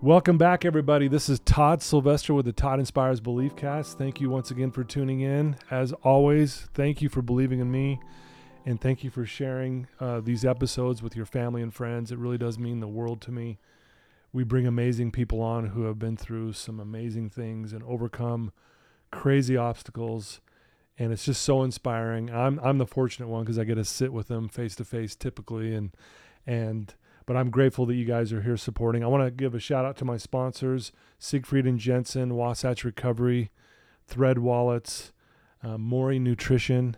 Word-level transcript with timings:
Welcome 0.00 0.38
back, 0.38 0.64
everybody. 0.64 1.08
This 1.08 1.28
is 1.28 1.40
Todd 1.40 1.82
Sylvester 1.82 2.32
with 2.32 2.46
the 2.46 2.52
Todd 2.52 2.78
Inspires 2.78 3.20
BeliefCast. 3.20 3.98
Thank 3.98 4.20
you 4.20 4.30
once 4.30 4.52
again 4.52 4.70
for 4.70 4.84
tuning 4.84 5.22
in. 5.22 5.56
As 5.72 5.92
always, 6.04 6.68
thank 6.72 7.02
you 7.02 7.08
for 7.08 7.20
believing 7.20 7.58
in 7.58 7.68
me 7.68 7.98
and 8.64 8.80
thank 8.80 9.02
you 9.02 9.10
for 9.10 9.26
sharing 9.26 9.88
uh, 9.98 10.20
these 10.20 10.44
episodes 10.44 11.02
with 11.02 11.16
your 11.16 11.26
family 11.26 11.62
and 11.62 11.74
friends. 11.74 12.12
It 12.12 12.18
really 12.18 12.38
does 12.38 12.60
mean 12.60 12.78
the 12.78 12.86
world 12.86 13.20
to 13.22 13.32
me. 13.32 13.58
We 14.32 14.44
bring 14.44 14.68
amazing 14.68 15.10
people 15.10 15.42
on 15.42 15.70
who 15.70 15.82
have 15.86 15.98
been 15.98 16.16
through 16.16 16.52
some 16.52 16.78
amazing 16.78 17.30
things 17.30 17.72
and 17.72 17.82
overcome 17.82 18.52
crazy 19.10 19.56
obstacles. 19.56 20.40
And 20.96 21.12
it's 21.12 21.24
just 21.24 21.42
so 21.42 21.64
inspiring. 21.64 22.30
I'm, 22.30 22.60
I'm 22.62 22.78
the 22.78 22.86
fortunate 22.86 23.26
one 23.26 23.42
because 23.42 23.58
I 23.58 23.64
get 23.64 23.74
to 23.74 23.84
sit 23.84 24.12
with 24.12 24.28
them 24.28 24.48
face 24.48 24.76
to 24.76 24.84
face 24.84 25.16
typically 25.16 25.74
and, 25.74 25.90
and, 26.46 26.94
but 27.28 27.36
I'm 27.36 27.50
grateful 27.50 27.84
that 27.84 27.94
you 27.94 28.06
guys 28.06 28.32
are 28.32 28.40
here 28.40 28.56
supporting. 28.56 29.04
I 29.04 29.06
want 29.06 29.22
to 29.22 29.30
give 29.30 29.54
a 29.54 29.60
shout 29.60 29.84
out 29.84 29.98
to 29.98 30.04
my 30.06 30.16
sponsors 30.16 30.92
Siegfried 31.18 31.66
and 31.66 31.78
Jensen, 31.78 32.34
Wasatch 32.34 32.84
Recovery, 32.84 33.50
Thread 34.06 34.38
Wallets, 34.38 35.12
uh, 35.62 35.76
Nutrition, 35.76 36.96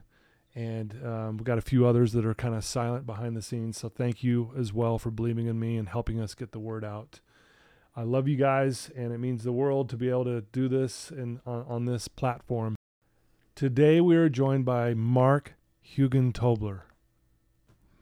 and 0.55 0.95
um, 1.05 1.37
we've 1.37 1.45
got 1.45 1.59
a 1.59 1.63
few 1.63 1.85
others 1.85 2.13
that 2.13 2.25
are 2.25 2.35
kind 2.35 2.55
of 2.55 2.65
silent 2.65 3.07
behind 3.07 3.37
the 3.37 3.43
scenes. 3.43 3.79
So 3.79 3.89
thank 3.89 4.23
you 4.23 4.53
as 4.57 4.73
well 4.73 5.01
for 5.01 5.11
believing 5.11 5.49
in 5.49 5.59
me 5.59 5.77
and 5.77 5.89
helping 5.89 6.21
us 6.21 6.37
get 6.37 6.53
the 6.53 6.61
word 6.61 6.85
out. 6.85 7.19
I 7.97 8.05
love 8.05 8.29
you 8.29 8.37
guys, 8.37 8.89
and 8.95 9.13
it 9.13 9.19
means 9.19 9.43
the 9.43 9.51
world 9.51 9.89
to 9.89 9.97
be 9.97 10.11
able 10.11 10.27
to 10.27 10.43
do 10.43 10.69
this 10.69 11.11
in, 11.11 11.41
on, 11.45 11.65
on 11.69 11.85
this 11.87 12.07
platform. 12.07 12.77
Today 13.57 14.01
we 14.01 14.15
are 14.15 14.29
joined 14.29 14.65
by 14.65 14.95
Mark 14.95 15.55
Hugentobler. 15.85 16.83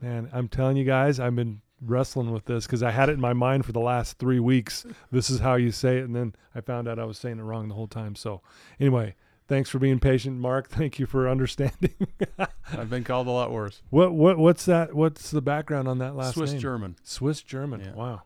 Man, 0.03 0.29
I'm 0.31 0.49
telling 0.49 0.77
you 0.77 0.85
guys, 0.85 1.19
I've 1.19 1.35
been 1.35 1.63
wrestling 1.81 2.33
with 2.33 2.45
this 2.47 2.67
because 2.67 2.83
I 2.83 2.91
had 2.91 3.09
it 3.09 3.13
in 3.13 3.21
my 3.21 3.33
mind 3.33 3.65
for 3.65 3.73
the 3.73 3.81
last 3.81 4.19
three 4.19 4.41
weeks. 4.41 4.85
This 5.13 5.31
is 5.31 5.41
how 5.41 5.55
you 5.55 5.71
say 5.73 5.99
it, 5.99 6.05
and 6.05 6.15
then 6.17 6.35
I 6.55 6.61
found 6.61 6.89
out 6.89 6.99
I 6.99 7.05
was 7.05 7.19
saying 7.19 7.39
it 7.39 7.43
wrong 7.43 7.69
the 7.69 7.75
whole 7.75 7.87
time. 7.87 8.15
So, 8.17 8.41
anyway, 8.81 9.15
thanks 9.47 9.71
for 9.71 9.79
being 9.79 9.99
patient, 10.01 10.39
Mark. 10.39 10.69
Thank 10.71 10.99
you 10.99 11.07
for 11.07 11.29
understanding. 11.29 11.95
I've 12.73 12.91
been 12.91 13.05
called 13.05 13.27
a 13.27 13.31
lot 13.31 13.51
worse. 13.53 13.83
what 13.91 14.13
what 14.13 14.39
what's 14.39 14.65
that? 14.67 14.95
What's 14.95 15.31
the 15.31 15.41
background 15.43 15.89
on 15.89 15.99
that 15.99 16.15
last 16.17 16.35
Swiss 16.35 16.53
name? 16.53 16.61
German. 16.61 16.97
Swiss 17.03 17.43
German. 17.43 17.81
Yeah. 17.81 17.95
Wow. 17.95 18.23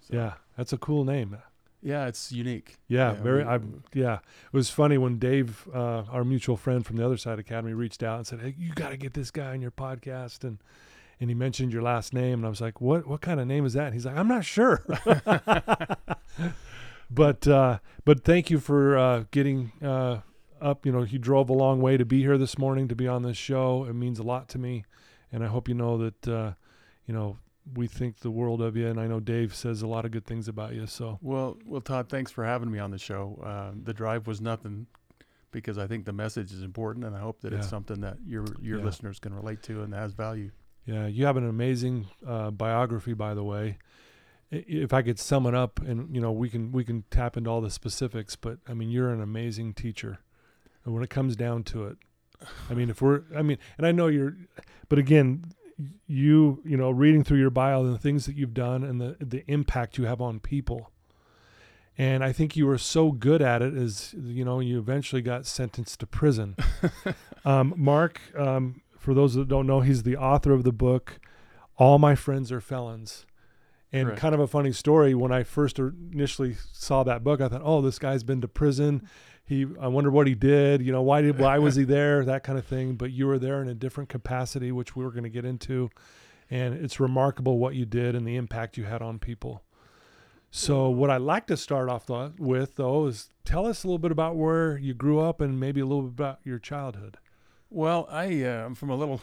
So, 0.00 0.16
Yeah, 0.16 0.32
that's 0.56 0.72
a 0.72 0.78
cool 0.78 1.04
name. 1.04 1.36
Yeah, 1.82 2.08
it's 2.08 2.30
unique. 2.30 2.76
Yeah, 2.88 3.12
Yeah, 3.14 3.22
very. 3.22 3.42
we- 3.44 3.48
I 3.50 3.58
yeah, 3.94 4.14
it 4.16 4.52
was 4.52 4.68
funny 4.68 4.98
when 4.98 5.18
Dave, 5.18 5.66
uh, 5.72 6.02
our 6.10 6.24
mutual 6.24 6.58
friend 6.58 6.84
from 6.84 6.96
the 6.96 7.06
other 7.06 7.16
side 7.16 7.38
academy, 7.38 7.72
reached 7.72 8.02
out 8.02 8.18
and 8.18 8.26
said, 8.26 8.40
"Hey, 8.40 8.54
you 8.58 8.74
got 8.74 8.90
to 8.90 8.98
get 8.98 9.14
this 9.14 9.30
guy 9.30 9.52
on 9.52 9.62
your 9.62 9.70
podcast," 9.70 10.44
and 10.44 10.58
and 11.20 11.28
he 11.30 11.34
mentioned 11.34 11.72
your 11.72 11.82
last 11.82 12.12
name, 12.14 12.34
and 12.40 12.46
I 12.46 12.48
was 12.48 12.60
like, 12.60 12.80
"What? 12.80 13.06
What 13.06 13.20
kind 13.20 13.40
of 13.40 13.46
name 13.46 13.64
is 13.66 13.74
that?" 13.74 13.86
And 13.86 13.94
he's 13.94 14.06
like, 14.06 14.16
"I'm 14.16 14.28
not 14.28 14.44
sure." 14.44 14.84
but 17.10 17.46
uh, 17.46 17.78
but 18.04 18.24
thank 18.24 18.50
you 18.50 18.58
for 18.58 18.96
uh, 18.96 19.24
getting 19.30 19.72
uh, 19.82 20.20
up. 20.60 20.86
You 20.86 20.92
know, 20.92 21.02
you 21.02 21.18
drove 21.18 21.50
a 21.50 21.54
long 21.54 21.80
way 21.80 21.96
to 21.96 22.04
be 22.04 22.20
here 22.20 22.38
this 22.38 22.58
morning 22.58 22.88
to 22.88 22.96
be 22.96 23.08
on 23.08 23.22
this 23.22 23.36
show. 23.36 23.84
It 23.84 23.94
means 23.94 24.18
a 24.18 24.22
lot 24.22 24.48
to 24.50 24.58
me, 24.58 24.84
and 25.32 25.44
I 25.44 25.48
hope 25.48 25.68
you 25.68 25.74
know 25.74 25.98
that 25.98 26.28
uh, 26.28 26.52
you 27.06 27.14
know 27.14 27.38
we 27.74 27.86
think 27.86 28.20
the 28.20 28.30
world 28.30 28.62
of 28.62 28.76
you, 28.76 28.86
and 28.88 28.98
I 28.98 29.06
know 29.06 29.20
Dave 29.20 29.54
says 29.54 29.82
a 29.82 29.86
lot 29.86 30.04
of 30.04 30.10
good 30.10 30.24
things 30.24 30.48
about 30.48 30.74
you. 30.74 30.86
So 30.86 31.18
Well, 31.20 31.58
well, 31.66 31.80
Todd, 31.80 32.08
thanks 32.08 32.30
for 32.30 32.44
having 32.44 32.70
me 32.70 32.78
on 32.78 32.90
the 32.90 32.98
show. 32.98 33.40
Uh, 33.44 33.72
the 33.82 33.92
drive 33.94 34.26
was 34.26 34.40
nothing 34.40 34.86
because 35.52 35.78
I 35.78 35.86
think 35.86 36.04
the 36.04 36.12
message 36.12 36.52
is 36.52 36.62
important, 36.62 37.04
and 37.04 37.14
I 37.14 37.20
hope 37.20 37.40
that 37.42 37.52
it's 37.52 37.68
something 37.68 38.00
that 38.00 38.18
your 38.24 38.44
your 38.62 38.78
Yeah. 38.78 38.84
listeners 38.84 39.18
can 39.18 39.34
relate 39.34 39.62
to 39.64 39.82
and 39.82 39.92
has 39.94 40.12
value. 40.14 40.50
Yeah, 40.90 41.06
you 41.06 41.24
have 41.24 41.36
an 41.36 41.48
amazing 41.48 42.08
uh, 42.26 42.50
biography, 42.50 43.12
by 43.12 43.34
the 43.34 43.44
way. 43.44 43.78
If 44.50 44.92
I 44.92 45.02
could 45.02 45.20
sum 45.20 45.46
it 45.46 45.54
up, 45.54 45.78
and 45.78 46.12
you 46.12 46.20
know, 46.20 46.32
we 46.32 46.48
can 46.48 46.72
we 46.72 46.82
can 46.82 47.04
tap 47.12 47.36
into 47.36 47.48
all 47.48 47.60
the 47.60 47.70
specifics, 47.70 48.34
but 48.34 48.58
I 48.68 48.74
mean, 48.74 48.90
you're 48.90 49.12
an 49.12 49.22
amazing 49.22 49.74
teacher. 49.74 50.18
And 50.84 50.92
when 50.92 51.04
it 51.04 51.10
comes 51.10 51.36
down 51.36 51.62
to 51.64 51.86
it, 51.86 51.98
I 52.68 52.74
mean, 52.74 52.90
if 52.90 53.00
we're, 53.00 53.22
I 53.36 53.42
mean, 53.42 53.58
and 53.78 53.86
I 53.86 53.92
know 53.92 54.08
you're, 54.08 54.36
but 54.88 54.98
again, 54.98 55.44
you 56.08 56.60
you 56.64 56.76
know, 56.76 56.90
reading 56.90 57.22
through 57.22 57.38
your 57.38 57.50
bio 57.50 57.84
and 57.84 57.94
the 57.94 57.98
things 57.98 58.26
that 58.26 58.34
you've 58.34 58.54
done 58.54 58.82
and 58.82 59.00
the 59.00 59.16
the 59.20 59.44
impact 59.46 59.96
you 59.96 60.06
have 60.06 60.20
on 60.20 60.40
people. 60.40 60.90
And 61.96 62.24
I 62.24 62.32
think 62.32 62.56
you 62.56 62.66
were 62.66 62.78
so 62.78 63.12
good 63.12 63.42
at 63.42 63.62
it, 63.62 63.76
as 63.76 64.12
you 64.18 64.44
know, 64.44 64.58
you 64.58 64.80
eventually 64.80 65.22
got 65.22 65.46
sentenced 65.46 66.00
to 66.00 66.06
prison. 66.06 66.56
um, 67.44 67.74
Mark, 67.76 68.20
um, 68.36 68.80
for 69.00 69.14
those 69.14 69.34
that 69.34 69.48
don't 69.48 69.66
know, 69.66 69.80
he's 69.80 70.02
the 70.02 70.16
author 70.16 70.52
of 70.52 70.62
the 70.62 70.72
book 70.72 71.18
"All 71.76 71.98
My 71.98 72.14
Friends 72.14 72.52
Are 72.52 72.60
Felons." 72.60 73.26
And 73.92 74.16
kind 74.16 74.34
of 74.34 74.40
a 74.40 74.46
funny 74.46 74.70
story. 74.70 75.14
When 75.14 75.32
I 75.32 75.42
first 75.42 75.80
er, 75.80 75.92
initially 76.12 76.54
saw 76.72 77.02
that 77.02 77.24
book, 77.24 77.40
I 77.40 77.48
thought, 77.48 77.62
"Oh, 77.64 77.80
this 77.80 77.98
guy's 77.98 78.22
been 78.22 78.40
to 78.42 78.48
prison. 78.48 79.08
He, 79.44 79.66
I 79.80 79.88
wonder 79.88 80.10
what 80.10 80.28
he 80.28 80.36
did. 80.36 80.80
You 80.82 80.92
know, 80.92 81.02
why 81.02 81.22
did, 81.22 81.40
why 81.40 81.58
was 81.58 81.74
he 81.74 81.82
there? 81.96 82.24
That 82.24 82.44
kind 82.44 82.58
of 82.58 82.66
thing." 82.66 82.94
But 82.94 83.10
you 83.10 83.26
were 83.26 83.38
there 83.38 83.62
in 83.62 83.68
a 83.68 83.74
different 83.74 84.10
capacity, 84.10 84.70
which 84.70 84.94
we 84.94 85.02
were 85.02 85.10
going 85.10 85.24
to 85.24 85.30
get 85.30 85.44
into, 85.44 85.90
and 86.50 86.74
it's 86.74 87.00
remarkable 87.00 87.58
what 87.58 87.74
you 87.74 87.86
did 87.86 88.14
and 88.14 88.26
the 88.26 88.36
impact 88.36 88.76
you 88.76 88.84
had 88.84 89.02
on 89.02 89.18
people. 89.18 89.62
So, 90.52 90.90
what 90.90 91.10
I'd 91.10 91.22
like 91.22 91.46
to 91.46 91.56
start 91.56 91.88
off 91.88 92.08
with, 92.38 92.76
though, 92.76 93.06
is 93.06 93.30
tell 93.44 93.66
us 93.66 93.82
a 93.82 93.86
little 93.86 93.98
bit 93.98 94.10
about 94.12 94.36
where 94.36 94.76
you 94.76 94.94
grew 94.94 95.20
up 95.20 95.40
and 95.40 95.58
maybe 95.58 95.80
a 95.80 95.86
little 95.86 96.02
bit 96.02 96.12
about 96.12 96.40
your 96.44 96.58
childhood. 96.58 97.18
Well, 97.70 98.06
I 98.10 98.42
uh, 98.44 98.66
I'm 98.66 98.74
from 98.74 98.90
a 98.90 98.96
little. 98.96 99.20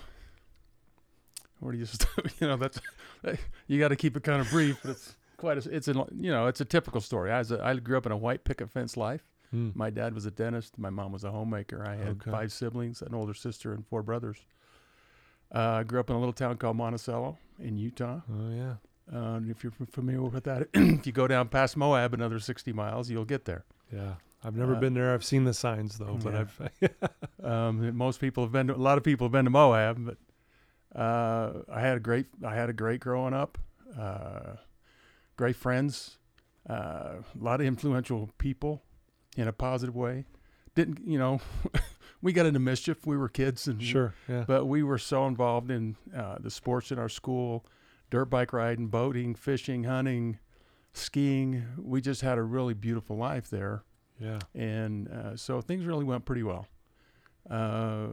Where 1.59 1.71
do 1.73 1.77
you 1.79 1.85
st- 1.85 2.09
you 2.41 2.47
know 2.47 2.55
that's 2.57 2.79
you 3.67 3.79
got 3.79 3.89
to 3.89 3.95
keep 3.95 4.15
it 4.15 4.23
kind 4.23 4.41
of 4.41 4.49
brief, 4.49 4.79
but 4.83 4.91
it's 4.91 5.15
quite 5.37 5.63
a 5.65 5.75
it's 5.75 5.87
a 5.87 5.93
you 6.19 6.31
know 6.31 6.47
it's 6.47 6.61
a 6.61 6.65
typical 6.65 7.01
story. 7.01 7.31
I 7.31 7.39
was 7.39 7.51
a, 7.51 7.63
I 7.63 7.75
grew 7.75 7.97
up 7.97 8.05
in 8.05 8.11
a 8.11 8.17
white 8.17 8.43
picket 8.43 8.69
fence 8.69 8.95
life. 8.95 9.23
Hmm. 9.51 9.69
My 9.75 9.89
dad 9.89 10.13
was 10.13 10.25
a 10.25 10.31
dentist. 10.31 10.77
My 10.77 10.89
mom 10.89 11.11
was 11.13 11.23
a 11.23 11.31
homemaker. 11.31 11.85
I 11.87 11.95
had 11.95 12.07
Okay. 12.21 12.31
five 12.31 12.51
siblings, 12.51 13.01
an 13.01 13.13
older 13.13 13.33
sister, 13.33 13.73
and 13.73 13.85
four 13.87 14.03
brothers. 14.03 14.37
Uh, 15.55 15.59
I 15.59 15.83
grew 15.83 15.99
up 16.01 16.09
in 16.09 16.15
a 16.17 16.19
little 16.19 16.33
town 16.33 16.57
called 16.57 16.75
Monticello 16.75 17.37
in 17.59 17.77
Utah. 17.77 18.19
Oh 18.29 18.49
yeah. 18.53 18.73
Uh, 19.11 19.35
and 19.35 19.49
if 19.49 19.63
you're 19.63 19.71
familiar 19.89 20.21
with 20.23 20.43
that, 20.43 20.67
if 20.73 21.07
you 21.07 21.13
go 21.13 21.27
down 21.27 21.47
past 21.47 21.77
Moab 21.77 22.13
another 22.13 22.39
60 22.39 22.73
miles, 22.73 23.09
you'll 23.09 23.23
get 23.23 23.45
there. 23.45 23.63
Yeah, 23.93 24.15
I've 24.43 24.55
never 24.55 24.75
Uh, 24.75 24.79
been 24.79 24.93
there. 24.93 25.13
I've 25.13 25.23
seen 25.25 25.43
the 25.45 25.53
signs 25.53 25.97
though, 25.97 26.19
but 26.23 26.33
yeah. 26.33 26.39
I've 26.39 27.43
Um, 27.43 27.95
most 27.95 28.19
people 28.19 28.43
have 28.43 28.51
been 28.51 28.67
to, 28.67 28.75
a 28.75 28.77
lot 28.77 28.97
of 28.97 29.03
people 29.03 29.25
have 29.25 29.31
been 29.31 29.45
to 29.45 29.51
Moab, 29.51 29.97
but 30.05 30.17
uh, 30.99 31.63
I 31.71 31.81
had 31.81 31.97
a 31.97 31.99
great 31.99 32.27
I 32.45 32.55
had 32.55 32.69
a 32.69 32.73
great 32.73 32.99
growing 32.99 33.33
up, 33.33 33.57
uh, 33.97 34.55
great 35.37 35.55
friends, 35.55 36.17
uh, 36.69 36.73
a 36.73 37.23
lot 37.39 37.61
of 37.61 37.67
influential 37.67 38.29
people 38.37 38.83
in 39.37 39.47
a 39.47 39.53
positive 39.53 39.95
way. 39.95 40.25
Didn't 40.75 40.99
you 41.07 41.17
know? 41.17 41.41
we 42.21 42.33
got 42.33 42.45
into 42.45 42.59
mischief. 42.59 43.05
We 43.05 43.17
were 43.17 43.29
kids, 43.29 43.67
and 43.67 43.81
sure. 43.81 44.13
Yeah. 44.27 44.43
but 44.47 44.65
we 44.65 44.83
were 44.83 44.97
so 44.97 45.25
involved 45.27 45.71
in 45.71 45.95
uh, 46.15 46.37
the 46.39 46.51
sports 46.51 46.91
in 46.91 46.99
our 46.99 47.09
school, 47.09 47.65
dirt 48.09 48.25
bike 48.25 48.51
riding, 48.53 48.87
boating, 48.87 49.35
fishing, 49.35 49.83
hunting, 49.85 50.39
skiing. 50.93 51.65
We 51.77 52.01
just 52.01 52.21
had 52.21 52.37
a 52.37 52.43
really 52.43 52.73
beautiful 52.73 53.17
life 53.17 53.49
there 53.49 53.83
yeah. 54.19 54.39
and 54.55 55.07
uh, 55.09 55.35
so 55.35 55.61
things 55.61 55.85
really 55.85 56.03
went 56.05 56.25
pretty 56.25 56.43
well. 56.43 56.67
Uh, 57.49 58.07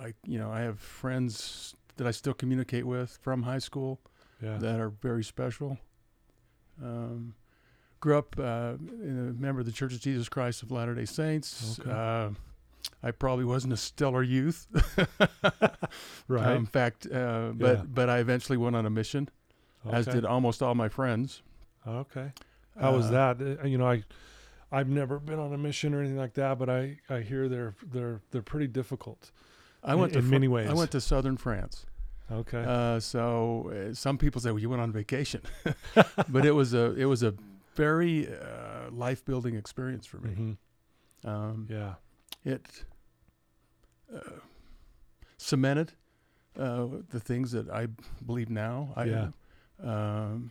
I, 0.00 0.14
you 0.26 0.38
know, 0.38 0.50
I 0.50 0.60
have 0.60 0.78
friends 0.78 1.74
that 1.96 2.06
I 2.06 2.10
still 2.10 2.34
communicate 2.34 2.86
with 2.86 3.18
from 3.22 3.42
high 3.42 3.58
school 3.58 4.00
Yeah. 4.42 4.58
that 4.58 4.80
are 4.80 4.90
very 4.90 5.24
special. 5.24 5.78
Um, 6.82 7.34
grew 8.00 8.16
up 8.16 8.36
uh, 8.38 8.74
in 9.02 9.34
a 9.38 9.40
member 9.42 9.60
of 9.60 9.66
the 9.66 9.72
Church 9.72 9.92
of 9.92 10.00
Jesus 10.00 10.28
Christ 10.28 10.62
of 10.62 10.70
Latter 10.70 10.94
Day 10.94 11.04
Saints. 11.04 11.78
Okay. 11.80 11.90
Uh, 11.90 12.30
I 13.02 13.10
probably 13.10 13.44
wasn't 13.44 13.72
a 13.72 13.76
stellar 13.76 14.22
youth. 14.22 14.66
Right. 16.28 16.46
Um, 16.46 16.56
in 16.58 16.66
fact, 16.66 17.06
uh, 17.12 17.50
but 17.54 17.78
Yeah. 17.78 17.82
but 17.86 18.08
I 18.08 18.18
eventually 18.18 18.56
went 18.56 18.76
on 18.76 18.86
a 18.86 18.90
mission, 18.90 19.28
as 19.90 20.06
did 20.06 20.24
almost 20.24 20.62
all 20.62 20.74
my 20.76 20.88
friends. 20.88 21.42
Okay. 21.86 22.32
How 22.80 22.94
was 22.94 23.06
Uh, 23.10 23.34
that? 23.34 23.66
You 23.68 23.76
know, 23.78 23.88
I 23.88 24.04
I've 24.72 24.88
never 24.88 25.18
been 25.18 25.38
on 25.38 25.52
a 25.52 25.58
mission 25.58 25.94
or 25.94 26.00
anything 26.00 26.18
like 26.18 26.34
that, 26.34 26.58
but 26.58 26.68
I 26.68 26.98
I 27.08 27.20
hear 27.20 27.48
they're 27.48 27.74
they're 27.92 28.20
they're 28.30 28.42
pretty 28.42 28.68
difficult. 28.68 29.32
I 29.82 29.94
went 29.94 30.12
in- 30.12 30.20
to 30.20 30.24
in 30.24 30.30
many 30.30 30.46
I 30.68 30.72
went 30.74 30.90
to 30.92 31.00
southern 31.00 31.36
France. 31.36 31.86
Okay. 32.30 32.62
Uh, 32.64 33.00
so 33.00 33.72
uh, 33.90 33.94
some 33.94 34.16
people 34.16 34.40
say, 34.40 34.50
"Well, 34.52 34.60
you 34.60 34.70
went 34.70 34.80
on 34.82 34.92
vacation," 34.92 35.40
but 36.28 36.44
it 36.46 36.52
was 36.52 36.74
a 36.74 36.94
it 36.96 37.06
was 37.06 37.22
a 37.24 37.34
very 37.74 38.28
uh, 38.28 38.90
life 38.92 39.24
building 39.24 39.56
experience 39.56 40.06
for 40.06 40.18
me. 40.18 40.56
Mhm. 41.24 41.28
Um, 41.28 41.66
Yeah. 41.68 41.94
It 42.44 42.84
uh, 44.14 44.20
cemented 45.36 45.92
uh, 46.58 46.86
the 47.10 47.20
things 47.20 47.52
that 47.52 47.68
I 47.70 47.88
believe 48.24 48.50
now. 48.50 48.92
I, 48.96 49.04
Yeah. 49.04 49.28
Um, 49.82 50.50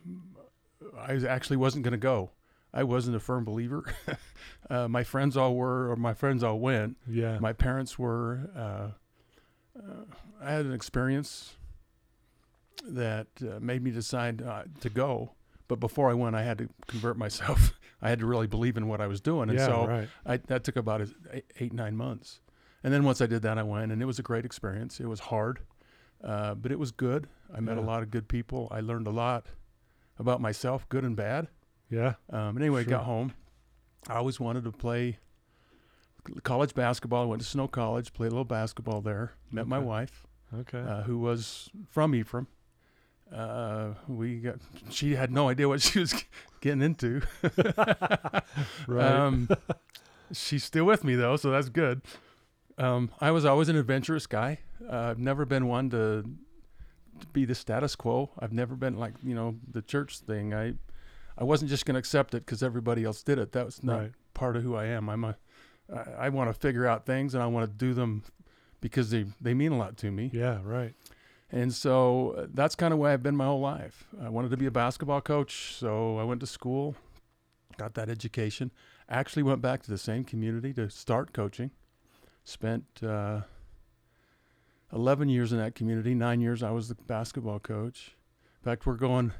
I 0.97 1.13
actually 1.27 1.57
wasn't 1.57 1.83
going 1.83 1.91
to 1.91 1.97
go. 1.97 2.31
I 2.73 2.83
wasn't 2.83 3.15
a 3.15 3.19
firm 3.19 3.43
believer. 3.45 3.83
uh, 4.69 4.87
my 4.87 5.03
friends 5.03 5.35
all 5.35 5.55
were, 5.55 5.91
or 5.91 5.95
my 5.95 6.13
friends 6.13 6.43
all 6.43 6.59
went. 6.59 6.97
Yeah. 7.07 7.39
My 7.39 7.53
parents 7.53 7.97
were. 7.97 8.49
Uh, 8.55 9.79
uh, 9.79 10.03
I 10.41 10.51
had 10.51 10.65
an 10.65 10.73
experience 10.73 11.55
that 12.87 13.27
uh, 13.41 13.59
made 13.59 13.83
me 13.83 13.91
decide 13.91 14.41
uh, 14.41 14.63
to 14.81 14.89
go. 14.89 15.31
But 15.67 15.79
before 15.79 16.09
I 16.09 16.13
went, 16.13 16.35
I 16.35 16.43
had 16.43 16.57
to 16.59 16.69
convert 16.87 17.17
myself. 17.17 17.79
I 18.01 18.09
had 18.09 18.19
to 18.19 18.25
really 18.25 18.47
believe 18.47 18.77
in 18.77 18.87
what 18.87 19.01
I 19.01 19.07
was 19.07 19.19
doing, 19.19 19.49
and 19.49 19.59
yeah. 19.59 19.65
so 19.65 19.85
right. 19.85 20.09
I, 20.25 20.37
that 20.37 20.63
took 20.63 20.77
about 20.77 21.01
eight 21.59 21.73
nine 21.73 21.97
months. 21.97 22.39
And 22.81 22.93
then 22.93 23.03
once 23.03 23.19
I 23.19 23.25
did 23.25 23.41
that, 23.41 23.57
I 23.57 23.63
went, 23.63 23.91
and 23.91 24.01
it 24.01 24.05
was 24.05 24.19
a 24.19 24.23
great 24.23 24.45
experience. 24.45 25.01
It 25.01 25.07
was 25.07 25.19
hard, 25.19 25.59
uh, 26.23 26.55
but 26.55 26.71
it 26.71 26.79
was 26.79 26.91
good. 26.91 27.27
I 27.53 27.59
met 27.59 27.77
a 27.77 27.81
lot 27.81 28.03
of 28.03 28.09
good 28.09 28.29
people. 28.29 28.69
I 28.71 28.79
learned 28.79 29.05
a 29.05 29.11
lot 29.11 29.47
about 30.17 30.39
myself, 30.39 30.87
good 30.87 31.03
and 31.03 31.15
bad. 31.15 31.49
Yeah. 31.89 32.13
Um, 32.29 32.49
and 32.55 32.59
anyway, 32.59 32.83
Sure. 32.83 32.91
got 32.91 33.03
home. 33.05 33.33
I 34.07 34.15
always 34.15 34.39
wanted 34.39 34.63
to 34.65 34.71
play 34.71 35.17
college 36.43 36.73
basketball. 36.73 37.23
I 37.23 37.25
went 37.25 37.41
to 37.41 37.47
Snow 37.47 37.67
College, 37.67 38.13
played 38.13 38.27
a 38.27 38.31
little 38.31 38.45
basketball 38.45 39.01
there. 39.01 39.33
Met 39.51 39.67
my 39.67 39.79
wife, 39.79 40.25
Okay. 40.53 40.79
uh, 40.79 41.03
who 41.03 41.17
was 41.19 41.69
from 41.89 42.13
Ephraim. 42.15 42.47
Uh, 43.33 43.93
we 44.07 44.39
got. 44.39 44.55
She 44.89 45.15
had 45.15 45.31
no 45.31 45.49
idea 45.49 45.67
what 45.67 45.81
she 45.83 45.99
was 45.99 46.13
getting 46.61 46.81
into. 46.81 47.21
right. 48.87 49.05
Um, 49.05 49.49
she's 50.31 50.63
still 50.63 50.85
with 50.85 51.03
me 51.03 51.15
though, 51.15 51.35
so 51.37 51.51
that's 51.51 51.69
good. 51.69 52.01
Um, 52.77 53.11
I 53.19 53.31
was 53.31 53.45
always 53.45 53.69
an 53.69 53.75
adventurous 53.75 54.25
guy. 54.25 54.59
Uh, 54.87 54.95
I've 55.11 55.19
never 55.19 55.45
been 55.45 55.67
one 55.67 55.89
to, 55.91 56.23
to 57.19 57.27
be 57.33 57.45
the 57.45 57.55
status 57.55 57.95
quo. 57.95 58.31
I've 58.39 58.53
never 58.53 58.75
been 58.75 58.97
like 58.97 59.13
you 59.23 59.35
know 59.35 59.55
the 59.69 59.81
church 59.81 60.19
thing. 60.19 60.53
I 60.53 60.73
I 61.39 61.45
wasn't 61.45 61.69
just 61.69 61.85
going 61.85 61.95
to 61.95 61.99
accept 61.99 62.33
it 62.33 62.45
because 62.45 62.61
everybody 62.61 63.05
else 63.05 63.23
did 63.23 63.39
it. 63.39 63.53
That 63.53 63.65
was 63.65 63.81
not 63.81 63.99
right. 63.99 64.11
part 64.33 64.57
of 64.57 64.63
who 64.63 64.75
I 64.75 64.85
am. 64.85 65.09
I'm 65.09 65.23
a 65.23 65.37
I, 65.91 66.25
I 66.25 66.29
want 66.29 66.49
to 66.49 66.53
figure 66.53 66.85
out 66.85 67.05
things 67.05 67.33
and 67.33 67.41
I 67.41 67.47
want 67.47 67.65
to 67.65 67.73
do 67.73 67.93
them 67.93 68.23
because 68.81 69.09
they 69.09 69.25
they 69.39 69.53
mean 69.53 69.71
a 69.71 69.77
lot 69.77 69.97
to 69.97 70.11
me. 70.11 70.29
Yeah. 70.33 70.59
Right. 70.63 70.93
And 71.51 71.73
so 71.73 72.35
uh, 72.37 72.47
that's 72.53 72.75
kind 72.75 72.93
of 72.93 72.99
where 72.99 73.11
I've 73.11 73.23
been 73.23 73.35
my 73.35 73.45
whole 73.45 73.61
life. 73.61 74.05
I 74.21 74.29
wanted 74.29 74.51
to 74.51 74.57
be 74.57 74.67
a 74.67 74.71
basketball 74.71 75.21
coach, 75.21 75.73
so 75.73 76.19
I 76.19 76.23
went 76.23 76.41
to 76.41 76.47
school, 76.47 76.95
got 77.77 77.95
that 77.95 78.09
education. 78.09 78.71
Actually, 79.09 79.43
went 79.43 79.61
back 79.61 79.81
to 79.83 79.89
the 79.89 79.97
same 79.97 80.23
community 80.23 80.73
to 80.73 80.89
start 80.91 81.33
coaching. 81.33 81.71
Spent 82.43 82.85
uh, 83.01 83.41
11 84.93 85.29
years 85.29 85.51
in 85.51 85.57
that 85.57 85.73
community. 85.73 86.13
Nine 86.13 86.41
years 86.41 86.61
I 86.61 86.71
was 86.71 86.89
the 86.89 86.95
basketball 86.95 87.59
coach. 87.59 88.15
In 88.61 88.65
fact, 88.69 88.85
we're 88.85 88.95
going, 88.95 89.31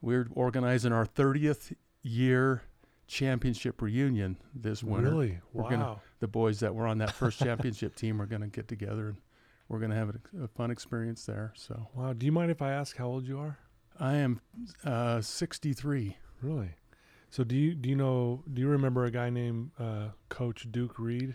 we're 0.00 0.28
organizing 0.34 0.92
our 0.92 1.04
30th 1.06 1.72
year 2.02 2.62
championship 3.06 3.80
reunion 3.82 4.36
this 4.54 4.82
winter. 4.82 5.10
Really. 5.10 5.38
We're 5.52 5.62
wow. 5.64 5.70
gonna- 5.70 6.00
The 6.20 6.28
boys 6.28 6.60
that 6.60 6.74
were 6.74 6.86
on 6.86 6.98
that 6.98 7.12
first 7.12 7.38
championship 7.38 7.94
team 7.96 8.20
are 8.20 8.26
going 8.26 8.42
to 8.42 8.48
get 8.48 8.68
together 8.68 9.08
and 9.08 9.16
we're 9.68 9.78
going 9.78 9.90
to 9.90 9.96
have 9.96 10.10
a, 10.10 10.44
a 10.44 10.48
fun 10.48 10.70
experience 10.70 11.24
there. 11.26 11.52
So. 11.56 11.88
wow. 11.94 12.12
Do 12.12 12.26
you 12.26 12.32
mind 12.32 12.50
if 12.50 12.60
I 12.62 12.70
ask 12.72 12.96
how 12.96 13.06
old 13.06 13.26
you 13.26 13.38
are? 13.38 13.58
I 14.00 14.14
am 14.16 14.40
uh, 14.84 15.20
63. 15.20 16.16
Really? 16.42 16.70
So 17.30 17.44
do 17.44 17.54
you 17.56 17.74
do 17.74 17.90
you 17.90 17.96
know 17.96 18.42
do 18.50 18.62
you 18.62 18.68
remember 18.68 19.04
a 19.04 19.10
guy 19.10 19.28
named 19.28 19.72
uh, 19.78 20.08
Coach 20.30 20.66
Duke 20.70 20.98
Reed 20.98 21.34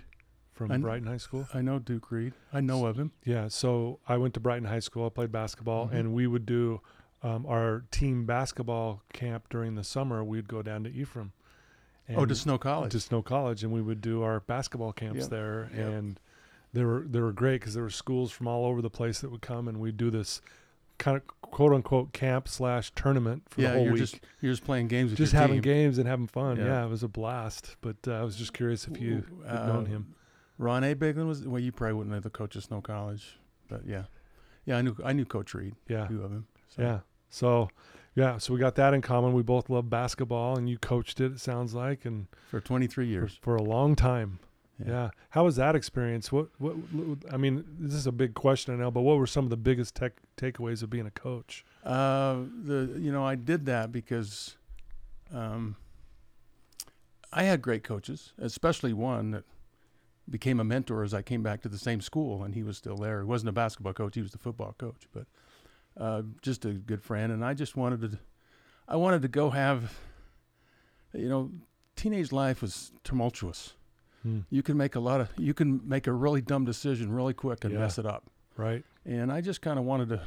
from 0.53 0.69
kn- 0.69 0.81
Brighton 0.81 1.07
High 1.07 1.17
School? 1.17 1.47
I 1.53 1.61
know 1.61 1.77
Duke 1.77 2.09
Reed. 2.11 2.33
I 2.51 2.61
know 2.61 2.85
of 2.87 2.97
him. 2.97 3.11
Yeah. 3.25 3.47
So 3.49 3.99
I 4.07 4.17
went 4.17 4.33
to 4.35 4.39
Brighton 4.39 4.65
High 4.67 4.79
School. 4.79 5.05
I 5.05 5.09
played 5.09 5.31
basketball, 5.31 5.89
Mhm. 5.89 5.93
and 5.93 6.13
we 6.13 6.25
would 6.25 6.45
do 6.47 6.81
um, 7.23 7.45
our 7.47 7.85
team 7.91 8.25
basketball 8.25 9.01
camp 9.13 9.47
during 9.49 9.75
the 9.75 9.83
summer. 9.83 10.23
We'd 10.23 10.47
go 10.47 10.61
down 10.61 10.83
to 10.83 10.91
Ephraim. 10.91 11.31
oh, 12.15 12.25
to 12.25 12.35
Snow 12.35 12.57
College. 12.57 12.91
to 12.91 12.99
Snow 12.99 13.21
College, 13.21 13.63
and 13.63 13.71
we 13.71 13.81
would 13.81 14.01
do 14.01 14.21
our 14.23 14.41
basketball 14.41 14.91
camps 14.93 15.21
Yep. 15.21 15.29
there, 15.29 15.69
Yep. 15.75 15.87
and 15.87 16.19
they 16.73 16.83
were 16.83 17.05
they 17.09 17.19
were 17.21 17.31
great 17.31 17.61
because 17.61 17.73
there 17.75 17.83
were 17.83 17.89
schools 17.89 18.31
from 18.31 18.47
all 18.47 18.65
over 18.65 18.81
the 18.81 18.89
place 18.89 19.21
that 19.21 19.31
would 19.31 19.41
come, 19.41 19.67
and 19.67 19.79
we'd 19.79 19.95
do 19.97 20.09
this 20.11 20.41
kind 20.99 21.17
of 21.17 21.25
quote 21.41 21.71
unquote 21.73 22.13
camp 22.13 22.47
slash 22.47 22.91
tournament 22.95 23.43
for 23.49 23.61
yeah, 23.61 23.69
the 23.69 23.73
whole 23.75 23.83
you're 23.85 23.93
week. 23.93 24.01
just 24.01 24.19
you're 24.41 24.51
just 24.53 24.63
playing 24.65 24.87
games 24.87 25.09
with 25.11 25.17
Just 25.17 25.33
having 25.33 25.55
team. 25.61 25.73
games 25.73 25.97
and 25.97 26.07
having 26.07 26.27
fun. 26.27 26.57
Yeah. 26.57 26.65
Yeah. 26.65 26.85
it 26.85 26.89
was 26.89 27.03
a 27.03 27.07
blast. 27.07 27.77
But 27.81 27.97
uh, 28.07 28.13
I 28.13 28.23
was 28.23 28.35
just 28.35 28.53
curious 28.53 28.87
if 28.87 28.99
you 29.01 29.23
Ooh, 29.41 29.43
had 29.47 29.65
known 29.67 29.85
uh, 29.85 29.89
him. 29.89 30.15
Ron 30.57 30.83
A. 30.83 30.93
Biglin 30.93 31.27
was 31.27 31.47
well. 31.47 31.59
You 31.61 31.71
probably 31.71 31.93
wouldn't 31.93 32.13
know 32.13 32.19
the 32.19 32.29
coach 32.29 32.55
of 32.55 32.63
Snow 32.63 32.81
College, 32.81 33.39
but 33.69 33.85
yeah, 33.87 34.03
yeah. 34.65 34.77
I 34.77 34.81
knew 34.81 34.95
I 35.05 35.13
knew 35.13 35.25
Coach 35.25 35.53
Reed. 35.53 35.75
Yeah, 35.87 36.07
Knew 36.09 36.21
of 36.21 36.31
him. 36.31 36.45
So. 36.69 36.81
yeah. 36.81 36.99
So, 37.33 37.69
yeah, 38.13 38.37
so 38.37 38.53
we 38.53 38.59
got 38.59 38.75
that 38.75 38.93
in 38.93 39.01
common. 39.01 39.33
We 39.33 39.41
both 39.41 39.67
love 39.67 39.89
basketball, 39.89 40.55
and 40.55 40.69
you 40.69 40.77
coached 40.77 41.19
it. 41.19 41.31
It 41.31 41.39
sounds 41.39 41.73
like, 41.73 42.05
and 42.05 42.27
for 42.51 42.61
23 42.61 42.93
for, 42.93 43.09
years. 43.09 43.39
for 43.41 43.55
a 43.55 43.63
long 43.63 43.95
time. 43.95 44.37
Yeah. 44.77 44.91
Yeah. 44.91 45.09
How 45.31 45.43
was 45.43 45.55
that 45.55 45.75
experience? 45.75 46.31
What, 46.31 46.49
what, 46.59 46.75
I 47.31 47.37
mean, 47.37 47.65
this 47.79 47.95
is 47.95 48.05
a 48.05 48.11
big 48.11 48.35
question 48.35 48.75
I 48.75 48.77
know, 48.77 48.91
but 48.91 49.01
what 49.01 49.17
were 49.17 49.25
some 49.25 49.45
of 49.45 49.49
the 49.49 49.57
biggest 49.57 49.95
tech 49.95 50.13
takeaways 50.37 50.83
of 50.83 50.91
being 50.91 51.07
a 51.07 51.11
coach? 51.11 51.65
Uh, 51.83 52.41
the 52.65 52.93
you 52.99 53.11
know 53.11 53.25
I 53.25 53.33
did 53.33 53.65
that 53.65 53.91
because, 53.91 54.55
um, 55.33 55.75
I 57.31 57.43
had 57.43 57.63
great 57.63 57.83
coaches, 57.83 58.33
especially 58.37 58.93
one 58.93 59.31
that 59.31 59.43
became 60.29 60.59
a 60.59 60.63
mentor 60.63 61.03
as 61.03 61.15
I 61.15 61.23
came 61.23 61.41
back 61.41 61.61
to 61.63 61.69
the 61.69 61.79
same 61.79 61.99
school, 61.99 62.43
and 62.43 62.53
he 62.53 62.61
was 62.61 62.77
still 62.77 62.97
there. 62.97 63.21
He 63.21 63.25
wasn't 63.25 63.49
a 63.49 63.53
basketball 63.53 63.93
coach; 63.93 64.13
he 64.13 64.21
was 64.21 64.31
the 64.31 64.37
football 64.37 64.75
coach, 64.77 65.07
but 65.11 65.25
uh, 65.97 66.21
just 66.41 66.65
a 66.65 66.73
good 66.73 67.01
friend. 67.01 67.31
And 67.31 67.43
I 67.45 67.53
just 67.53 67.75
wanted 67.75 68.01
to, 68.01 68.19
I 68.87 68.95
wanted 68.95 69.21
to 69.23 69.27
go 69.27 69.49
have, 69.51 69.93
you 71.13 71.29
know, 71.29 71.51
teenage 71.95 72.31
life 72.31 72.61
was 72.61 72.91
tumultuous. 73.03 73.73
Hmm. 74.23 74.39
You 74.49 74.63
can 74.63 74.77
make 74.77 74.95
a 74.95 74.99
lot 74.99 75.21
of, 75.21 75.29
you 75.37 75.53
can 75.53 75.81
make 75.87 76.07
a 76.07 76.13
really 76.13 76.41
dumb 76.41 76.65
decision 76.65 77.11
really 77.11 77.33
quick 77.33 77.63
and 77.63 77.73
Yeah. 77.73 77.79
mess 77.79 77.97
it 77.97 78.05
up. 78.05 78.29
Right. 78.57 78.83
And 79.05 79.31
I 79.31 79.41
just 79.41 79.61
kind 79.61 79.77
of 79.77 79.85
wanted 79.85 80.09
to 80.09 80.21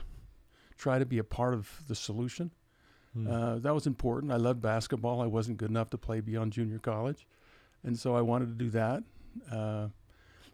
try 0.77 0.99
to 0.99 1.07
be 1.07 1.19
a 1.19 1.25
part 1.25 1.55
of 1.55 1.83
the 1.89 1.95
solution. 1.95 2.51
Hmm. 3.15 3.27
Uh, 3.29 3.59
that 3.61 3.73
was 3.75 3.87
important. 3.87 4.33
I 4.33 4.37
loved 4.37 4.61
basketball. 4.61 5.21
I 5.23 5.27
wasn't 5.27 5.57
good 5.59 5.71
enough 5.71 5.91
to 5.91 5.99
play 5.99 6.21
beyond 6.21 6.53
junior 6.53 6.79
college, 6.79 7.27
and 7.83 7.99
so 7.99 8.15
I 8.15 8.21
wanted 8.21 8.47
to 8.59 8.65
do 8.65 8.71
that. 8.71 9.03
Uh, 9.51 9.89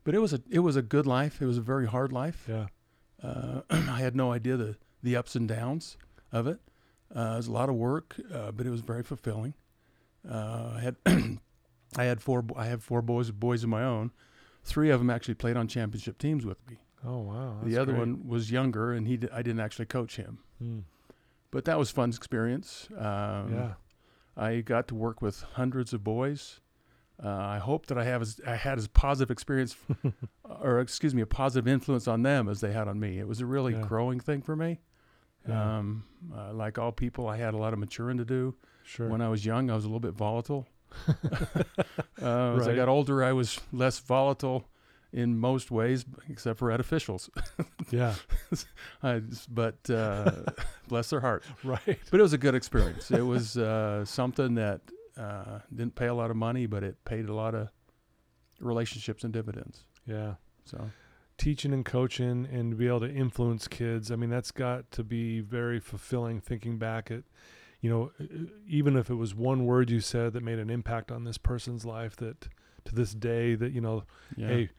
but 0.04 0.14
it 0.14 0.20
was 0.20 0.32
a 0.32 0.40
it 0.48 0.60
was 0.60 0.76
a 0.76 0.82
good 0.82 1.06
life. 1.06 1.42
It 1.42 1.46
was 1.46 1.58
a 1.58 1.60
very 1.62 1.87
hard 1.87 2.12
life. 2.12 2.46
yeah. 2.48 2.66
Uh, 3.20 3.62
I 3.70 3.98
had 4.00 4.14
no 4.14 4.30
idea 4.32 4.56
the 4.56 4.76
the 5.02 5.16
ups 5.16 5.35
and 5.37 5.49
downs 5.49 5.97
of 6.32 6.47
it. 6.47 6.61
Uh, 7.14 7.32
it 7.35 7.37
was 7.37 7.47
a 7.49 7.52
lot 7.52 7.68
of 7.68 7.75
work, 7.75 8.16
uh, 8.32 8.50
but 8.52 8.66
it 8.66 8.71
was 8.71 8.80
very 8.80 9.02
fulfilling. 9.02 9.54
Uh, 10.28 10.73
I 10.76 10.80
had 10.80 10.97
I 11.97 12.04
had 12.04 12.21
four 12.23 12.44
I 12.56 12.66
have 12.66 12.82
four 12.82 13.02
boys 13.02 13.30
boys 13.30 13.62
of 13.64 13.68
my 13.68 13.82
own. 13.85 14.12
Three 14.64 14.90
of 14.90 15.00
them 15.00 15.11
actually 15.11 15.35
played 15.35 15.56
on 15.56 15.66
championship 15.68 16.18
teams 16.18 16.47
with 16.47 16.59
me. 16.71 16.76
Oh, 17.04 17.18
wow. 17.18 17.56
the 17.64 17.76
other 17.78 17.92
great. 17.92 17.99
one 17.99 18.28
was 18.28 18.52
younger, 18.52 18.92
and 18.92 19.09
he 19.09 19.16
di- 19.16 19.28
I 19.32 19.42
didn't 19.42 19.59
actually 19.59 19.87
coach 19.87 20.16
him. 20.16 20.38
Hmm. 20.59 20.78
But 21.50 21.64
that 21.64 21.76
was 21.76 21.90
fun 21.90 22.11
experience. 22.11 22.88
Um, 22.97 23.52
yeah. 23.54 23.73
I 24.37 24.61
got 24.61 24.87
to 24.88 24.94
work 24.94 25.21
with 25.21 25.42
hundreds 25.54 25.92
of 25.92 26.04
boys. 26.04 26.61
Uh, 27.23 27.28
I 27.28 27.59
hope 27.59 27.87
that 27.87 27.99
I 27.99 28.04
have 28.04 28.23
as 28.23 28.40
I 28.47 28.54
had 28.54 28.78
as 28.78 28.87
positive 28.87 29.30
experience, 29.32 29.76
or 30.44 30.78
excuse 30.80 31.12
me, 31.14 31.23
a 31.23 31.26
positive 31.26 31.66
influence 31.66 32.06
on 32.09 32.23
them 32.23 32.49
as 32.49 32.61
they 32.61 32.73
had 32.73 32.87
on 32.88 32.99
me. 33.00 33.18
It 33.18 33.26
was 33.28 33.40
a 33.40 33.47
really 33.47 33.73
Yeah. 33.75 33.82
growing 33.82 34.21
thing 34.21 34.40
for 34.40 34.54
me. 34.56 34.80
Yeah. 35.49 35.78
Um, 35.78 36.04
uh, 36.34 36.52
like 36.52 36.78
all 36.78 36.92
people, 36.92 37.28
I 37.28 37.37
had 37.37 37.54
a 37.54 37.56
lot 37.56 37.72
of 37.72 37.78
maturing 37.78 38.18
to 38.18 38.25
do. 38.25 38.54
Sure. 38.84 39.08
When 39.08 39.20
I 39.20 39.28
was 39.28 39.44
young, 39.44 39.70
I 39.70 39.75
was 39.75 39.84
a 39.84 39.88
little 39.88 40.00
bit 40.00 40.12
volatile. 40.14 40.66
uh, 42.22 42.56
As 42.56 42.68
I 42.68 42.75
got 42.75 42.88
older, 42.88 43.25
I 43.25 43.32
was 43.32 43.61
less 43.72 43.99
volatile 43.99 44.68
in 45.12 45.38
most 45.38 45.70
ways, 45.70 46.04
except 46.28 46.58
for 46.58 46.70
at 46.70 46.80
officials. 46.80 47.30
yeah. 47.90 48.14
I, 49.02 49.22
but 49.50 49.88
uh, 49.90 50.32
bless 50.88 51.11
their 51.11 51.20
heart. 51.20 51.44
Right. 51.62 51.99
But 52.11 52.20
it 52.20 52.22
was 52.22 52.32
a 52.32 52.38
good 52.38 52.54
experience. 52.54 53.11
It 53.11 53.22
was 53.22 53.56
uh, 53.56 54.04
something 54.04 54.54
that 54.54 54.80
uh, 55.16 55.61
didn't 55.75 55.94
pay 55.94 56.06
a 56.06 56.14
lot 56.14 56.30
of 56.30 56.37
money, 56.37 56.66
but 56.66 56.82
it 56.82 57.04
paid 57.04 57.28
a 57.28 57.34
lot 57.34 57.54
of 57.54 57.68
relationships 58.61 59.25
and 59.25 59.32
dividends. 59.32 59.84
Yeah. 60.06 60.34
So 60.64 60.90
Teaching 61.38 61.72
and 61.72 61.84
coaching 61.84 62.46
and 62.50 62.70
to 62.72 62.76
be 62.76 62.86
able 62.86 63.00
to 63.00 63.12
influence 63.12 63.66
kids. 63.66 64.10
I 64.12 64.16
mean, 64.16 64.30
that's 64.30 64.50
got 64.52 64.90
to 64.92 65.02
be 65.02 65.40
very 65.40 65.80
fulfilling 65.80 66.40
thinking 66.40 66.78
back 66.78 67.10
at, 67.10 67.22
you 67.80 67.90
know, 67.90 68.12
even 68.68 68.96
if 68.96 69.10
it 69.10 69.14
was 69.14 69.34
one 69.34 69.64
word 69.64 69.90
you 69.90 69.98
said 70.00 70.34
that 70.34 70.42
made 70.44 70.58
an 70.60 70.70
impact 70.70 71.10
on 71.10 71.24
this 71.24 71.38
person's 71.38 71.84
life 71.84 72.14
that 72.16 72.48
to 72.84 72.94
this 72.94 73.12
day 73.14 73.54
that, 73.56 73.72
you 73.72 73.80
know, 73.80 74.04
yeah, 74.36 74.46
hey, 74.48 74.70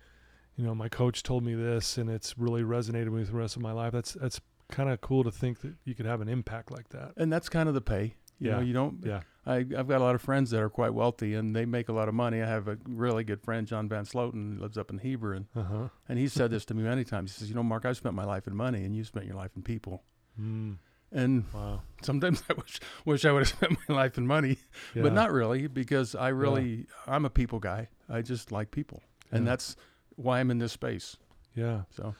you 0.55 0.63
know, 0.65 0.73
my 0.75 0.87
coach 0.87 1.21
told 1.23 1.43
me 1.43 1.53
this 1.55 1.97
and 1.97 2.09
it's 2.09 2.37
really 2.37 2.61
resonated 2.61 3.09
with 3.09 3.13
me 3.13 3.23
the 3.23 3.33
rest 3.33 3.55
of 3.57 3.61
my 3.61 3.71
life. 3.73 3.91
That's 3.91 4.13
that's 4.13 4.39
kind 4.69 4.89
of 4.89 5.01
cool 5.01 5.23
to 5.25 5.31
think 5.31 5.61
that 5.61 5.73
you 5.83 5.95
could 5.95 6.05
have 6.05 6.21
an 6.21 6.29
impact 6.29 6.71
like 6.71 6.89
that. 6.89 7.11
and 7.17 7.31
that's 7.33 7.49
kind 7.49 7.67
of 7.67 7.75
the 7.75 7.81
pay. 7.81 8.15
You 8.39 8.51
know, 8.51 8.59
Yeah. 8.59 8.63
you 8.63 8.73
don't. 8.73 9.03
Yeah. 9.05 9.21
I, 9.45 9.57
I've 9.57 9.87
got 9.87 9.99
a 9.99 10.03
lot 10.03 10.15
of 10.15 10.21
friends 10.21 10.51
that 10.51 10.61
are 10.61 10.69
quite 10.69 10.93
wealthy 10.93 11.33
and 11.35 11.53
they 11.55 11.65
make 11.65 11.89
a 11.89 11.93
lot 11.93 12.07
of 12.07 12.13
money. 12.13 12.41
I 12.41 12.47
have 12.47 12.67
a 12.69 12.77
really 12.87 13.23
good 13.25 13.41
friend, 13.41 13.67
John 13.67 13.89
Van 13.89 14.05
Sloten, 14.05 14.59
lives 14.59 14.77
up 14.77 14.89
in 14.89 14.99
Heber, 14.99 15.33
and, 15.33 15.47
Uh 15.55 15.63
huh. 15.63 15.87
and 16.07 16.17
he 16.17 16.27
said 16.29 16.49
this 16.55 16.63
to 16.65 16.73
me 16.73 16.83
many 16.83 17.03
times. 17.03 17.33
He 17.33 17.39
says, 17.39 17.49
"You 17.49 17.55
know, 17.55 17.63
Mark, 17.63 17.85
I've 17.85 17.97
spent 17.97 18.15
my 18.15 18.23
life 18.25 18.47
in 18.47 18.55
money, 18.55 18.85
and 18.85 18.95
you 18.95 19.03
spent 19.03 19.25
your 19.25 19.35
life 19.35 19.51
in 19.55 19.61
people." 19.63 20.03
Mm, 20.39 20.77
And 21.11 21.43
wow. 21.53 21.81
sometimes 22.01 22.41
I 22.49 22.53
wish 22.53 22.79
wish 23.05 23.25
I 23.25 23.31
would 23.31 23.39
have 23.41 23.49
spent 23.49 23.77
my 23.89 23.95
life 23.95 24.17
in 24.17 24.25
money, 24.25 24.57
Yeah. 24.95 25.03
but 25.03 25.13
not 25.13 25.31
really 25.31 25.67
because 25.67 26.15
I 26.15 26.29
really 26.29 26.87
I'm 27.05 27.25
a 27.25 27.29
people 27.29 27.59
guy. 27.59 27.89
I 28.09 28.21
just 28.21 28.51
like 28.51 28.71
people, 28.71 29.03
and 29.31 29.43
Yeah. 29.45 29.51
that's 29.51 29.75
why 30.15 30.39
I'm 30.39 30.51
in 30.51 30.59
this 30.59 30.71
space. 30.71 31.17
Yeah. 31.55 31.81
So 31.91 32.15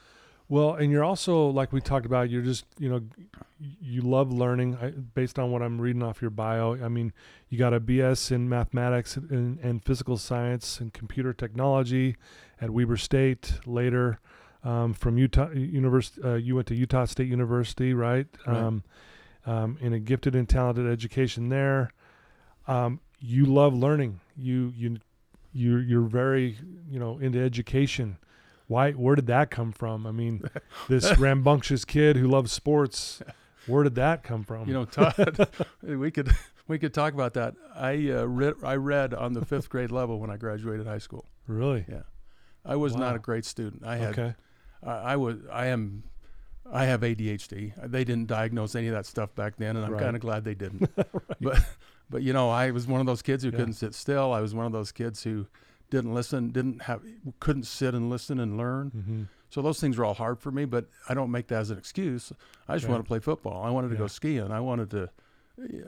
Well, 0.53 0.75
and 0.75 0.91
you're 0.91 1.03
also 1.03 1.47
like 1.47 1.73
we 1.73 1.81
talked 1.81 2.05
about. 2.05 2.29
You're 2.29 2.43
just 2.43 2.65
you 2.77 2.87
know, 2.87 3.01
you 3.81 4.03
love 4.03 4.31
learning. 4.31 4.77
I, 4.79 4.91
based 4.91 5.39
on 5.39 5.49
what 5.49 5.63
I'm 5.63 5.81
reading 5.81 6.03
off 6.03 6.21
your 6.21 6.29
bio, 6.29 6.75
I 6.75 6.89
mean, 6.89 7.11
you 7.49 7.57
got 7.57 7.73
a 7.73 7.79
BS 7.79 8.31
in 8.31 8.47
mathematics 8.47 9.17
and, 9.17 9.57
and 9.61 9.83
physical 9.83 10.15
science 10.15 10.79
and 10.79 10.93
computer 10.93 11.33
technology 11.33 12.17
at 12.61 12.69
Weber 12.69 12.97
State. 12.97 13.61
Later, 13.65 14.19
um, 14.63 14.93
from 14.93 15.17
Utah 15.17 15.49
University, 15.49 16.21
uh, 16.23 16.35
you 16.35 16.53
went 16.53 16.67
to 16.67 16.75
Utah 16.75 17.05
State 17.05 17.29
University, 17.29 17.95
right? 17.95 18.27
Right. 18.45 18.55
Um, 18.55 18.83
um, 19.47 19.79
in 19.81 19.93
a 19.93 19.99
gifted 19.99 20.35
and 20.35 20.47
talented 20.47 20.85
education 20.85 21.49
there. 21.49 21.93
Um, 22.67 22.99
you 23.19 23.47
love 23.47 23.73
learning. 23.73 24.19
You 24.37 24.71
you 24.77 24.99
you 25.51 25.77
you're 25.77 26.01
very 26.01 26.59
you 26.87 26.99
know 26.99 27.17
into 27.17 27.39
education. 27.39 28.17
Why? 28.67 28.91
Where 28.91 29.15
did 29.15 29.27
that 29.27 29.51
come 29.51 29.71
from? 29.71 30.07
I 30.07 30.11
mean, 30.11 30.43
this 30.87 31.17
rambunctious 31.17 31.85
kid 31.85 32.15
who 32.15 32.27
loves 32.27 32.51
sports. 32.51 33.21
Where 33.67 33.83
did 33.83 33.95
that 33.95 34.23
come 34.23 34.43
from? 34.43 34.67
you 34.67 34.73
know, 34.73 34.85
Todd, 34.85 35.47
we 35.81 36.11
could 36.11 36.31
we 36.67 36.77
could 36.79 36.93
talk 36.93 37.13
about 37.13 37.33
that. 37.35 37.55
I 37.75 38.09
uh, 38.09 38.25
read 38.25 38.55
I 38.63 38.75
read 38.75 39.13
on 39.13 39.33
the 39.33 39.45
fifth 39.45 39.69
grade 39.69 39.91
level 39.91 40.19
when 40.19 40.29
I 40.29 40.37
graduated 40.37 40.85
high 40.87 40.97
school. 40.97 41.25
really? 41.47 41.85
Yeah. 41.89 42.01
I 42.65 42.77
was 42.77 42.95
not 42.95 43.15
a 43.15 43.19
great 43.19 43.43
student. 43.45 43.83
I 43.85 43.97
had 43.97 44.17
okay. 44.17 44.35
I, 44.81 44.91
I 44.91 45.15
was 45.17 45.37
I 45.51 45.65
am 45.67 46.03
I 46.71 46.85
have 46.85 47.01
ADHD. 47.01 47.73
They 47.91 48.05
didn't 48.05 48.27
diagnose 48.27 48.73
any 48.75 48.87
of 48.87 48.93
that 48.93 49.05
stuff 49.05 49.35
back 49.35 49.57
then, 49.57 49.75
and 49.75 49.85
I'm 49.85 49.91
Right. 49.91 50.01
kind 50.01 50.15
of 50.15 50.21
glad 50.21 50.45
they 50.45 50.55
didn't. 50.55 50.89
But 51.41 51.59
but 52.09 52.21
you 52.21 52.31
know, 52.31 52.49
I 52.49 52.71
was 52.71 52.87
one 52.87 53.01
of 53.01 53.05
those 53.05 53.21
kids 53.21 53.43
who 53.43 53.49
Yeah. 53.49 53.57
couldn't 53.57 53.73
sit 53.73 53.93
still. 53.93 54.31
I 54.31 54.39
was 54.39 54.53
one 54.55 54.65
of 54.65 54.71
those 54.71 54.91
kids 54.93 55.23
who 55.23 55.47
didn't 55.93 56.13
listen, 56.13 56.49
didn't 56.51 56.81
have, 56.83 57.01
couldn't 57.39 57.63
sit 57.67 57.93
and 57.93 58.09
listen 58.09 58.39
and 58.39 58.57
learn. 58.57 58.89
hmm 58.89 59.23
So 59.49 59.61
those 59.61 59.79
things 59.79 59.95
were 59.97 60.03
all 60.05 60.15
hard 60.15 60.39
for 60.39 60.51
me. 60.51 60.65
But 60.65 60.85
I 61.07 61.13
don't 61.13 61.29
make 61.31 61.47
that 61.47 61.59
as 61.59 61.69
an 61.69 61.77
excuse. 61.77 62.33
I 62.67 62.73
just 62.75 62.85
Right. 62.85 62.91
wanted 62.91 63.03
to 63.03 63.07
play 63.07 63.19
football. 63.19 63.63
I 63.63 63.69
wanted 63.69 63.89
to 63.89 63.93
Yeah. 63.93 63.99
go 63.99 64.07
skiing. 64.07 64.51
I 64.51 64.59
wanted 64.59 64.89
to. 64.91 65.09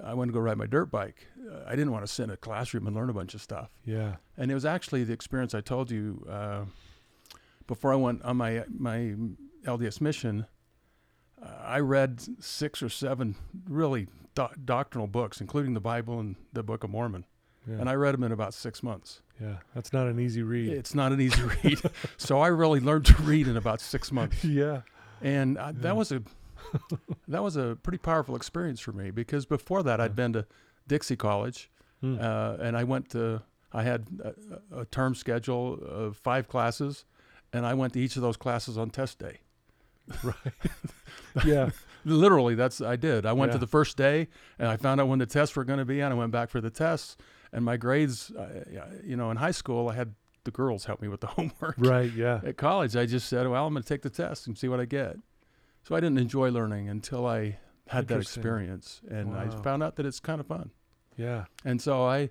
I 0.04 0.14
wanted 0.14 0.32
to 0.32 0.34
go 0.34 0.42
ride 0.42 0.60
my 0.60 0.68
dirt 0.68 0.92
bike. 0.92 1.26
I 1.66 1.72
didn't 1.76 1.92
want 1.92 2.06
to 2.06 2.12
sit 2.14 2.26
in 2.26 2.30
a 2.30 2.38
classroom 2.38 2.86
and 2.86 2.96
learn 2.96 3.10
a 3.10 3.14
bunch 3.14 3.34
of 3.34 3.42
stuff. 3.42 3.72
Yeah. 3.84 4.18
And 4.38 4.52
it 4.52 4.54
was 4.54 4.64
actually 4.64 5.04
the 5.06 5.14
experience 5.14 5.56
I 5.56 5.62
told 5.62 5.90
you 5.90 6.24
uh, 6.30 6.66
before 7.66 7.92
I 7.92 7.96
went 7.96 8.22
on 8.22 8.38
my 8.38 8.64
my 8.70 9.16
LDS 9.66 10.00
mission. 10.02 10.46
Uh, 11.42 11.48
I 11.78 11.80
read 11.80 12.22
six 12.44 12.84
or 12.84 12.90
seven 12.90 13.36
really 13.68 14.08
do- 14.36 14.56
doctrinal 14.64 15.08
books, 15.08 15.42
including 15.42 15.74
the 15.74 15.82
Bible 15.82 16.20
and 16.20 16.36
the 16.54 16.62
Book 16.62 16.84
of 16.84 16.92
Mormon, 16.92 17.26
Yeah. 17.68 17.78
and 17.80 17.90
I 17.90 17.96
read 17.96 18.14
them 18.14 18.24
in 18.24 18.32
about 18.32 18.54
six 18.54 18.84
months. 18.84 19.22
Yeah. 19.42 19.58
That's 19.74 19.92
not 19.94 20.08
an 20.08 20.20
easy 20.20 20.44
read. 20.44 20.70
It's 20.72 20.96
not 20.96 21.12
an 21.12 21.20
easy 21.22 21.42
read, 21.64 21.80
so 22.18 22.40
I 22.40 22.48
really 22.48 22.80
learned 22.80 23.06
to 23.08 23.22
read 23.24 23.48
in 23.48 23.58
about 23.58 23.82
six 23.82 24.12
months, 24.12 24.44
yeah. 24.46 24.82
and 25.22 25.58
uh, 25.58 25.74
Yeah. 25.76 25.82
that 25.82 25.96
was 25.96 26.12
a 26.12 26.22
that 27.28 27.44
was 27.44 27.56
a 27.58 27.78
pretty 27.84 27.98
powerful 28.00 28.36
experience 28.36 28.80
for 28.80 28.92
me 28.92 29.12
because 29.12 29.46
before 29.46 29.84
that 29.84 30.00
Yeah. 30.00 30.06
I'd 30.06 30.16
been 30.16 30.34
to 30.34 30.46
Dixie 30.88 31.16
College 31.16 31.70
Hmm. 32.02 32.18
uh, 32.20 32.58
and 32.60 32.76
I 32.78 32.84
went 32.84 33.10
to 33.12 33.42
I 33.72 33.84
had 33.84 34.06
a, 34.24 34.80
a 34.82 34.86
term 34.86 35.16
schedule 35.16 35.74
of 35.84 36.18
five 36.18 36.48
classes, 36.48 37.06
and 37.54 37.66
I 37.66 37.74
went 37.74 37.94
to 37.94 38.00
each 38.00 38.16
of 38.16 38.22
those 38.22 38.38
classes 38.38 38.78
on 38.78 38.90
test 38.90 39.20
day. 39.20 39.40
Right. 40.24 40.36
yeah. 41.46 41.70
Literally, 42.06 42.54
that's 42.56 42.80
I 42.82 42.96
did. 42.96 43.26
I 43.26 43.34
went 43.34 43.52
to 43.54 43.58
the 43.58 43.66
first 43.68 43.98
day, 43.98 44.28
and 44.60 44.68
I 44.70 44.78
found 44.78 45.02
out 45.02 45.08
when 45.08 45.18
the 45.20 45.26
tests 45.26 45.56
were 45.56 45.64
going 45.64 45.80
to 45.80 45.86
be, 45.86 46.00
and 46.02 46.14
I 46.14 46.16
went 46.18 46.32
back 46.32 46.50
for 46.50 46.62
the 46.62 46.70
tests. 46.70 47.18
And 47.56 47.64
my 47.64 47.78
grades, 47.78 48.32
uh, 48.32 48.66
you 49.04 49.16
know, 49.16 49.32
in 49.32 49.38
high 49.38 49.52
school, 49.52 49.88
I 49.90 49.96
had 49.96 50.14
the 50.44 50.52
girls 50.52 50.86
help 50.86 51.02
me 51.02 51.08
with 51.08 51.22
the 51.22 51.28
homework. 51.38 51.76
Right. 51.78 52.12
Yeah. 52.14 52.42
At 52.46 52.58
college, 52.58 52.96
I 52.98 53.06
just 53.06 53.28
said, 53.30 53.48
"Well, 53.48 53.66
I'm 53.66 53.74
going 53.74 53.82
to 53.82 53.88
take 53.88 54.02
the 54.02 54.10
test 54.10 54.46
and 54.48 54.58
see 54.58 54.68
what 54.68 54.80
I 54.82 54.86
get." 54.86 55.16
So 55.84 55.96
I 55.96 56.00
didn't 56.02 56.18
enjoy 56.20 56.50
learning 56.52 56.90
until 56.90 57.26
I 57.26 57.58
had 57.88 58.08
that 58.10 58.20
experience, 58.20 59.02
and 59.10 59.36
I 59.36 59.48
found 59.64 59.84
out 59.84 59.96
that 59.96 60.06
it's 60.06 60.20
kind 60.20 60.40
of 60.42 60.48
fun. 60.48 60.72
Yeah. 61.16 61.46
And 61.64 61.82
so 61.82 62.04
I, 62.04 62.30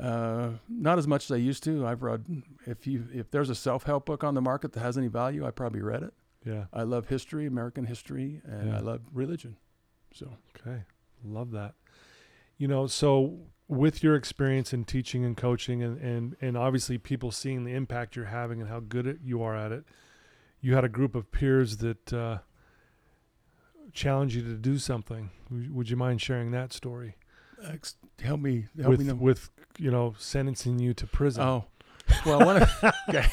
uh, 0.00 0.50
not 0.68 0.98
as 0.98 1.06
much 1.06 1.24
as 1.26 1.30
I 1.30 1.36
used 1.36 1.62
to. 1.64 1.86
I've 1.86 2.02
read 2.02 2.24
if 2.66 2.86
you 2.86 3.04
if 3.14 3.30
there's 3.30 3.50
a 3.50 3.54
self 3.54 3.84
help 3.84 4.06
book 4.06 4.24
on 4.24 4.34
the 4.34 4.40
market 4.40 4.72
that 4.72 4.80
has 4.80 4.98
any 4.98 5.08
value, 5.08 5.46
I 5.46 5.50
probably 5.52 5.82
read 5.82 6.02
it. 6.02 6.14
Yeah. 6.44 6.64
I 6.72 6.82
love 6.82 7.06
history, 7.08 7.46
American 7.46 7.84
history, 7.84 8.40
and 8.44 8.70
Yeah. 8.70 8.78
I 8.78 8.80
love 8.80 9.02
religion. 9.12 9.56
So 10.12 10.26
Okay. 10.58 10.82
Love 11.24 11.52
that. 11.52 11.74
You 12.58 12.66
know, 12.68 12.86
so 12.88 13.38
with 13.72 14.02
your 14.02 14.14
experience 14.14 14.74
in 14.74 14.84
teaching 14.84 15.24
and 15.24 15.34
coaching 15.34 15.82
and, 15.82 15.98
and, 15.98 16.36
and 16.42 16.56
obviously 16.58 16.98
people 16.98 17.30
seeing 17.30 17.64
the 17.64 17.72
impact 17.72 18.14
you're 18.14 18.26
having 18.26 18.60
and 18.60 18.68
how 18.68 18.80
good 18.80 19.06
it, 19.06 19.18
you 19.24 19.42
are 19.42 19.56
at 19.56 19.72
it, 19.72 19.84
you 20.60 20.74
had 20.74 20.84
a 20.84 20.88
group 20.90 21.14
of 21.14 21.32
peers 21.32 21.78
that 21.78 22.12
uh, 22.12 22.38
challenged 23.94 24.34
you 24.34 24.42
to 24.42 24.54
do 24.54 24.76
something. 24.76 25.30
Would, 25.50 25.88
you 25.88 25.96
mind 25.96 26.20
sharing 26.20 26.50
that 26.50 26.72
story? 26.72 27.16
help 28.22 28.40
me 28.40 28.66
help 28.76 28.90
with, 28.90 29.00
me 29.00 29.06
know. 29.06 29.14
with, 29.14 29.48
you 29.78 29.90
know, 29.90 30.14
sentencing 30.18 30.78
you 30.78 30.92
to 30.92 31.06
prison 31.06 31.42
oh, 31.42 31.64
well, 32.26 32.44
one 32.44 32.62
of, 32.62 32.70
okay. 33.08 33.26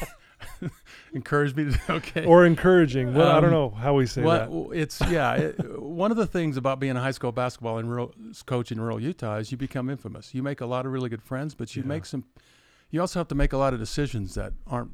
encourage 1.12 1.54
me 1.54 1.72
to 1.72 1.78
okay. 1.94 2.24
or 2.24 2.44
encouraging. 2.46 3.14
Well, 3.14 3.28
I 3.28 3.34
don't 3.40 3.46
Um, 3.46 3.50
know 3.50 3.70
how 3.70 3.94
we 3.94 4.06
say 4.06 4.22
that. 4.22 4.50
it's 4.72 5.00
yeah. 5.10 5.34
It, 5.34 5.80
one 5.82 6.10
of 6.10 6.16
the 6.16 6.26
things 6.26 6.56
about 6.56 6.80
being 6.80 6.96
a 6.96 7.00
high 7.00 7.10
school 7.10 7.32
basketball 7.32 7.78
in 7.78 7.88
rural, 7.88 8.14
coach 8.46 8.70
in 8.72 8.80
rural 8.80 9.00
Utah 9.00 9.36
is 9.36 9.50
you 9.52 9.58
become 9.58 9.88
infamous. 9.90 10.34
You 10.34 10.42
make 10.42 10.60
a 10.60 10.66
lot 10.66 10.86
of 10.86 10.92
really 10.92 11.08
good 11.08 11.22
friends, 11.22 11.54
but 11.54 11.74
you 11.76 11.82
Yeah. 11.82 11.88
make 11.88 12.04
some. 12.06 12.24
You 12.90 13.00
also 13.00 13.20
have 13.20 13.28
to 13.28 13.34
make 13.34 13.52
a 13.52 13.56
lot 13.58 13.72
of 13.72 13.78
decisions 13.78 14.34
that 14.34 14.52
aren't 14.66 14.90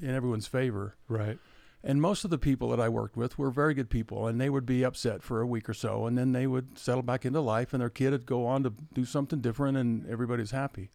in 0.00 0.10
everyone's 0.10 0.46
favor. 0.46 0.96
Right. 1.08 1.38
And 1.86 2.00
most 2.00 2.24
of 2.24 2.30
the 2.30 2.38
people 2.38 2.70
that 2.70 2.80
I 2.80 2.88
worked 2.88 3.14
with 3.14 3.36
were 3.38 3.50
very 3.50 3.74
good 3.74 3.90
people, 3.90 4.26
and 4.26 4.40
they 4.40 4.48
would 4.48 4.64
be 4.64 4.82
upset 4.82 5.22
for 5.22 5.42
a 5.42 5.46
week 5.46 5.68
or 5.68 5.74
so, 5.74 6.06
and 6.06 6.16
then 6.16 6.32
they 6.32 6.46
would 6.46 6.78
settle 6.78 7.02
back 7.02 7.26
into 7.26 7.40
life, 7.42 7.74
and 7.74 7.82
their 7.82 7.90
kid 7.90 8.12
would 8.12 8.24
go 8.24 8.46
on 8.46 8.62
to 8.62 8.72
do 8.94 9.04
something 9.04 9.40
different, 9.42 9.76
and 9.76 10.06
everybody's 10.08 10.52
happy. 10.52 10.88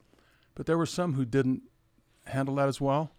But 0.55 0.65
there 0.65 0.79
were 0.79 0.87
some 0.87 1.13
who 1.13 1.25
didn't 1.25 1.61
handle 2.25 2.55
that 2.55 2.67
as 2.67 2.81
well, 2.81 3.11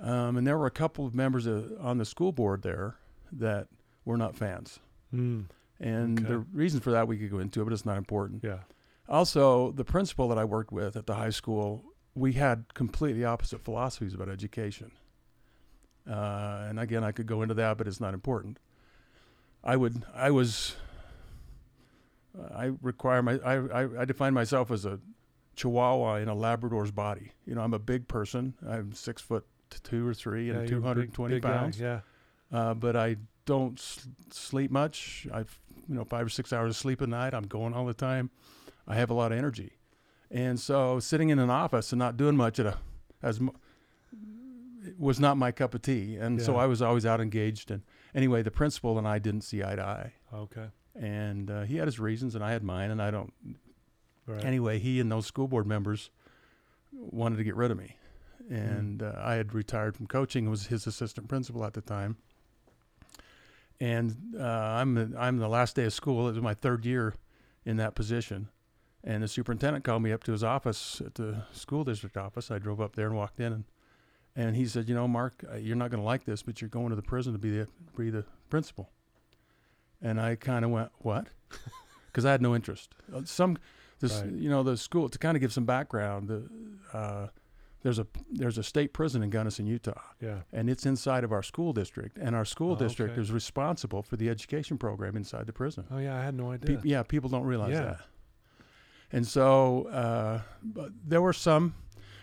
um, 0.00 0.36
and 0.36 0.46
there 0.46 0.56
were 0.58 0.66
a 0.66 0.70
couple 0.70 1.06
of 1.06 1.14
members 1.14 1.46
of, 1.46 1.72
on 1.80 1.98
the 1.98 2.04
school 2.04 2.32
board 2.32 2.62
there 2.62 2.96
that 3.32 3.68
were 4.04 4.16
not 4.16 4.34
fans. 4.36 4.78
Mm, 5.14 5.46
And 5.78 6.18
Okay. 6.18 6.28
the 6.28 6.38
reason 6.52 6.80
for 6.80 6.90
that 6.92 7.06
we 7.08 7.16
could 7.18 7.30
go 7.30 7.38
into, 7.38 7.60
it, 7.60 7.64
but 7.64 7.72
it's 7.72 7.84
not 7.86 7.98
important. 7.98 8.42
yeah. 8.44 8.60
Also, 9.08 9.72
the 9.72 9.84
principal 9.84 10.28
that 10.28 10.38
I 10.38 10.44
worked 10.44 10.70
with 10.72 10.94
at 10.96 11.06
the 11.06 11.14
high 11.16 11.30
school, 11.30 11.84
we 12.14 12.34
had 12.34 12.72
completely 12.74 13.24
opposite 13.24 13.60
philosophies 13.60 14.14
about 14.14 14.28
education. 14.28 14.92
Uh, 16.08 16.66
and 16.68 16.78
again, 16.78 17.02
I 17.02 17.10
could 17.12 17.26
go 17.26 17.42
into 17.42 17.54
that, 17.54 17.76
but 17.76 17.88
it's 17.88 18.00
not 18.00 18.14
important. 18.14 18.58
I 19.64 19.76
would, 19.76 20.04
I 20.14 20.30
was, 20.30 20.76
I 22.54 22.72
require 22.82 23.22
my, 23.22 23.38
I, 23.44 23.54
I, 23.82 24.00
I 24.02 24.04
define 24.04 24.32
myself 24.32 24.70
as 24.70 24.84
a 24.84 25.00
Chihuahua 25.56 26.16
in 26.16 26.28
a 26.28 26.34
Labrador's 26.34 26.90
body. 26.92 27.32
You 27.46 27.54
know, 27.56 27.62
I'm 27.62 27.74
a 27.74 27.78
big 27.80 28.06
person. 28.08 28.54
I'm 28.66 28.92
six 28.92 29.20
foot 29.20 29.44
two 29.80 30.06
or 30.06 30.14
three 30.14 30.50
and 30.50 30.58
you're 30.68 30.80
220 30.80 31.34
big- 31.34 31.42
big 31.42 31.50
guy, 31.50 31.56
pounds. 31.58 31.78
Yeah. 31.80 32.00
Uh, 32.52 32.74
but 32.74 32.96
I 32.96 33.16
don't 33.46 33.78
s- 33.78 34.08
sleep 34.30 34.70
much. 34.70 35.26
I've 35.32 35.58
you 35.88 35.94
know 35.94 36.04
five 36.04 36.26
or 36.26 36.28
six 36.28 36.52
hours 36.52 36.70
of 36.70 36.76
sleep 36.76 37.00
a 37.00 37.06
night. 37.06 37.32
I'm 37.34 37.46
going 37.46 37.72
all 37.74 37.86
the 37.86 37.94
time. 37.94 38.30
I 38.88 38.96
have 38.96 39.10
a 39.10 39.14
lot 39.14 39.30
of 39.32 39.38
energy, 39.38 39.72
and 40.30 40.58
so 40.58 40.98
sitting 40.98 41.28
in 41.30 41.38
an 41.38 41.50
office 41.50 41.92
and 41.92 41.98
not 41.98 42.16
doing 42.16 42.36
much 42.36 42.58
at 42.58 42.66
a 42.66 42.76
as 43.22 43.40
mu- 43.40 43.52
was 44.98 45.20
not 45.20 45.36
my 45.36 45.52
cup 45.52 45.74
of 45.74 45.82
tea. 45.82 46.16
And 46.16 46.40
so 46.42 46.56
I 46.56 46.66
was 46.66 46.80
always 46.82 47.04
out 47.06 47.20
engaged. 47.20 47.70
And 47.70 47.82
anyway, 48.14 48.42
the 48.42 48.50
principal 48.50 48.98
and 48.98 49.06
I 49.06 49.18
didn't 49.18 49.42
see 49.42 49.62
eye 49.62 49.76
to 49.76 49.82
eye, 49.82 50.12
Okay. 50.34 50.66
and 50.94 51.50
uh, 51.50 51.62
he 51.62 51.76
had 51.76 51.86
his 51.86 51.98
reasons 52.00 52.34
and 52.34 52.42
I 52.42 52.52
had 52.52 52.62
mine. 52.64 52.90
And 52.90 53.00
I 53.00 53.10
don't. 53.10 53.32
Right. 54.26 54.44
Anyway, 54.44 54.78
he 54.78 55.00
and 55.00 55.10
those 55.10 55.26
school 55.26 55.48
board 55.48 55.66
members 55.66 56.10
wanted 56.92 57.36
to 57.36 57.44
get 57.44 57.56
rid 57.56 57.70
of 57.70 57.78
me. 57.78 57.96
And 58.48 59.02
uh, 59.02 59.12
I 59.18 59.34
had 59.34 59.54
retired 59.54 59.96
from 59.96 60.06
coaching, 60.06 60.48
was 60.50 60.66
his 60.66 60.86
assistant 60.86 61.28
principal 61.28 61.64
at 61.64 61.74
the 61.74 61.80
time. 61.80 62.16
And 63.80 64.34
uh, 64.38 64.42
I'm, 64.44 64.94
the, 64.94 65.12
I'm 65.18 65.38
the 65.38 65.48
last 65.48 65.76
day 65.76 65.84
of 65.84 65.92
school. 65.92 66.28
It 66.28 66.32
was 66.32 66.42
my 66.42 66.54
third 66.54 66.84
year 66.84 67.14
in 67.64 67.76
that 67.78 67.94
position. 67.94 68.48
And 69.02 69.22
the 69.22 69.28
superintendent 69.28 69.84
called 69.84 70.02
me 70.02 70.12
up 70.12 70.22
to 70.24 70.32
his 70.32 70.44
office 70.44 71.00
at 71.04 71.14
the 71.14 71.44
school 71.52 71.84
district 71.84 72.16
office. 72.16 72.50
I 72.50 72.58
drove 72.58 72.80
up 72.80 72.94
there 72.96 73.06
and 73.06 73.16
walked 73.16 73.40
in, 73.40 73.52
and, 73.52 73.64
and 74.36 74.54
he 74.56 74.66
said, 74.66 74.90
"You 74.90 74.94
know, 74.94 75.08
Mark, 75.08 75.42
uh, 75.50 75.56
you're 75.56 75.74
not 75.76 75.90
going 75.90 76.02
to 76.02 76.04
like 76.04 76.24
this, 76.24 76.42
but 76.42 76.60
you're 76.60 76.68
going 76.68 76.90
to 76.90 76.96
the 76.96 77.00
prison 77.02 77.32
to 77.32 77.38
be 77.38 77.48
the 77.50 77.66
be 77.96 78.10
the 78.10 78.26
principal." 78.50 78.90
And 80.02 80.20
I 80.20 80.34
kind 80.34 80.66
of 80.66 80.70
went, 80.70 80.90
"What?" 80.98 81.28
Because 82.08 82.24
I 82.26 82.32
had 82.32 82.42
no 82.42 82.54
interest. 82.56 82.92
Uh, 83.14 83.22
Some 83.24 83.56
This, 84.00 84.20
Right. 84.20 84.32
you 84.32 84.50
know, 84.50 84.62
the 84.64 84.76
school 84.76 85.08
to 85.08 85.16
kind 85.18 85.36
of 85.36 85.40
give 85.40 85.52
some 85.52 85.64
background. 85.64 86.28
The, 86.28 86.42
uh, 86.92 87.28
there's 87.82 87.98
a 87.98 88.06
there's 88.30 88.58
a 88.58 88.62
state 88.62 88.92
prison 88.92 89.22
in 89.22 89.30
Gunnison, 89.30 89.66
Utah, 89.66 90.00
Yeah. 90.20 90.40
and 90.52 90.68
it's 90.68 90.84
inside 90.86 91.24
of 91.24 91.32
our 91.32 91.42
school 91.42 91.72
district. 91.72 92.18
And 92.18 92.34
our 92.36 92.44
school 92.44 92.72
Oh, 92.72 92.76
district 92.76 93.12
okay. 93.12 93.22
is 93.22 93.32
responsible 93.32 94.02
for 94.02 94.16
the 94.16 94.28
education 94.28 94.76
program 94.78 95.16
inside 95.16 95.46
the 95.46 95.52
prison. 95.52 95.84
Oh 95.90 95.98
yeah, 95.98 96.16
I 96.18 96.22
had 96.22 96.34
no 96.34 96.50
idea. 96.52 96.76
Peop 96.76 96.84
yeah, 96.84 97.02
people 97.02 97.30
don't 97.30 97.44
realize 97.44 97.72
Yeah. 97.72 97.82
that. 97.82 98.00
And 99.12 99.26
so 99.26 99.86
uh, 99.88 100.42
but 100.62 100.90
there 101.06 101.20
were 101.22 101.32
some, 101.32 101.74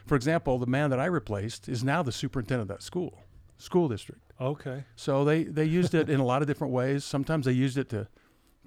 for 0.05 0.15
example, 0.15 0.57
the 0.57 0.67
man 0.67 0.89
that 0.91 0.99
I 0.99 1.05
replaced 1.05 1.67
is 1.67 1.83
now 1.83 2.01
the 2.03 2.11
superintendent 2.11 2.69
of 2.69 2.77
that 2.77 2.83
school, 2.83 3.19
school 3.57 3.87
district. 3.89 4.21
okay. 4.39 4.83
So 4.95 5.25
they, 5.25 5.43
they 5.43 5.65
used 5.65 5.93
it 5.95 6.09
in 6.09 6.19
a 6.19 6.25
lot 6.25 6.41
of 6.41 6.47
different 6.47 6.71
ways. 6.73 7.03
Sometimes 7.03 7.45
they 7.45 7.51
used 7.51 7.77
it 7.77 7.89
to, 7.89 8.07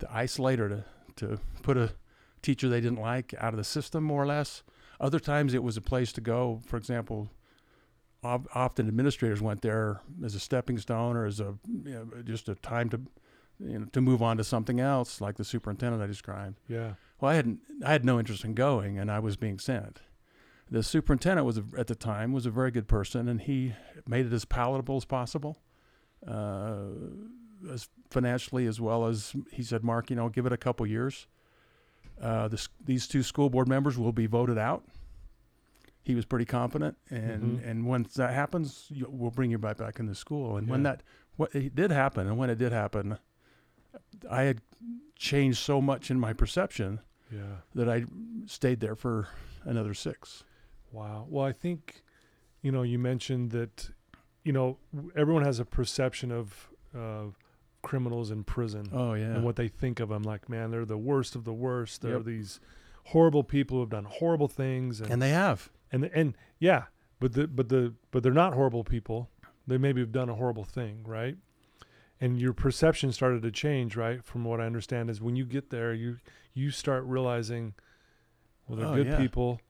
to 0.00 0.08
isolate 0.12 0.60
or 0.60 0.68
to, 0.68 0.84
to 1.16 1.38
put 1.62 1.76
a 1.76 1.92
teacher 2.42 2.68
they 2.68 2.80
didn't 2.80 2.98
like 3.00 3.32
out 3.38 3.54
of 3.54 3.58
the 3.58 3.64
system, 3.64 4.02
more 4.04 4.22
or 4.22 4.26
less. 4.26 4.62
Other 5.00 5.18
times 5.18 5.54
it 5.54 5.62
was 5.62 5.76
a 5.76 5.80
place 5.80 6.12
to 6.12 6.20
go. 6.20 6.60
For 6.66 6.76
example, 6.76 7.30
of, 8.22 8.46
often 8.54 8.86
administrators 8.86 9.40
went 9.40 9.62
there 9.62 10.02
as 10.24 10.34
a 10.34 10.40
stepping 10.40 10.78
stone 10.78 11.16
or 11.16 11.24
as 11.24 11.40
a 11.40 11.56
you 11.84 11.92
know, 11.92 12.22
just 12.22 12.48
a 12.48 12.54
time 12.56 12.90
to 12.90 13.00
you 13.58 13.78
know, 13.78 13.86
to 13.92 14.00
move 14.00 14.22
on 14.22 14.36
to 14.36 14.44
something 14.44 14.80
else, 14.80 15.20
like 15.20 15.36
the 15.36 15.44
superintendent 15.44 16.02
I 16.02 16.06
described. 16.06 16.58
Yeah. 16.68 16.94
Well, 17.20 17.30
I 17.30 17.34
hadn't 17.34 17.60
I 17.84 17.92
had 17.92 18.04
no 18.04 18.18
interest 18.18 18.44
in 18.44 18.54
going, 18.54 18.98
and 18.98 19.10
I 19.10 19.18
was 19.18 19.36
being 19.36 19.58
sent. 19.58 20.00
The 20.70 20.82
superintendent 20.82 21.46
was 21.46 21.58
a, 21.58 21.64
at 21.76 21.88
the 21.88 21.96
time 21.96 22.32
was 22.32 22.46
a 22.46 22.50
very 22.50 22.70
good 22.70 22.86
person, 22.86 23.28
and 23.28 23.40
he 23.40 23.74
made 24.06 24.26
it 24.26 24.32
as 24.32 24.44
palatable 24.44 24.96
as 24.96 25.04
possible, 25.04 25.58
uh, 26.26 26.84
as 27.72 27.88
financially 28.08 28.66
as 28.66 28.80
well 28.80 29.06
as 29.06 29.34
he 29.50 29.62
said, 29.62 29.82
Mark, 29.82 30.10
you 30.10 30.16
know, 30.16 30.28
give 30.28 30.46
it 30.46 30.52
a 30.52 30.56
couple 30.56 30.86
years. 30.86 31.26
Uh, 32.20 32.48
this, 32.48 32.68
these 32.84 33.06
two 33.08 33.22
school 33.22 33.48
board 33.48 33.66
members 33.68 33.96
will 33.98 34.12
be 34.12 34.26
voted 34.26 34.58
out. 34.58 34.84
He 36.02 36.14
was 36.14 36.24
pretty 36.24 36.44
confident, 36.46 36.96
and 37.10 37.60
Mhm. 37.60 37.66
and 37.66 37.86
once 37.86 38.14
that 38.14 38.32
happens, 38.34 38.86
you, 38.90 39.06
we'll 39.08 39.30
bring 39.30 39.50
you 39.50 39.58
right 39.58 39.76
back 39.76 40.00
into 40.00 40.14
school. 40.14 40.56
And 40.56 40.68
when 40.68 40.82
that 40.82 41.02
what 41.36 41.54
it 41.54 41.74
did 41.74 41.90
happen, 41.90 42.26
and 42.26 42.36
when 42.38 42.50
it 42.50 42.56
did 42.58 42.72
happen, 42.72 43.18
I 44.30 44.42
had 44.42 44.60
changed 45.16 45.58
so 45.58 45.80
much 45.80 46.10
in 46.10 46.18
my 46.18 46.32
perception 46.32 47.00
Yeah. 47.30 47.58
that 47.74 47.88
I 47.88 48.04
stayed 48.46 48.80
there 48.80 48.94
for 48.96 49.28
another 49.64 49.94
six. 49.94 50.44
Wow. 50.90 51.26
Well, 51.28 51.44
I 51.44 51.52
think, 51.52 52.02
you 52.62 52.72
know, 52.72 52.82
you 52.82 52.98
mentioned 52.98 53.50
that, 53.52 53.90
you 54.44 54.52
know, 54.52 54.78
everyone 55.14 55.44
has 55.44 55.60
a 55.60 55.64
perception 55.64 56.32
of 56.32 56.68
uh, 56.94 57.26
criminals 57.82 58.30
in 58.30 58.44
prison 58.44 58.88
Oh 58.92 59.14
yeah, 59.14 59.34
and 59.34 59.44
what 59.44 59.56
they 59.56 59.68
think 59.68 60.00
of 60.00 60.08
them. 60.10 60.22
Like, 60.22 60.48
man, 60.48 60.70
they're 60.70 60.84
the 60.84 60.98
worst 60.98 61.34
of 61.36 61.44
the 61.44 61.52
worst. 61.52 62.02
They're 62.02 62.16
Yep. 62.16 62.24
these 62.24 62.60
horrible 63.06 63.42
people 63.44 63.76
who 63.78 63.80
have 63.80 63.90
done 63.90 64.04
horrible 64.04 64.48
things. 64.48 65.00
And 65.00 65.10
and 65.12 65.22
they 65.22 65.30
have. 65.30 65.70
and, 65.90 66.04
and 66.14 66.34
yeah, 66.58 66.84
but 67.18 67.32
the 67.32 67.46
but 67.46 67.68
the 67.68 67.94
but 68.10 68.22
they're 68.22 68.32
not 68.32 68.54
horrible 68.54 68.84
people. 68.84 69.30
They 69.66 69.78
maybe 69.78 70.00
have 70.00 70.12
done 70.12 70.28
a 70.28 70.34
horrible 70.34 70.64
thing, 70.64 71.04
right? 71.04 71.36
And 72.20 72.38
your 72.40 72.52
perception 72.52 73.12
started 73.12 73.40
to 73.42 73.50
change, 73.50 73.96
right? 73.96 74.22
From 74.22 74.44
what 74.44 74.60
I 74.60 74.66
understand, 74.66 75.08
is 75.08 75.22
when 75.22 75.36
you 75.36 75.44
get 75.46 75.70
there, 75.70 75.94
you 75.94 76.18
you 76.52 76.70
start 76.70 77.04
realizing, 77.04 77.74
well, 78.66 78.76
they're 78.76 78.88
Oh, 78.88 78.94
good 78.96 79.06
yeah. 79.06 79.16
people, 79.18 79.60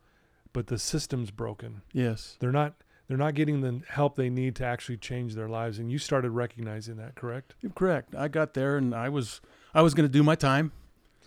but 0.52 0.66
the 0.66 0.78
system's 0.78 1.30
broken 1.30 1.82
Yes, 1.92 2.36
they're 2.40 2.50
not 2.52 2.74
they're 3.10 3.18
not 3.18 3.34
getting 3.34 3.60
the 3.60 3.82
help 3.88 4.14
they 4.14 4.30
need 4.30 4.54
to 4.54 4.64
actually 4.64 4.96
change 4.96 5.34
their 5.34 5.48
lives 5.48 5.80
and 5.80 5.90
you 5.90 5.98
started 5.98 6.30
recognizing 6.30 6.96
that 6.96 7.16
correct 7.16 7.56
you're 7.60 7.72
correct. 7.72 8.14
I 8.14 8.28
got 8.28 8.54
there 8.54 8.76
and 8.76 8.94
I 8.94 9.08
was 9.08 9.40
I 9.74 9.82
was 9.82 9.94
going 9.94 10.08
to 10.08 10.12
do 10.12 10.22
my 10.22 10.36
time 10.36 10.70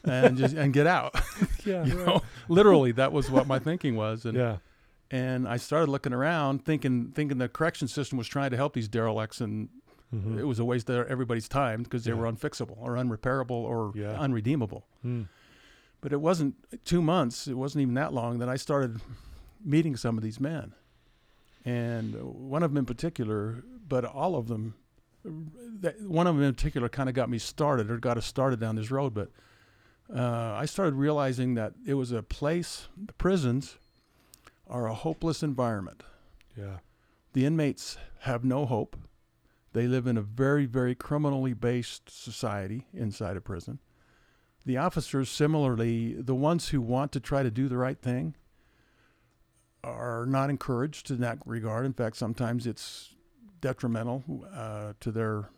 and 0.06 0.38
just 0.38 0.56
and 0.56 0.74
get 0.74 0.88
out. 0.88 1.14
yeah 1.66 1.84
you 1.86 1.94
know, 1.96 2.22
literally 2.48 2.94
that 2.94 3.12
was 3.12 3.30
what 3.30 3.48
my 3.48 3.60
thinking 3.60 3.96
was. 3.98 4.24
And 4.26 4.38
yeah 4.38 4.58
and 5.12 5.48
I 5.48 5.58
started 5.58 5.92
looking 5.92 6.14
around, 6.14 6.64
thinking 6.66 7.12
thinking 7.14 7.38
the 7.38 7.50
correction 7.50 7.88
system 7.90 8.18
was 8.18 8.28
trying 8.28 8.50
to 8.52 8.58
help 8.58 8.74
these 8.74 8.88
derelicts, 8.88 9.42
and 9.42 9.70
Mhm. 10.16 10.38
it 10.40 10.44
was 10.46 10.60
a 10.60 10.66
waste 10.66 10.90
of 10.92 11.08
everybody's 11.08 11.48
time 11.50 11.82
because 11.84 12.04
they 12.06 12.12
Yeah. 12.12 12.18
were 12.20 12.32
unfixable 12.32 12.78
or 12.80 12.94
unrepairable 12.98 13.52
or 13.52 13.92
Yeah. 13.96 14.12
unredeemable. 14.20 14.86
Mm. 15.06 15.28
But 16.02 16.14
it 16.14 16.22
wasn't 16.22 16.54
two 16.86 17.02
months. 17.02 17.48
It 17.48 17.56
wasn't 17.56 17.82
even 17.82 17.96
that 17.96 18.14
long 18.14 18.38
that 18.40 18.48
I 18.48 18.56
started 18.56 19.02
meeting 19.66 19.96
some 19.96 20.16
of 20.18 20.24
these 20.24 20.40
men, 20.40 20.74
and 21.66 22.16
one 22.22 22.64
of 22.64 22.72
them 22.72 22.78
in 22.78 22.86
particular, 22.86 23.64
but 23.88 24.06
all 24.06 24.36
of 24.36 24.48
them. 24.48 24.76
That, 25.80 26.02
one 26.02 26.28
of 26.28 26.36
them 26.36 26.44
in 26.44 26.54
particular 26.54 26.90
kind 26.90 27.08
of 27.08 27.16
got 27.16 27.30
me 27.30 27.38
started 27.38 27.90
or 27.90 27.98
got 27.98 28.18
us 28.18 28.26
started 28.26 28.60
down 28.60 28.76
this 28.76 28.92
road. 28.92 29.14
But 29.14 29.30
uh, 30.14 30.54
I 30.54 30.66
started 30.66 30.96
realizing 30.96 31.54
that 31.56 31.74
it 31.88 31.94
was 31.94 32.12
a 32.12 32.22
place. 32.22 32.88
The 32.98 33.14
prisons 33.14 33.78
are 34.68 34.88
a 34.88 34.94
hopeless 34.94 35.42
environment. 35.42 36.04
yeah 36.58 36.80
The 37.34 37.46
inmates 37.46 37.98
have 38.22 38.44
no 38.44 38.66
hope. 38.66 38.98
They 39.74 39.88
live 39.88 40.06
in 40.06 40.18
a 40.18 40.22
very, 40.22 40.66
very 40.66 40.94
criminally 40.94 41.54
based 41.54 42.10
society 42.10 42.88
inside 42.94 43.38
a 43.38 43.42
prison. 43.42 43.80
The 44.66 44.78
officers, 44.78 45.30
similarly, 45.30 46.14
the 46.14 46.36
ones 46.36 46.70
who 46.70 46.80
want 46.80 47.12
to 47.14 47.20
try 47.20 47.44
to 47.44 47.52
do 47.52 47.68
the 47.68 47.78
right 47.78 48.00
thing, 48.00 48.36
are 49.84 50.26
not 50.26 50.50
encouraged 50.50 51.12
in 51.12 51.20
that 51.22 51.40
regard. 51.46 51.86
In 51.86 51.94
fact, 51.94 52.16
sometimes 52.18 52.66
it's 52.68 53.16
detrimental 53.62 54.24
uh, 54.54 54.94
to 55.00 55.12
their 55.12 55.50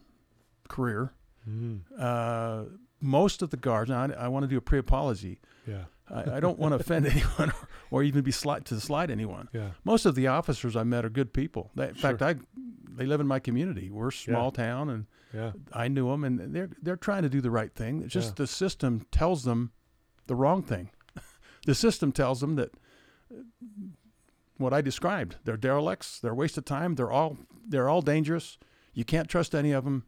career. 0.68 1.14
Mhm. 1.50 1.82
Uh, 1.98 2.66
most 3.02 3.42
of 3.42 3.50
the 3.52 3.58
guards, 3.58 3.90
now 3.90 4.04
I, 4.04 4.26
I 4.26 4.28
want 4.30 4.44
to 4.44 4.48
do 4.48 4.58
a 4.58 4.62
pre 4.62 4.80
apology. 4.80 5.40
yeah 5.68 5.86
I, 6.10 6.38
I 6.38 6.40
don't 6.40 6.60
want 6.60 6.72
to 6.74 6.76
offend 6.80 7.06
anyone 7.16 7.50
or, 7.52 7.68
or 7.92 8.04
even 8.04 8.24
be 8.24 8.32
slight 8.32 8.66
to 8.66 8.80
slight 8.80 9.10
anyone 9.10 9.50
yeah 9.54 9.70
most 9.84 10.06
of 10.06 10.14
the 10.14 10.28
officers 10.28 10.76
I 10.76 10.84
met 10.84 11.04
are 11.06 11.10
good 11.10 11.34
people. 11.34 11.72
They, 11.76 11.88
in 11.90 11.96
fact, 11.96 12.22
I 12.22 12.36
they 12.98 13.06
live 13.06 13.20
in 13.22 13.28
my 13.28 13.40
community. 13.40 13.90
We're 13.92 14.08
a 14.10 14.12
small 14.14 14.52
town, 14.52 14.90
and 14.90 15.06
yeah 15.34 15.52
I 15.74 15.88
knew 15.88 16.10
them, 16.10 16.24
and 16.24 16.54
they're 16.56 16.70
they're 16.82 16.96
trying 16.98 17.24
to 17.24 17.30
do 17.30 17.42
the 17.42 17.52
right 17.52 17.74
thing. 17.74 18.02
It's 18.04 18.14
just 18.14 18.30
Yeah. 18.30 18.34
the 18.38 18.48
system 18.48 19.06
tells 19.12 19.44
them 19.44 19.72
the 20.28 20.36
wrong 20.36 20.64
thing. 20.64 20.90
the 21.66 21.76
system 21.76 22.12
tells 22.12 22.40
them 22.40 22.56
that 22.56 22.72
what 24.58 24.74
I 24.74 24.82
described. 24.82 25.36
They're 25.44 25.58
derelicts. 25.58 26.20
They're 26.20 26.32
a 26.32 26.36
waste 26.36 26.58
of 26.58 26.66
time. 26.66 26.96
They're 26.96 27.12
all 27.12 27.38
they're 27.68 27.90
all 27.90 28.02
dangerous. 28.02 28.58
You 28.94 29.04
can't 29.06 29.28
trust 29.28 29.54
any 29.56 29.72
of 29.72 29.84
them. 29.86 30.04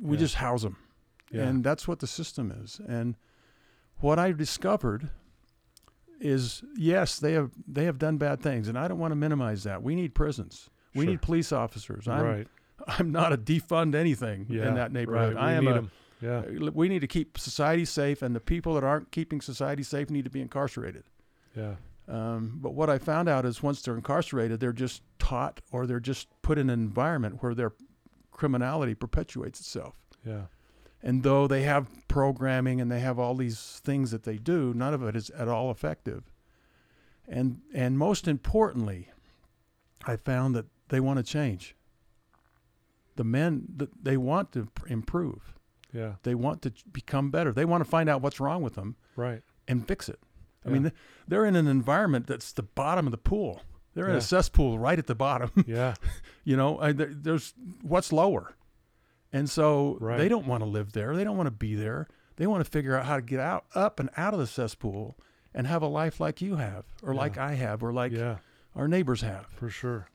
We 0.00 0.16
Yeah. 0.16 0.20
just 0.20 0.34
house 0.36 0.62
them, 0.62 0.76
yeah 1.30 1.42
and 1.46 1.62
that's 1.64 1.86
what 1.88 1.98
the 2.00 2.06
system 2.06 2.50
is. 2.50 2.80
And 2.88 3.16
what 3.98 4.18
I 4.18 4.32
discovered 4.32 5.10
is 6.20 6.62
yes, 6.76 7.18
they 7.18 7.32
have 7.32 7.50
they 7.66 7.84
have 7.84 7.98
done 7.98 8.16
bad 8.18 8.40
things, 8.40 8.68
and 8.68 8.78
I 8.78 8.88
don't 8.88 8.98
want 8.98 9.12
to 9.12 9.16
minimize 9.16 9.62
that. 9.64 9.82
We 9.82 9.94
need 9.94 10.14
prisons. 10.14 10.68
We 10.94 11.04
Sure. 11.04 11.10
need 11.12 11.22
police 11.22 11.52
officers. 11.52 12.08
I'm 12.08 12.24
right 12.24 12.48
I'm 12.86 13.10
not 13.12 13.32
a 13.32 13.36
defund 13.38 13.94
anything 13.94 14.46
yeah 14.48 14.68
in 14.68 14.74
that 14.74 14.92
neighborhood. 14.92 15.34
right. 15.34 15.42
I 15.44 15.52
We 15.52 15.56
am 15.58 15.64
need 15.64 15.70
a. 15.70 15.76
'em. 15.76 15.90
yeah 16.20 16.38
uh, 16.68 16.70
We 16.72 16.88
need 16.88 17.00
to 17.00 17.06
keep 17.06 17.38
society 17.38 17.84
safe, 17.84 18.22
and 18.22 18.34
the 18.34 18.40
people 18.40 18.74
that 18.74 18.84
aren't 18.84 19.10
keeping 19.12 19.40
society 19.40 19.82
safe 19.82 20.10
need 20.10 20.24
to 20.24 20.30
be 20.30 20.40
incarcerated. 20.40 21.04
yeah 21.56 21.76
Um, 22.08 22.58
but 22.62 22.72
what 22.74 22.88
I 22.88 22.98
found 22.98 23.28
out 23.28 23.44
is 23.44 23.62
once 23.62 23.82
they're 23.82 23.94
incarcerated, 23.94 24.60
they're 24.60 24.72
just 24.72 25.02
taught 25.18 25.60
or 25.70 25.86
they're 25.86 26.00
just 26.00 26.28
put 26.40 26.56
in 26.58 26.70
an 26.70 26.80
environment 26.80 27.42
where 27.42 27.54
their 27.54 27.72
criminality 28.30 28.94
perpetuates 28.94 29.60
itself. 29.60 29.94
yeah 30.24 30.46
And 31.02 31.22
though 31.22 31.46
they 31.46 31.62
have 31.62 31.86
programming 32.08 32.80
and 32.80 32.90
they 32.90 33.00
have 33.00 33.18
all 33.18 33.34
these 33.34 33.80
things 33.84 34.10
that 34.10 34.22
they 34.22 34.38
do, 34.38 34.72
none 34.74 34.94
of 34.94 35.02
it 35.02 35.16
is 35.16 35.28
at 35.30 35.48
all 35.48 35.70
effective. 35.70 36.22
And 37.26 37.60
and 37.74 37.98
most 37.98 38.26
importantly, 38.26 39.10
I 40.06 40.16
found 40.16 40.54
that 40.54 40.66
they 40.88 41.00
want 41.00 41.18
to 41.18 41.22
change. 41.22 41.76
The 43.16 43.24
men 43.24 43.66
that 43.76 43.90
they 44.02 44.16
want 44.16 44.52
to 44.52 44.68
improve. 44.86 45.52
yeah 45.92 46.14
They 46.22 46.34
want 46.34 46.62
to 46.62 46.72
become 46.90 47.30
better. 47.30 47.52
They 47.52 47.66
want 47.66 47.84
to 47.84 47.90
find 47.90 48.08
out 48.08 48.22
what's 48.22 48.40
wrong 48.40 48.62
with 48.62 48.76
them 48.76 48.96
right 49.16 49.42
and 49.66 49.86
fix 49.86 50.08
it. 50.08 50.20
I 50.64 50.68
Yeah. 50.68 50.74
mean, 50.74 50.92
they're 51.26 51.44
in 51.46 51.56
an 51.56 51.66
environment 51.68 52.26
that's 52.26 52.52
the 52.52 52.62
bottom 52.62 53.06
of 53.06 53.10
the 53.12 53.18
pool. 53.18 53.62
They're 53.94 54.08
in 54.08 54.14
a 54.16 54.20
cesspool 54.20 54.78
right 54.78 54.98
at 54.98 55.06
the 55.06 55.14
bottom. 55.14 55.50
yeah 55.66 55.94
you 56.44 56.56
know, 56.56 56.78
I, 56.78 56.92
there's 56.92 57.52
what's 57.82 58.12
lower, 58.12 58.54
and 59.32 59.50
so 59.50 59.98
Right. 60.00 60.16
they 60.18 60.28
don't 60.28 60.46
want 60.46 60.62
to 60.62 60.68
live 60.68 60.92
there. 60.92 61.16
They 61.16 61.24
don't 61.24 61.36
want 61.36 61.46
to 61.48 61.52
be 61.52 61.74
there. 61.74 62.06
They 62.36 62.46
want 62.46 62.64
to 62.64 62.70
figure 62.70 62.96
out 62.96 63.06
how 63.06 63.16
to 63.16 63.22
get 63.22 63.40
out, 63.40 63.64
up 63.74 63.98
and 63.98 64.08
out 64.16 64.32
of 64.34 64.38
the 64.40 64.46
cesspool, 64.46 65.16
and 65.52 65.66
have 65.66 65.82
a 65.82 65.86
life 65.88 66.20
like 66.20 66.40
you 66.40 66.56
have, 66.56 66.84
or 67.02 67.12
Yeah. 67.12 67.18
like 67.20 67.38
I 67.38 67.54
have, 67.54 67.82
or 67.82 67.92
like 67.92 68.12
yeah 68.12 68.36
our 68.76 68.86
neighbors 68.86 69.22
have. 69.22 69.46
for 69.46 69.68
sure 69.68 70.06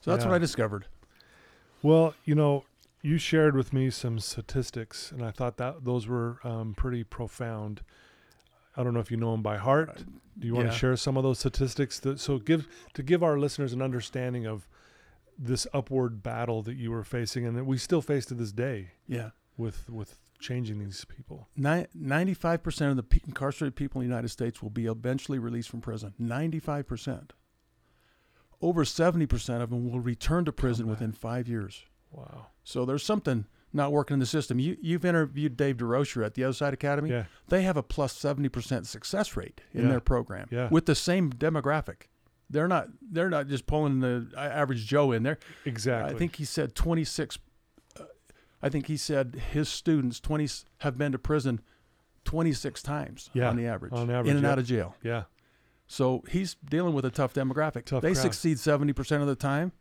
So 0.00 0.10
that's 0.12 0.24
Yeah. 0.24 0.30
what 0.30 0.36
I 0.36 0.38
discovered. 0.38 0.86
Well, 1.82 2.14
you 2.24 2.34
know, 2.36 2.64
you 3.02 3.18
shared 3.18 3.56
with 3.56 3.72
me 3.72 3.90
some 3.90 4.18
statistics, 4.20 5.10
and 5.10 5.22
I 5.24 5.30
thought 5.32 5.56
that 5.56 5.84
those 5.84 6.06
were 6.06 6.38
um, 6.44 6.74
pretty 6.74 7.02
profound. 7.02 7.82
I 8.76 8.82
don't 8.82 8.94
know 8.94 9.00
if 9.00 9.10
you 9.10 9.16
know 9.16 9.32
them 9.32 9.42
by 9.42 9.58
heart. 9.58 10.04
Do 10.38 10.46
you 10.46 10.54
want 10.54 10.66
yeah. 10.66 10.72
to 10.72 10.78
share 10.78 10.96
some 10.96 11.16
of 11.16 11.22
those 11.22 11.38
statistics? 11.38 12.00
That, 12.00 12.18
so 12.18 12.38
give 12.38 12.66
to 12.94 13.02
give 13.02 13.22
our 13.22 13.38
listeners 13.38 13.72
an 13.72 13.82
understanding 13.82 14.46
of 14.46 14.66
this 15.38 15.66
upward 15.74 16.22
battle 16.22 16.62
that 16.62 16.76
you 16.76 16.90
were 16.90 17.04
facing, 17.04 17.46
and 17.46 17.56
that 17.56 17.64
we 17.64 17.76
still 17.78 18.02
face 18.02 18.24
to 18.26 18.34
this 18.34 18.52
day 18.52 18.92
Yeah. 19.06 19.30
with 19.56 19.90
with 19.90 20.18
changing 20.40 20.78
these 20.78 21.04
people. 21.04 21.48
Ninety-five 21.56 22.62
percent 22.62 22.98
of 22.98 23.08
the 23.08 23.20
incarcerated 23.26 23.76
people 23.76 24.00
in 24.00 24.08
the 24.08 24.12
United 24.12 24.28
States 24.28 24.62
will 24.62 24.70
be 24.70 24.86
eventually 24.86 25.38
released 25.38 25.68
from 25.68 25.80
prison. 25.80 26.14
Ninety-five 26.18 26.86
percent. 26.86 27.32
Over 28.60 28.84
seventy 28.84 29.26
percent 29.26 29.62
of 29.62 29.70
them 29.70 29.90
will 29.90 30.00
return 30.00 30.44
to 30.46 30.52
prison 30.52 30.86
oh, 30.86 30.90
within 30.90 31.12
five 31.12 31.48
years. 31.48 31.84
Wow. 32.10 32.46
So 32.64 32.84
there's 32.84 33.04
something 33.04 33.46
not 33.72 33.92
working 33.92 34.14
in 34.14 34.20
the 34.20 34.26
system. 34.26 34.58
You 34.58 34.76
you've 34.80 35.04
interviewed 35.04 35.56
Dave 35.56 35.76
Durocher 35.78 36.24
at 36.24 36.34
the 36.34 36.44
Other 36.44 36.52
Side 36.52 36.74
Academy. 36.74 37.10
Yeah. 37.10 37.24
They 37.48 37.62
have 37.62 37.76
a 37.76 37.82
plus 37.82 38.12
seventy 38.14 38.48
percent 38.48 38.86
success 38.86 39.36
rate 39.36 39.60
in 39.72 39.82
Yeah. 39.84 39.88
their 39.90 40.00
program 40.00 40.48
Yeah. 40.50 40.68
with 40.70 40.86
the 40.86 40.94
same 40.94 41.30
demographic. 41.32 42.02
They're 42.50 42.68
not 42.68 42.88
they're 43.00 43.30
not 43.30 43.48
just 43.48 43.66
pulling 43.66 44.00
the 44.00 44.28
average 44.36 44.86
Joe 44.86 45.12
in 45.12 45.22
there. 45.22 45.38
Exactly. 45.64 46.14
I 46.14 46.18
think 46.18 46.36
he 46.36 46.44
said 46.44 46.74
26. 46.74 47.38
Uh, 47.98 48.04
I 48.62 48.68
think 48.68 48.86
he 48.88 48.96
said 48.98 49.36
his 49.52 49.68
students 49.70 50.20
20 50.20 50.44
s- 50.44 50.64
have 50.78 50.98
been 50.98 51.12
to 51.12 51.18
prison 51.18 51.60
26 52.24 52.82
times 52.82 53.30
Yeah, 53.32 53.48
on 53.48 53.56
the 53.56 53.66
average, 53.66 53.92
on 53.92 54.10
average, 54.10 54.30
in 54.30 54.36
and 54.36 54.42
yep. 54.44 54.52
out 54.52 54.58
of 54.58 54.66
jail. 54.66 54.94
Yeah. 55.02 55.24
So 55.86 56.22
he's 56.28 56.54
dealing 56.54 56.94
with 56.94 57.04
a 57.04 57.10
tough 57.10 57.34
demographic. 57.34 57.84
Tough 57.84 58.02
they 58.02 58.12
crowd. 58.12 58.22
succeed 58.22 58.58
70 58.58 58.92
percent 58.92 59.22
of 59.22 59.28
the 59.28 59.34
time. 59.34 59.72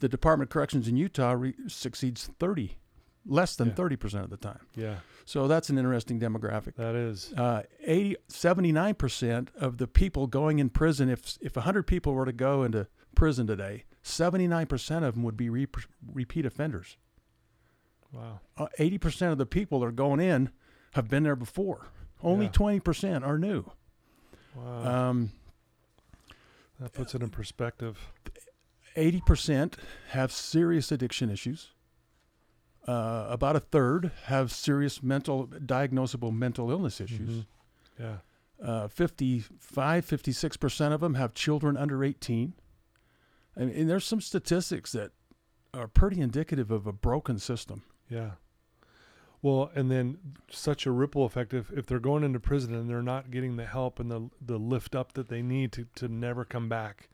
The 0.00 0.08
Department 0.08 0.50
of 0.50 0.52
Corrections 0.52 0.88
in 0.88 0.96
Utah 0.96 1.32
re- 1.32 1.54
succeeds 1.68 2.28
30, 2.38 2.76
less 3.26 3.56
than 3.56 3.68
Yeah. 3.68 3.74
30 3.74 3.96
percent 3.96 4.24
of 4.24 4.30
the 4.30 4.36
time. 4.36 4.60
Yeah. 4.74 4.96
So 5.24 5.48
that's 5.48 5.70
an 5.70 5.78
interesting 5.78 6.20
demographic. 6.20 6.74
That 6.76 6.94
is. 6.94 7.32
Uh, 7.34 7.62
80, 7.84 8.16
79% 8.28 9.48
of 9.56 9.78
the 9.78 9.86
people 9.86 10.26
going 10.26 10.58
in 10.58 10.68
prison, 10.68 11.08
if, 11.08 11.38
if 11.40 11.56
100 11.56 11.84
people 11.86 12.12
were 12.12 12.26
to 12.26 12.32
go 12.32 12.62
into 12.62 12.86
prison 13.14 13.46
today, 13.46 13.84
79% 14.02 15.02
of 15.02 15.14
them 15.14 15.22
would 15.22 15.36
be 15.36 15.48
re- 15.48 15.66
repeat 16.12 16.44
offenders. 16.44 16.98
Wow. 18.12 18.40
Uh, 18.58 18.66
80% 18.78 19.32
of 19.32 19.38
the 19.38 19.46
people 19.46 19.80
that 19.80 19.86
are 19.86 19.92
going 19.92 20.20
in 20.20 20.50
have 20.92 21.08
been 21.08 21.22
there 21.22 21.36
before. 21.36 21.86
Only 22.22 22.46
Yeah. 22.46 22.52
20% 22.52 23.26
are 23.26 23.38
new. 23.38 23.70
Wow. 24.54 25.08
Um, 25.10 25.32
that 26.78 26.92
puts 26.92 27.14
it 27.14 27.22
in 27.22 27.30
perspective. 27.30 27.98
80% 28.96 29.74
have 30.10 30.30
serious 30.30 30.92
addiction 30.92 31.30
issues. 31.30 31.70
Uh, 32.86 33.26
about 33.30 33.56
a 33.56 33.60
third 33.60 34.10
have 34.24 34.52
serious 34.52 35.02
mental, 35.02 35.46
diagnosable 35.46 36.32
mental 36.34 36.70
illness 36.70 37.00
issues. 37.00 37.44
Mhm. 37.44 37.46
Yeah. 37.98 38.16
Uh, 38.62 38.88
55, 38.88 40.04
56% 40.04 40.92
of 40.92 41.00
them 41.00 41.14
have 41.14 41.32
children 41.34 41.76
under 41.76 42.04
18. 42.04 42.54
And, 43.56 43.70
and 43.70 43.88
there's 43.88 44.04
some 44.04 44.20
statistics 44.20 44.92
that 44.92 45.12
are 45.72 45.88
pretty 45.88 46.20
indicative 46.20 46.70
of 46.70 46.86
a 46.86 46.92
broken 46.92 47.38
system. 47.38 47.82
Yeah. 48.08 48.32
Well, 49.42 49.70
and 49.74 49.90
then 49.90 50.18
such 50.50 50.86
a 50.86 50.90
ripple 50.90 51.24
effect 51.24 51.52
if, 51.52 51.70
if 51.70 51.86
they're 51.86 51.98
going 51.98 52.22
into 52.24 52.40
prison 52.40 52.74
and 52.74 52.88
they're 52.88 53.02
not 53.02 53.30
getting 53.30 53.56
the 53.56 53.66
help 53.66 53.98
and 54.00 54.10
the 54.10 54.30
the 54.40 54.58
lift 54.58 54.94
up 54.94 55.12
that 55.14 55.28
they 55.28 55.42
need 55.42 55.70
to, 55.72 55.86
to 55.96 56.08
never 56.08 56.44
come 56.46 56.68
back. 56.68 57.10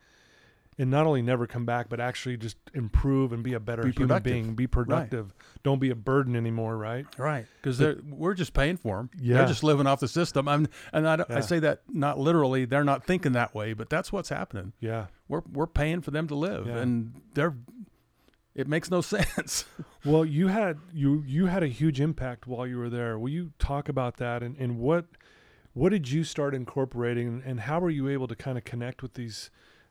And 0.79 0.91
not 0.91 1.07
only 1.07 1.21
never 1.21 1.47
come 1.47 1.67
back, 1.67 1.91
but 1.91 2.01
actually 2.01 2.39
just 2.39 2.57
improve 2.73 3.33
and 3.33 3.43
be 3.43 3.53
a 3.53 3.61
better 3.61 3.83
Be 3.83 3.93
human 3.93 4.23
being, 4.23 4.55
be 4.55 4.67
productive. 4.67 5.35
Don't 5.63 5.79
be 5.79 5.91
a 5.91 5.95
burden 5.95 6.35
anymore, 6.35 6.79
right? 6.79 7.05
Right. 7.19 7.45
Because 7.61 7.81
we're 8.09 8.33
just 8.33 8.55
paying 8.55 8.79
for 8.79 8.97
them. 8.97 9.11
Yeah. 9.21 9.39
They're 9.39 9.47
just 9.49 9.63
living 9.63 9.87
off 9.87 10.01
the 10.01 10.09
system. 10.09 10.49
I'm, 10.49 10.69
and 10.93 11.07
I, 11.07 11.17
Yeah. 11.17 11.25
I 11.29 11.41
say 11.41 11.59
that 11.59 11.83
not 11.91 12.19
literally. 12.19 12.65
They're 12.65 12.85
not 12.85 13.05
thinking 13.05 13.33
that 13.33 13.55
way, 13.55 13.75
but 13.75 13.91
that's 13.91 14.11
what's 14.11 14.31
happening. 14.31 14.73
Yeah. 14.81 15.07
We're, 15.29 15.43
we're 15.53 15.67
paying 15.67 16.01
for 16.01 16.13
them 16.13 16.27
to 16.29 16.35
live. 16.35 16.67
Yeah. 16.67 16.79
And 16.79 17.21
they're, 17.35 17.57
it 18.55 18.67
makes 18.67 18.91
no 18.91 19.01
sense. 19.03 19.67
Well, 20.05 20.25
you 20.25 20.47
had 20.49 20.79
you 20.95 21.23
you 21.27 21.47
had 21.47 21.63
a 21.63 21.69
huge 21.69 22.01
impact 22.01 22.47
while 22.47 22.67
you 22.67 22.79
were 22.79 22.89
there. 22.89 23.19
Will 23.19 23.29
you 23.29 23.53
talk 23.59 23.89
about 23.91 24.17
that 24.17 24.43
and, 24.43 24.57
and 24.57 24.79
what 24.79 25.05
what 25.75 25.91
did 25.91 26.11
you 26.11 26.25
start 26.25 26.55
incorporating 26.55 27.43
and 27.45 27.61
how 27.61 27.79
were 27.81 27.91
you 27.91 28.09
able 28.09 28.27
to 28.29 28.35
kind 28.35 28.57
of 28.59 28.65
connect 28.65 29.03
with 29.03 29.15
these 29.15 29.51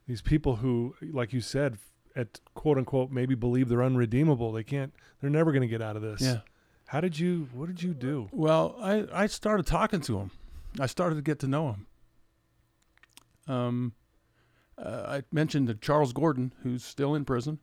these 0.10 0.22
people 0.24 0.56
who, 0.56 0.96
like 1.14 1.34
you 1.34 1.40
said, 1.40 1.78
at 2.16 2.40
quote 2.56 2.80
unquote 2.80 3.12
maybe 3.12 3.36
believe 3.36 3.70
they're 3.70 3.84
unredeemable. 3.84 4.52
They 4.52 4.64
can't 4.64 4.92
they're 5.22 5.30
never 5.30 5.52
gonna 5.52 5.68
get 5.68 5.84
out 5.84 5.96
of 5.96 6.02
this. 6.02 6.20
Yeah. 6.20 6.40
How 6.88 7.00
did 7.00 7.20
you 7.20 7.48
what 7.54 7.68
did 7.68 7.84
you 7.84 7.94
do? 7.94 8.28
Well, 8.32 8.76
I, 8.82 9.06
I 9.14 9.28
started 9.28 9.68
talking 9.68 10.02
to 10.02 10.18
him. 10.18 10.32
I 10.80 10.88
started 10.88 11.16
to 11.16 11.22
get 11.22 11.38
to 11.40 11.48
know 11.48 11.74
him. 11.74 11.88
Um, 13.48 13.94
uh, 14.80 15.04
I 15.08 15.22
mentioned 15.32 15.68
that 15.68 15.80
Charles 15.80 16.12
Gordon, 16.12 16.54
who's 16.64 16.84
still 16.84 17.14
in 17.14 17.24
prison, 17.24 17.60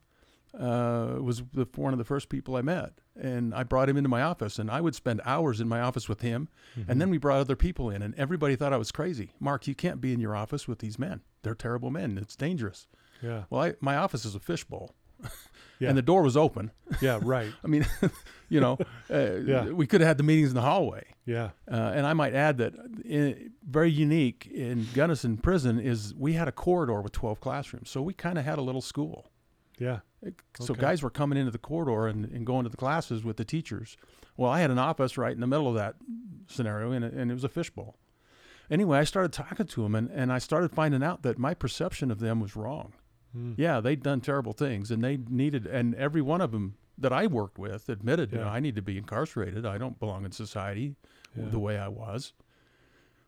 uh, 0.58 1.16
was 1.20 1.42
the, 1.52 1.66
one 1.74 1.92
of 1.92 1.98
the 1.98 2.04
first 2.04 2.28
people 2.28 2.56
I 2.56 2.62
met. 2.62 2.92
And 3.20 3.54
I 3.54 3.62
brought 3.62 3.88
him 3.88 3.96
into 3.96 4.08
my 4.08 4.22
office, 4.22 4.58
and 4.58 4.70
I 4.70 4.80
would 4.80 4.94
spend 4.94 5.20
hours 5.24 5.60
in 5.60 5.68
my 5.68 5.80
office 5.80 6.08
with 6.08 6.20
him. 6.20 6.48
And 6.88 7.00
then 7.00 7.08
we 7.08 7.18
brought 7.18 7.40
other 7.40 7.56
people 7.56 7.88
in, 7.88 8.02
and 8.02 8.14
everybody 8.16 8.56
thought 8.56 8.72
I 8.72 8.76
was 8.76 8.92
crazy. 8.92 9.30
Mark, 9.40 9.66
you 9.66 9.74
can't 9.74 10.00
be 10.00 10.12
in 10.12 10.20
your 10.20 10.36
office 10.36 10.68
with 10.68 10.80
these 10.80 10.98
men. 10.98 11.22
They're 11.46 11.54
terrible 11.54 11.90
men. 11.90 12.18
It's 12.18 12.36
dangerous. 12.36 12.86
Yeah. 13.22 13.44
Well, 13.48 13.62
I, 13.62 13.74
my 13.80 13.96
office 13.96 14.24
is 14.26 14.34
a 14.34 14.40
fishbowl, 14.40 14.94
Yeah. 15.80 15.88
and 15.88 15.96
the 15.96 16.02
door 16.02 16.22
was 16.22 16.36
open. 16.36 16.70
Yeah, 17.00 17.18
right. 17.22 17.50
I 17.64 17.66
mean, 17.66 17.86
you 18.50 18.60
know, 18.60 18.76
uh, 19.10 19.32
Yeah. 19.36 19.64
we 19.70 19.86
could 19.86 20.00
have 20.00 20.08
had 20.08 20.18
the 20.18 20.22
meetings 20.24 20.50
in 20.50 20.54
the 20.54 20.62
hallway. 20.62 21.04
Yeah. 21.24 21.50
Uh, 21.70 21.92
and 21.94 22.06
I 22.06 22.12
might 22.12 22.34
add 22.34 22.58
that 22.58 22.74
i 23.10 23.48
very 23.66 23.90
unique 23.90 24.46
in 24.52 24.86
Gunnison 24.94 25.38
Prison 25.38 25.78
is 25.80 26.14
we 26.14 26.34
had 26.34 26.46
a 26.48 26.52
corridor 26.52 27.00
with 27.00 27.12
12 27.12 27.40
classrooms. 27.40 27.90
So 27.90 28.02
we 28.02 28.12
kind 28.12 28.38
of 28.38 28.44
had 28.44 28.58
a 28.58 28.62
little 28.62 28.82
school. 28.82 29.30
Yeah. 29.78 30.00
So 30.60 30.72
Okay. 30.72 30.80
guys 30.80 31.02
were 31.02 31.10
coming 31.10 31.38
into 31.38 31.50
the 31.50 31.58
corridor 31.58 32.06
and, 32.08 32.24
and 32.26 32.44
going 32.46 32.64
to 32.64 32.70
the 32.70 32.76
classes 32.76 33.22
with 33.24 33.36
the 33.36 33.44
teachers. 33.44 33.96
Well, 34.36 34.50
I 34.50 34.60
had 34.60 34.70
an 34.70 34.78
office 34.78 35.16
right 35.18 35.32
in 35.34 35.40
the 35.40 35.46
middle 35.46 35.68
of 35.68 35.74
that 35.76 35.94
scenario, 36.48 36.90
and 36.92 37.04
and 37.04 37.30
it 37.30 37.34
was 37.34 37.44
a 37.44 37.48
fishbowl. 37.48 37.96
Anyway, 38.70 38.98
I 38.98 39.04
started 39.04 39.32
talking 39.32 39.66
to 39.66 39.82
them, 39.82 39.94
and, 39.94 40.10
and 40.10 40.32
I 40.32 40.38
started 40.38 40.72
finding 40.72 41.02
out 41.02 41.22
that 41.22 41.38
my 41.38 41.54
perception 41.54 42.10
of 42.10 42.18
them 42.18 42.40
was 42.40 42.56
wrong. 42.56 42.92
Mm. 43.36 43.54
Yeah, 43.56 43.80
they'd 43.80 44.02
done 44.02 44.20
terrible 44.20 44.52
things, 44.52 44.90
and 44.90 45.02
they 45.04 45.18
needed, 45.28 45.66
and 45.66 45.94
every 45.94 46.22
one 46.22 46.40
of 46.40 46.52
them 46.52 46.76
that 46.98 47.12
I 47.12 47.26
worked 47.26 47.58
with 47.58 47.88
admitted, 47.88 48.32
you 48.32 48.38
know, 48.38 48.48
I 48.48 48.58
need 48.60 48.74
to 48.76 48.82
be 48.82 48.96
incarcerated. 48.96 49.66
I 49.66 49.76
don't 49.78 49.98
belong 50.00 50.24
in 50.24 50.32
society 50.32 50.96
Yeah. 51.36 51.44
the 51.50 51.58
way 51.58 51.76
I 51.78 51.88
was. 51.88 52.32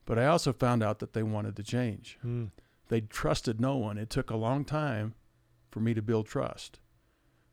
But 0.06 0.18
I 0.18 0.24
also 0.26 0.54
found 0.54 0.82
out 0.82 1.00
that 1.00 1.12
they 1.12 1.22
wanted 1.22 1.54
to 1.56 1.62
change. 1.62 2.18
Mm. 2.24 2.50
They 2.88 3.02
trusted 3.02 3.60
no 3.60 3.76
one. 3.76 3.98
It 3.98 4.08
took 4.08 4.30
a 4.30 4.36
long 4.36 4.64
time 4.64 5.14
for 5.70 5.80
me 5.80 5.92
to 5.92 6.00
build 6.00 6.26
trust. 6.26 6.80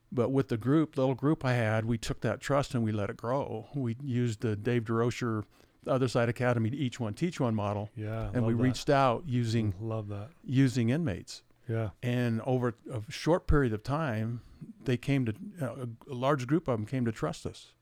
But 0.10 0.32
with 0.32 0.48
the 0.48 0.56
group, 0.56 0.96
the 0.96 1.02
little 1.02 1.16
group 1.16 1.44
I 1.44 1.54
had, 1.56 1.84
we 1.84 1.98
took 1.98 2.22
that 2.22 2.40
trust 2.40 2.74
and 2.74 2.82
we 2.86 2.94
let 2.94 3.10
it 3.10 3.18
grow. 3.18 3.68
We 3.76 3.98
used 4.02 4.40
the 4.40 4.56
Dave 4.56 4.86
Durocher, 4.86 5.44
Other 5.88 6.08
Side 6.08 6.30
Academy, 6.30 6.70
each 6.70 7.00
one 7.00 7.14
teach 7.14 7.40
one 7.40 7.56
model, 7.56 7.90
Yeah. 7.96 8.30
and 8.34 8.46
we 8.46 8.54
that. 8.54 8.62
reached 8.64 8.90
out 8.90 9.24
using 9.28 9.74
love 9.80 10.08
that. 10.10 10.30
using 10.44 10.90
inmates. 10.90 11.44
Yeah. 11.68 11.90
And 12.04 12.42
over 12.46 12.76
a 12.92 13.02
short 13.10 13.48
period 13.48 13.74
of 13.74 13.82
time, 13.84 14.42
they 14.84 14.98
came 14.98 15.26
to 15.26 15.34
uh, 15.62 15.86
a 16.10 16.14
large 16.14 16.46
group 16.48 16.68
of 16.68 16.78
them 16.78 16.86
came 16.86 17.06
to 17.06 17.12
trust 17.12 17.46
us. 17.46 17.74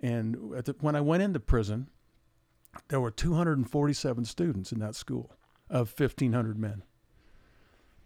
And 0.00 0.54
at 0.56 0.64
the, 0.66 0.76
when 0.80 0.96
I 0.96 1.00
went 1.00 1.22
into 1.22 1.38
prison, 1.40 1.88
there 2.88 3.00
were 3.00 3.10
247 3.10 4.24
students 4.24 4.72
in 4.72 4.78
that 4.80 4.94
school 4.94 5.32
of 5.70 5.92
1,500 5.98 6.58
men. 6.58 6.82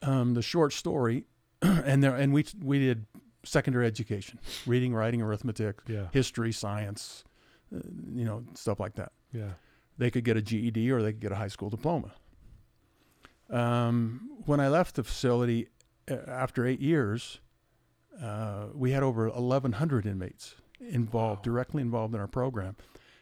Um, 0.02 0.34
the 0.34 0.42
short 0.42 0.72
story, 0.72 1.24
and 1.62 2.02
there 2.04 2.14
and 2.14 2.32
we 2.32 2.44
we 2.62 2.78
did 2.78 3.06
secondary 3.44 3.86
education, 3.86 4.38
reading, 4.66 4.94
writing, 4.94 5.22
arithmetic, 5.22 5.80
Yeah. 5.88 6.08
history, 6.12 6.52
science, 6.52 7.24
uh, 7.74 7.78
you 8.14 8.24
know, 8.24 8.44
stuff 8.54 8.80
like 8.80 8.94
that 8.94 9.12
Yeah. 9.32 9.50
they 9.98 10.10
could 10.10 10.24
get 10.24 10.36
a 10.36 10.42
GED 10.42 10.90
or 10.90 11.02
they 11.02 11.12
could 11.12 11.20
get 11.20 11.32
a 11.32 11.36
high 11.36 11.48
school 11.48 11.70
diploma. 11.70 12.12
Um, 13.50 14.30
when 14.46 14.60
I 14.60 14.68
left 14.68 14.96
the 14.96 15.04
facility 15.04 15.68
uh, 16.10 16.16
after 16.26 16.66
eight 16.66 16.80
years, 16.80 17.40
uh, 18.22 18.66
we 18.74 18.90
had 18.92 19.02
over 19.02 19.28
1,100 19.28 20.06
inmates 20.06 20.54
involved, 20.80 21.40
Wow. 21.40 21.52
directly 21.52 21.82
involved 21.82 22.14
in 22.14 22.20
our 22.20 22.26
program. 22.28 22.76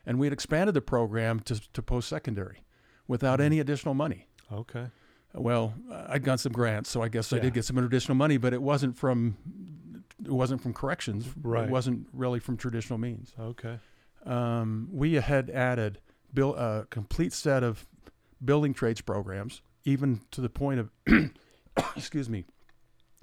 And 0.05 0.19
we 0.19 0.27
had 0.27 0.33
expanded 0.33 0.75
the 0.75 0.81
program 0.81 1.41
to, 1.41 1.61
to 1.73 1.83
post 1.83 2.09
secondary 2.09 2.63
without 3.09 3.41
any 3.41 3.61
additional 3.61 3.95
money. 3.95 4.27
Okay. 4.53 4.87
Well, 5.35 5.75
I'd 6.09 6.23
got 6.25 6.41
some 6.41 6.53
grants, 6.53 6.89
so 6.91 7.03
I 7.03 7.09
guess 7.09 7.33
I 7.33 7.39
did 7.39 7.53
get 7.53 7.65
some 7.65 7.77
additional 7.79 8.15
money, 8.15 8.37
but 8.39 8.53
it 8.55 8.63
wasn't 8.63 8.97
from 8.97 9.37
it 10.25 10.31
wasn't 10.33 10.63
from 10.63 10.73
corrections. 10.73 11.29
Right. 11.43 11.65
It 11.65 11.71
wasn't 11.71 12.07
really 12.15 12.41
from 12.41 12.57
traditional 12.57 12.99
means 12.99 13.35
Okay. 13.39 13.79
Um, 14.27 14.89
we 14.93 15.15
had 15.15 15.49
added 15.51 15.99
build 16.35 16.57
a 16.57 16.87
complete 16.91 17.33
set 17.33 17.63
of 17.63 17.87
building 18.45 18.75
trades 18.75 19.01
programs, 19.01 19.63
even 19.85 20.21
to 20.33 20.41
the 20.41 20.49
point 20.51 20.81
of, 20.81 20.91
excuse 21.97 22.29
me, 22.29 22.45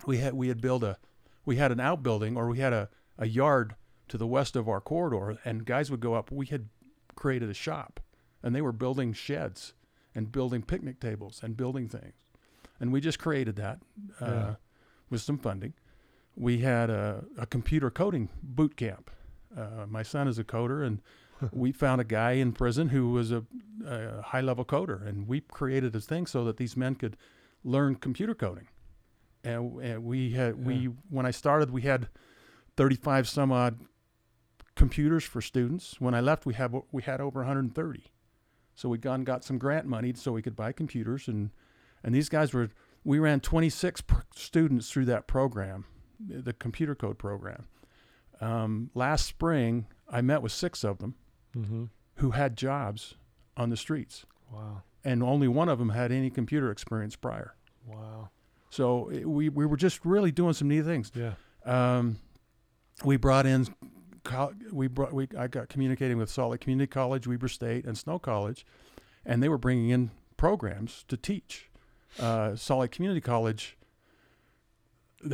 we 0.05 0.17
had 0.17 0.33
we 0.33 0.47
had 0.47 0.61
built 0.61 0.83
a, 0.83 0.97
we 1.45 1.57
had 1.57 1.71
an 1.71 1.79
outbuilding 1.79 2.37
or 2.37 2.47
we 2.47 2.59
had 2.59 2.73
a, 2.73 2.89
a 3.17 3.27
yard 3.27 3.75
to 4.07 4.17
the 4.17 4.27
west 4.27 4.55
of 4.55 4.67
our 4.67 4.81
corridor, 4.81 5.37
and 5.45 5.65
guys 5.65 5.89
would 5.91 5.99
go 5.99 6.13
up. 6.13 6.31
We 6.31 6.45
had 6.47 6.69
created 7.15 7.49
a 7.49 7.53
shop, 7.53 7.99
and 8.41 8.55
they 8.55 8.61
were 8.61 8.71
building 8.73 9.13
sheds 9.13 9.73
and 10.15 10.31
building 10.31 10.61
picnic 10.61 10.99
tables 10.99 11.41
and 11.43 11.55
building 11.57 11.87
things, 11.89 12.13
and 12.79 12.91
we 12.91 13.01
just 13.01 13.19
created 13.19 13.55
that 13.57 13.79
uh, 14.21 14.25
Yeah. 14.25 14.55
with 15.09 15.21
some 15.21 15.37
funding. 15.37 15.73
We 16.35 16.59
had 16.59 16.89
a, 16.89 17.25
a 17.37 17.45
computer 17.45 17.91
coding 17.91 18.29
boot 18.41 18.75
camp. 18.75 19.11
Uh, 19.57 19.85
my 19.87 20.03
son 20.03 20.27
is 20.27 20.39
a 20.39 20.43
coder, 20.43 20.85
and 20.85 21.01
we 21.51 21.71
found 21.71 22.01
a 22.01 22.03
guy 22.05 22.33
in 22.33 22.51
prison 22.53 22.89
who 22.89 23.09
was 23.11 23.31
a, 23.31 23.43
a 23.85 24.21
high 24.21 24.41
level 24.41 24.65
coder, 24.65 25.05
and 25.07 25.27
we 25.27 25.41
created 25.41 25.95
a 25.95 25.99
thing 26.01 26.25
so 26.25 26.43
that 26.45 26.57
these 26.57 26.75
men 26.77 26.95
could 26.95 27.17
learn 27.63 27.95
computer 27.95 28.33
coding. 28.35 28.67
And, 29.43 29.81
and 29.81 30.03
we 30.03 30.31
had 30.31 30.55
Yeah. 30.57 30.63
we 30.65 30.85
when 31.09 31.25
I 31.25 31.31
started, 31.31 31.69
we 31.71 31.81
had 31.81 32.07
thirty 32.77 32.95
five 32.95 33.27
some 33.27 33.51
odd 33.51 33.79
computers 34.75 35.23
for 35.23 35.41
students. 35.41 35.99
When 35.99 36.13
I 36.13 36.21
left, 36.21 36.45
we 36.45 36.53
had 36.53 36.73
we 36.91 37.03
had 37.03 37.21
over 37.21 37.39
130. 37.41 38.03
So 38.75 38.89
we 38.89 38.97
gone 38.97 39.23
got 39.23 39.43
some 39.43 39.57
grant 39.59 39.85
money 39.85 40.13
so 40.15 40.31
we 40.31 40.41
could 40.41 40.55
buy 40.55 40.71
computers, 40.71 41.27
and 41.27 41.51
and 42.03 42.15
these 42.15 42.29
guys 42.29 42.53
were 42.53 42.69
we 43.03 43.19
ran 43.19 43.39
26 43.41 44.01
pr- 44.01 44.15
students 44.35 44.89
through 44.89 45.05
that 45.05 45.27
program, 45.27 45.85
the 46.19 46.53
computer 46.53 46.95
code 46.95 47.17
program. 47.19 47.65
Um, 48.43 48.89
last 48.93 49.25
spring, 49.25 49.87
I 50.09 50.21
met 50.21 50.41
with 50.41 50.51
six 50.51 50.83
of 50.83 50.97
them 50.99 51.15
Mm-hmm. 51.55 51.83
who 52.15 52.31
had 52.31 52.57
jobs 52.57 53.13
on 53.55 53.69
the 53.69 53.77
streets, 53.77 54.25
Wow. 54.51 54.81
and 55.03 55.21
only 55.21 55.47
one 55.47 55.69
of 55.69 55.77
them 55.77 55.89
had 55.89 56.11
any 56.11 56.31
computer 56.31 56.71
experience 56.71 57.15
prior. 57.15 57.53
Wow. 57.85 58.29
So 58.71 59.09
it, 59.09 59.29
we 59.29 59.49
we 59.49 59.65
were 59.67 59.77
just 59.77 60.03
really 60.03 60.31
doing 60.31 60.53
some 60.53 60.67
neat 60.67 60.83
things. 60.83 61.11
Yeah. 61.13 61.33
Um, 61.63 62.17
we 63.05 63.17
brought 63.17 63.45
in, 63.45 63.67
we 64.71 64.87
brought 64.87 65.13
we 65.13 65.27
I 65.37 65.47
got 65.47 65.69
communicating 65.69 66.17
with 66.17 66.29
Salt 66.31 66.51
Lake 66.51 66.61
Community 66.61 66.87
College, 66.87 67.27
Weber 67.27 67.47
State, 67.47 67.85
and 67.85 67.95
Snow 67.95 68.17
College, 68.17 68.65
and 69.25 69.43
they 69.43 69.49
were 69.49 69.59
bringing 69.59 69.89
in 69.89 70.09
programs 70.37 71.05
to 71.07 71.17
teach. 71.17 71.69
Uh, 72.19 72.55
Salt 72.55 72.81
Lake 72.81 72.91
Community 72.91 73.21
College 73.21 73.77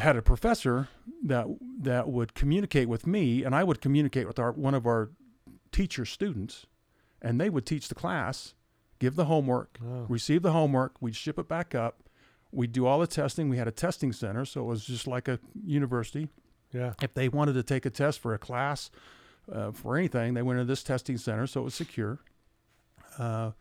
had 0.02 0.16
a 0.16 0.22
professor 0.22 0.88
that 1.24 1.48
that 1.82 2.08
would 2.10 2.34
communicate 2.34 2.88
with 2.90 3.08
me, 3.08 3.44
and 3.44 3.56
I 3.56 3.64
would 3.64 3.82
communicate 3.82 4.28
with 4.28 4.40
our 4.40 4.52
one 4.52 4.74
of 4.76 4.86
our 4.86 5.10
teacher 5.72 6.06
students, 6.06 6.66
and 7.22 7.40
they 7.40 7.50
would 7.50 7.66
teach 7.66 7.88
the 7.88 7.96
class, 7.96 8.54
give 9.00 9.16
the 9.16 9.26
homework, 9.26 9.78
Oh. 9.86 10.06
receive 10.10 10.42
the 10.42 10.52
homework, 10.52 10.96
we'd 11.02 11.16
ship 11.16 11.38
it 11.40 11.48
back 11.48 11.74
up, 11.76 12.04
we'd 12.52 12.72
do 12.72 12.86
all 12.86 13.00
the 13.00 13.08
testing. 13.08 13.50
We 13.50 13.58
had 13.58 13.68
a 13.68 13.72
testing 13.72 14.12
center, 14.14 14.46
so 14.46 14.62
it 14.62 14.66
was 14.66 14.86
just 14.86 15.08
like 15.08 15.28
a 15.28 15.40
university. 15.64 16.30
Yeah. 16.72 16.94
If 17.02 17.14
they 17.14 17.30
wanted 17.30 17.54
to 17.54 17.64
take 17.64 17.86
a 17.86 17.90
test 17.90 18.20
for 18.20 18.34
a 18.34 18.38
class, 18.40 18.92
uh, 19.52 19.72
for 19.72 19.98
anything, 19.98 20.34
they 20.36 20.42
went 20.44 20.60
to 20.60 20.66
this 20.66 20.84
testing 20.84 21.18
center, 21.18 21.48
so 21.48 21.62
it 21.62 21.64
was 21.66 21.76
secure. 21.76 22.20
Uh, 23.18 23.52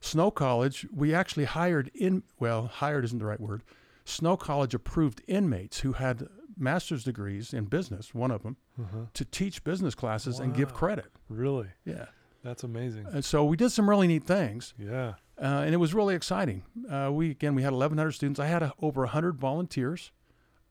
Snow 0.00 0.30
College, 0.30 0.86
we 0.94 1.14
actually 1.14 1.44
hired 1.44 1.90
in, 1.94 2.22
well, 2.38 2.66
hired 2.66 3.04
isn't 3.04 3.18
the 3.18 3.24
right 3.24 3.40
word. 3.40 3.62
Snow 4.04 4.36
College 4.36 4.74
approved 4.74 5.22
inmates 5.26 5.80
who 5.80 5.92
had 5.94 6.28
master's 6.56 7.04
degrees 7.04 7.52
in 7.52 7.64
business, 7.64 8.14
one 8.14 8.30
of 8.30 8.42
them, 8.42 8.56
Uh-huh. 8.80 9.06
to 9.14 9.24
teach 9.24 9.64
business 9.64 9.94
classes 9.94 10.38
and 10.40 10.54
give 10.54 10.72
credit. 10.74 11.06
Really? 11.28 11.68
Yeah. 11.84 12.06
That's 12.42 12.62
amazing. 12.62 13.06
And 13.10 13.24
so 13.24 13.44
we 13.44 13.56
did 13.56 13.70
some 13.70 13.88
really 13.88 14.06
neat 14.06 14.24
things. 14.24 14.74
Yeah. 14.78 15.14
uh, 15.40 15.62
and 15.64 15.74
it 15.74 15.78
was 15.78 15.94
really 15.94 16.14
exciting. 16.14 16.62
Uh, 16.88 17.10
we 17.12 17.30
again 17.30 17.54
we 17.54 17.62
had 17.62 17.72
1,100 17.72 18.12
students. 18.12 18.38
I 18.38 18.46
had 18.46 18.62
a, 18.62 18.72
over 18.80 19.00
100 19.00 19.38
volunteers, 19.38 20.12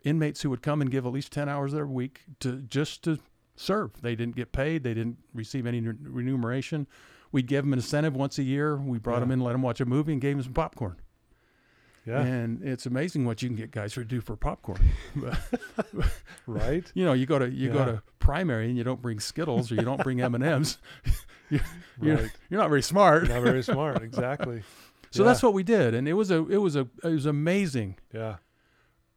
inmates 0.04 0.42
who 0.44 0.50
would 0.52 0.62
come 0.62 0.82
and 0.82 0.90
give 0.92 1.06
at 1.06 1.12
least 1.12 1.32
10 1.34 1.50
hours 1.50 1.74
of 1.74 1.78
their 1.78 1.88
week 1.88 2.22
to 2.42 2.62
just 2.62 3.04
to 3.04 3.18
serve. 3.56 4.02
They 4.02 4.16
didn't 4.16 4.36
get 4.36 4.52
paid. 4.52 4.84
They 4.84 4.94
didn't 4.94 5.18
receive 5.34 5.66
any 5.66 5.82
re- 5.82 5.96
remuneration. 6.00 6.88
We'd 7.32 7.48
give 7.48 7.66
them 7.66 7.74
an 7.74 7.80
incentive 7.80 8.16
once 8.16 8.38
a 8.38 8.44
year. 8.44 8.78
We 8.78 9.00
brought 9.00 9.20
them 9.22 9.30
Yeah. 9.30 9.34
in, 9.34 9.40
let 9.42 9.52
them 9.54 9.64
watch 9.64 9.82
a 9.82 9.86
movie, 9.86 10.14
and 10.14 10.22
gave 10.22 10.36
them 10.38 10.44
some 10.44 10.54
popcorn. 10.54 10.98
Yeah. 12.06 12.22
And 12.22 12.62
it's 12.64 12.86
amazing 12.86 13.26
what 13.26 13.42
you 13.42 13.48
can 13.50 13.56
get 13.56 13.72
guys 13.72 13.94
to 13.94 14.04
do 14.04 14.20
for 14.22 14.36
popcorn. 14.36 14.82
Right? 16.46 16.92
you 16.94 17.06
know, 17.06 17.14
you 17.14 17.26
go 17.26 17.40
to 17.40 17.50
you 17.50 17.72
go 17.72 17.86
to 17.86 18.02
primary 18.20 18.68
and 18.68 18.78
you 18.78 18.84
don't 18.84 19.02
bring 19.02 19.20
Skittles 19.20 19.72
or 19.72 19.76
you 19.76 19.82
don't 19.84 20.04
bring 20.04 20.20
M 20.22 20.36
and 20.36 20.44
M's. 20.44 20.78
You're, 21.50 21.62
Right. 22.16 22.32
you're 22.50 22.60
not 22.60 22.70
very 22.70 22.82
smart. 22.82 23.30
Not 23.30 23.44
very 23.44 23.62
smart. 23.74 24.02
Exactly. 24.02 24.64
So 25.12 25.22
Yeah. 25.24 25.28
that's 25.30 25.44
what 25.44 25.54
we 25.54 25.62
did, 25.64 25.94
and 25.94 26.08
it 26.08 26.14
was 26.14 26.32
a 26.32 26.38
it 26.50 26.58
was 26.58 26.76
a 26.76 26.88
it 27.04 27.10
was 27.10 27.26
amazing. 27.28 27.98
Yeah. 28.14 28.38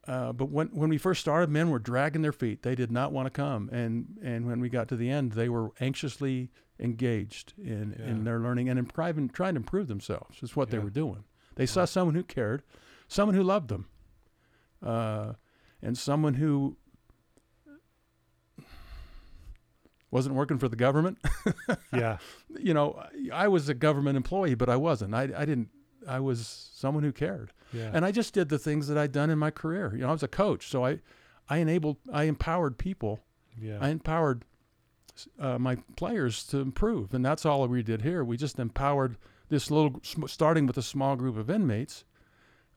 Uh, 0.07 0.33
but 0.33 0.51
when 0.51 0.69
when 0.69 0.91
we 0.91 0.99
first 0.99 1.21
started, 1.23 1.49
men 1.51 1.71
were 1.71 1.79
dragging 1.79 2.21
their 2.23 2.33
feet. 2.33 2.63
They 2.63 2.75
did 2.75 2.93
not 2.93 3.11
want 3.13 3.27
to 3.27 3.31
come, 3.31 3.71
and 3.73 4.19
and 4.23 4.47
when 4.47 4.61
we 4.61 4.69
got 4.69 4.89
to 4.89 4.97
the 4.97 5.09
end, 5.11 5.33
they 5.33 5.49
were 5.49 5.71
anxiously 5.81 6.51
engaged 6.79 7.55
in 7.57 7.97
Yeah. 7.99 8.07
in 8.11 8.25
their 8.25 8.39
learning 8.39 8.69
and 8.69 8.79
in 8.79 8.85
private, 8.87 9.33
trying 9.33 9.55
to 9.55 9.61
improve 9.61 9.89
themselves. 9.89 10.43
Is 10.43 10.55
what 10.55 10.69
they 10.71 10.79
were 10.79 10.91
doing. 10.91 11.25
They 11.57 11.67
saw 11.67 11.85
someone 11.85 12.15
who 12.15 12.23
cared, 12.23 12.63
someone 13.09 13.35
who 13.35 13.43
loved 13.43 13.69
them, 13.69 13.87
uh, 14.83 15.33
and 15.83 15.97
someone 15.99 16.35
who 16.35 16.77
wasn't 20.11 20.35
working 20.35 20.59
for 20.59 20.69
the 20.69 20.77
government. 20.77 21.19
Yeah. 21.93 22.19
you 22.59 22.75
know, 22.75 23.03
I 23.33 23.49
was 23.49 23.69
a 23.69 23.75
government 23.75 24.17
employee, 24.17 24.55
but 24.55 24.69
I 24.69 24.77
wasn't. 24.77 25.15
I 25.15 25.23
I 25.37 25.45
didn't. 25.45 25.71
I 26.07 26.21
was 26.21 26.69
someone 26.75 27.03
who 27.03 27.13
cared. 27.13 27.53
Yeah. 27.73 27.91
And 27.93 28.05
I 28.05 28.13
just 28.13 28.35
did 28.35 28.49
the 28.49 28.59
things 28.59 28.87
that 28.89 28.97
I'd 28.99 29.13
done 29.13 29.31
in 29.31 29.39
my 29.39 29.51
career. 29.51 29.93
You 29.95 30.03
know, 30.03 30.09
I 30.09 30.13
was 30.13 30.23
a 30.23 30.29
coach, 30.29 30.69
so 30.69 30.85
I, 30.85 31.01
I 31.49 31.59
enabled, 31.59 31.97
I 32.13 32.25
empowered 32.25 32.79
people. 32.79 33.21
yeah. 33.61 33.79
I 33.81 33.89
empowered 33.89 34.45
uh, 35.41 35.59
my 35.59 35.77
players 35.97 36.45
to 36.49 36.59
improve, 36.59 37.13
and 37.15 37.25
that's 37.25 37.45
all 37.47 37.67
we 37.67 37.83
did 37.83 38.03
here. 38.03 38.23
We 38.23 38.37
just 38.37 38.59
empowered 38.59 39.17
this 39.49 39.71
little, 39.71 40.01
starting 40.27 40.67
with 40.67 40.77
a 40.77 40.83
small 40.83 41.17
group 41.17 41.37
of 41.37 41.49
inmates, 41.51 42.05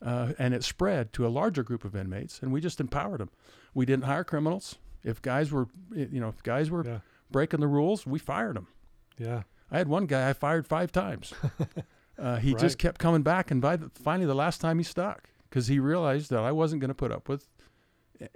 uh, 0.01 0.34
and 0.39 0.53
it 0.53 0.63
spread 0.63 1.12
to 1.13 1.25
a 1.25 1.29
larger 1.29 1.63
group 1.63 1.84
of 1.84 1.95
inmates, 1.95 2.39
and 2.41 2.51
we 2.51 2.62
just 2.62 2.79
empowered 2.79 3.19
them. 3.19 3.29
We 3.73 3.86
didn't 3.86 4.05
hire 4.05 4.23
criminals. 4.23 4.77
If 5.03 5.21
guys 5.21 5.51
were, 5.51 5.67
you 5.93 6.19
know, 6.19 6.29
if 6.29 6.41
guys 6.43 6.69
were 6.71 6.86
Yeah. 6.86 6.99
breaking 7.32 7.60
the 7.62 7.67
rules, 7.67 8.05
we 8.05 8.19
fired 8.19 8.55
them. 8.55 8.67
yeah. 9.17 9.43
I 9.71 9.77
had 9.77 9.88
one 9.88 10.08
guy 10.08 10.27
I 10.29 10.34
fired 10.34 10.65
five 10.65 10.91
times. 10.91 11.32
uh, 12.17 12.38
he 12.38 12.53
Right. 12.53 12.60
just 12.60 12.79
kept 12.79 12.99
coming 12.99 13.21
back, 13.21 13.51
and 13.51 13.62
by 13.62 13.75
the, 13.75 13.89
finally, 13.93 14.25
the 14.25 14.34
last 14.34 14.60
time 14.62 14.79
he 14.79 14.84
stuck 14.84 15.29
because 15.49 15.67
he 15.67 15.79
realized 15.79 16.32
that 16.32 16.39
I 16.39 16.51
wasn't 16.51 16.82
going 16.82 16.89
to 16.89 16.95
put 16.95 17.12
up 17.12 17.29
with 17.29 17.47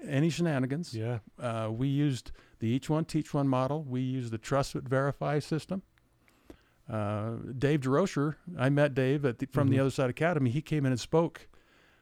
any 0.07 0.29
shenanigans. 0.29 0.93
Yeah. 0.93 1.19
Uh, 1.39 1.69
we 1.71 1.87
used 1.87 2.31
the 2.59 2.67
each 2.67 2.87
one 2.89 3.05
teach 3.05 3.33
one 3.33 3.47
model. 3.47 3.83
We 3.83 4.01
used 4.01 4.31
the 4.31 4.37
trust 4.37 4.73
but 4.75 4.83
verify 4.83 5.39
system. 5.39 5.81
Uh, 6.89 7.35
Dave 7.57 7.79
Durocher, 7.81 8.35
I 8.57 8.69
met 8.69 8.93
Dave 8.93 9.23
at 9.25 9.39
the, 9.39 9.45
from 9.47 9.69
the 9.69 9.77
Mhm. 9.77 9.81
other 9.81 9.89
side 9.89 10.09
academy. 10.09 10.49
He 10.49 10.61
came 10.61 10.85
in 10.85 10.91
and 10.91 10.99
spoke. 10.99 11.47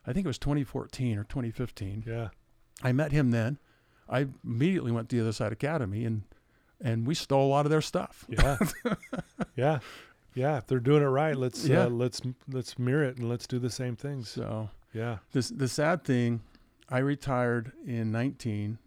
I 0.08 0.14
think 0.14 0.26
it 0.26 0.28
was 0.28 0.40
2014 0.40 1.18
or 1.20 1.24
2015. 1.24 2.04
Yeah. 2.08 2.30
I 2.82 2.92
met 2.92 3.12
him 3.12 3.30
then. 3.32 3.60
I 4.10 4.28
immediately 4.44 4.92
went 4.92 5.10
to 5.10 5.16
the 5.16 5.22
other 5.22 5.32
side 5.34 5.52
academy 5.52 6.06
and 6.06 6.24
and 6.84 7.06
we 7.06 7.14
stole 7.14 7.46
a 7.46 7.52
lot 7.52 7.68
of 7.68 7.70
their 7.70 7.82
stuff. 7.82 8.26
Yeah. 8.28 8.58
yeah. 9.56 9.80
Yeah. 10.34 10.58
If 10.58 10.66
they're 10.66 10.80
doing 10.80 11.04
it 11.04 11.08
right, 11.08 11.38
let's 11.38 11.68
Yeah. 11.68 11.84
uh, 11.86 11.90
let's 11.90 12.22
let's 12.48 12.80
mirror 12.80 13.04
it 13.04 13.18
and 13.18 13.30
let's 13.30 13.46
do 13.46 13.60
the 13.60 13.70
same 13.70 13.96
things. 13.96 14.30
So 14.30 14.72
Yeah. 14.92 15.20
This 15.32 15.50
the 15.50 15.68
sad 15.68 16.04
thing, 16.04 16.42
I 16.90 16.98
retired 16.98 17.72
in 17.86 18.12
19. 18.12 18.80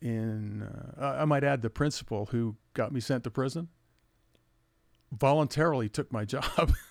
In 0.00 0.62
uh, 0.62 1.16
I 1.20 1.24
might 1.26 1.44
add 1.44 1.60
the 1.62 1.70
principal 1.70 2.26
who 2.26 2.56
got 2.74 2.92
me 2.92 2.98
sent 3.00 3.24
to 3.24 3.30
prison 3.30 3.68
voluntarily 5.12 5.88
took 5.88 6.12
my 6.12 6.24
job. 6.24 6.72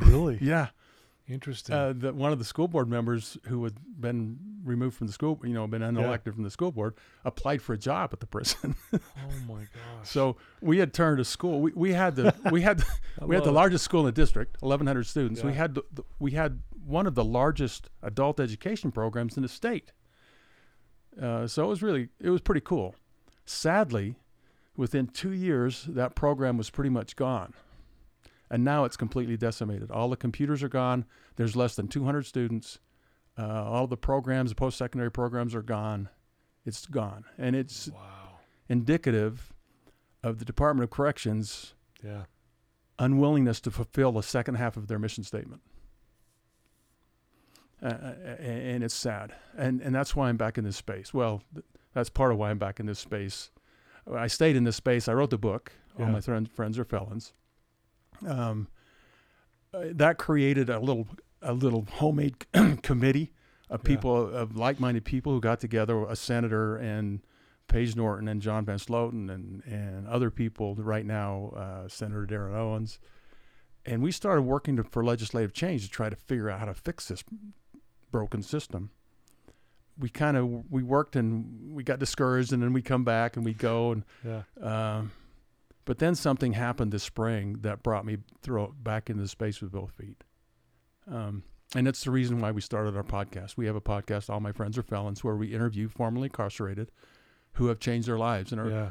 Really 0.00 0.38
yeah, 0.40 0.68
interesting. 1.28 1.74
uh, 1.74 1.92
the, 1.94 2.12
one 2.12 2.32
of 2.32 2.38
the 2.38 2.44
school 2.44 2.66
board 2.66 2.88
members 2.88 3.36
who 3.48 3.62
had 3.64 3.74
been 4.00 4.38
removed 4.64 4.96
from 4.96 5.06
the 5.06 5.12
school, 5.12 5.38
you 5.44 5.52
know, 5.52 5.66
been 5.66 5.82
unelected 5.82 6.32
from 6.34 6.44
the 6.44 6.50
school 6.50 6.72
board, 6.72 6.94
applied 7.24 7.60
for 7.60 7.74
a 7.74 7.78
job 7.78 8.10
at 8.12 8.20
the 8.20 8.26
prison. 8.26 8.74
oh 8.94 8.98
my 9.46 9.60
gosh. 9.60 9.68
so 10.04 10.36
we 10.60 10.78
had 10.78 10.94
turned 10.94 11.20
a 11.20 11.24
school. 11.24 11.60
We, 11.60 11.72
we 11.74 11.92
had 11.92 12.16
the 12.16 12.34
we 12.50 12.62
had 12.62 12.82
I 13.20 13.26
we 13.26 13.34
had 13.34 13.44
the 13.44 13.52
largest 13.52 13.84
school 13.84 14.00
in 14.00 14.06
the 14.06 14.12
district, 14.12 14.62
1,100 14.62 15.04
students. 15.04 15.42
We 15.42 15.52
had 15.52 15.74
the, 15.74 15.84
the, 15.92 16.04
we 16.18 16.32
had 16.32 16.60
one 16.86 17.06
of 17.06 17.14
the 17.14 17.24
largest 17.24 17.90
adult 18.02 18.40
education 18.40 18.90
programs 18.92 19.36
in 19.36 19.42
the 19.42 19.48
state. 19.48 19.92
Uh, 21.20 21.46
so 21.46 21.64
it 21.64 21.68
was 21.68 21.82
really 21.82 22.08
it 22.18 22.30
was 22.30 22.40
pretty 22.40 22.62
cool. 22.62 22.94
Sadly, 23.44 24.16
within 24.76 25.06
two 25.06 25.32
years, 25.32 25.84
that 25.88 26.14
program 26.14 26.56
was 26.56 26.70
pretty 26.70 26.90
much 26.90 27.16
gone, 27.16 27.52
and 28.50 28.64
now 28.64 28.84
it's 28.84 28.96
completely 28.96 29.36
decimated. 29.36 29.90
All 29.90 30.08
the 30.08 30.16
computers 30.16 30.62
are 30.62 30.68
gone. 30.68 31.04
There's 31.36 31.56
less 31.56 31.74
than 31.76 31.88
200 31.88 32.24
students. 32.26 32.78
Uh, 33.38 33.46
all 33.64 33.86
the 33.86 33.96
programs, 33.96 34.50
the 34.50 34.54
post-secondary 34.56 35.10
programs, 35.10 35.54
are 35.54 35.62
gone. 35.62 36.08
It's 36.64 36.86
gone, 36.86 37.24
and 37.38 37.56
it's 37.56 37.88
Wow. 37.88 38.38
indicative 38.68 39.52
of 40.22 40.38
the 40.38 40.44
Department 40.44 40.84
of 40.84 40.90
Corrections 40.90 41.74
Yeah. 42.02 42.24
unwillingness 42.98 43.60
to 43.62 43.70
fulfill 43.70 44.12
the 44.12 44.22
second 44.22 44.56
half 44.56 44.76
of 44.76 44.86
their 44.86 44.98
mission 44.98 45.24
statement. 45.24 45.62
Uh, 47.82 47.86
uh, 47.86 48.14
and 48.38 48.84
it's 48.84 48.94
sad. 48.94 49.34
And, 49.56 49.80
and 49.80 49.92
that's 49.94 50.14
why 50.14 50.28
I'm 50.28 50.36
back 50.36 50.56
in 50.56 50.62
this 50.64 50.76
space. 50.76 51.12
Well, 51.12 51.42
th- 51.52 51.64
that's 51.94 52.10
part 52.10 52.30
of 52.30 52.38
why 52.38 52.50
I'm 52.50 52.58
back 52.58 52.78
in 52.78 52.86
this 52.86 53.00
space. 53.00 53.50
I 54.10 54.26
stayed 54.26 54.56
in 54.56 54.64
this 54.64 54.76
space. 54.76 55.08
I 55.08 55.12
wrote 55.14 55.30
the 55.30 55.38
book, 55.38 55.72
All 55.98 56.06
My 56.06 56.20
Friends, 56.20 56.48
Friends 56.54 56.78
Are 56.78 56.84
Felons. 56.84 57.32
Um, 58.26 58.68
uh, 59.74 59.84
that 59.92 60.18
created 60.18 60.68
a 60.70 60.78
little, 60.78 61.08
a 61.40 61.52
little 61.52 61.86
homemade 61.92 62.44
committee 62.82 63.32
of 63.70 63.80
Yeah. 63.82 63.86
people, 63.88 64.28
of 64.34 64.56
like 64.56 64.78
minded 64.80 65.04
people 65.04 65.32
who 65.32 65.40
got 65.40 65.60
together, 65.60 66.04
a 66.04 66.16
senator 66.16 66.76
and 66.76 67.20
Paige 67.68 67.96
Norton 67.96 68.28
and 68.28 68.42
John 68.42 68.64
Van 68.66 68.76
Sloten 68.78 69.30
and 69.32 69.62
and 69.64 70.06
other 70.06 70.30
people 70.30 70.74
right 70.74 71.06
now, 71.06 71.52
uh, 71.56 71.88
Senator 71.88 72.26
Derrin 72.26 72.54
Owens, 72.54 72.98
and 73.86 74.02
we 74.02 74.12
started 74.12 74.42
working 74.42 74.76
to, 74.76 74.84
for 74.84 75.02
legislative 75.02 75.54
change 75.54 75.82
to 75.84 75.90
try 75.90 76.10
to 76.10 76.16
figure 76.16 76.50
out 76.50 76.58
how 76.60 76.66
to 76.66 76.74
fix 76.74 77.08
this 77.08 77.24
broken 78.10 78.42
system. 78.42 78.90
We 79.98 80.08
kind 80.08 80.36
of 80.36 80.70
we 80.70 80.82
worked 80.82 81.16
and 81.16 81.74
we 81.74 81.82
got 81.82 81.98
discouraged, 81.98 82.52
and 82.52 82.62
then 82.62 82.72
we 82.72 82.82
come 82.82 83.04
back 83.04 83.36
and 83.36 83.44
we 83.44 83.54
go 83.54 83.92
and. 83.92 84.04
Yeah. 84.24 84.42
Um, 84.60 85.12
but 85.84 85.98
then 85.98 86.14
something 86.14 86.52
happened 86.52 86.92
this 86.92 87.02
spring 87.02 87.58
that 87.62 87.82
brought 87.82 88.06
me 88.06 88.18
through 88.40 88.74
back 88.80 89.10
into 89.10 89.22
the 89.22 89.28
space 89.28 89.60
with 89.60 89.72
both 89.72 89.90
feet. 89.90 90.22
Um, 91.10 91.42
and 91.74 91.86
that's 91.86 92.04
the 92.04 92.12
reason 92.12 92.40
why 92.40 92.52
we 92.52 92.60
started 92.60 92.96
our 92.96 93.02
podcast. 93.02 93.56
We 93.56 93.66
have 93.66 93.74
a 93.74 93.80
podcast, 93.80 94.30
All 94.30 94.38
My 94.38 94.52
Friends 94.52 94.78
Are 94.78 94.82
Felons, 94.84 95.24
where 95.24 95.34
we 95.34 95.52
interview 95.52 95.88
formerly 95.88 96.26
incarcerated 96.26 96.92
who 97.54 97.66
have 97.66 97.80
changed 97.80 98.06
their 98.06 98.16
lives. 98.18 98.52
And 98.52 98.60
are, 98.60 98.70
Yeah. 98.70 98.90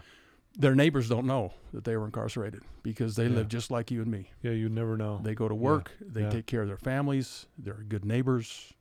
their 0.58 0.76
neighbors 0.76 1.08
don't 1.08 1.26
know 1.26 1.54
that 1.74 1.86
they 1.86 1.96
were 1.96 2.06
incarcerated 2.06 2.64
because 2.84 3.16
they 3.16 3.28
Yeah. 3.28 3.36
live 3.36 3.48
just 3.48 3.72
like 3.72 3.90
you 3.90 4.02
and 4.02 4.12
me. 4.12 4.32
Yeah. 4.42 4.52
You 4.52 4.68
never 4.68 4.98
know. 4.98 5.22
They 5.24 5.34
go 5.34 5.48
to 5.48 5.56
work, 5.56 5.92
they 6.02 6.24
yeah. 6.24 6.30
take 6.30 6.46
care 6.46 6.62
of 6.62 6.68
their 6.68 6.78
families, 6.78 7.46
they're 7.58 7.86
good 7.88 8.04
neighbors. 8.04 8.74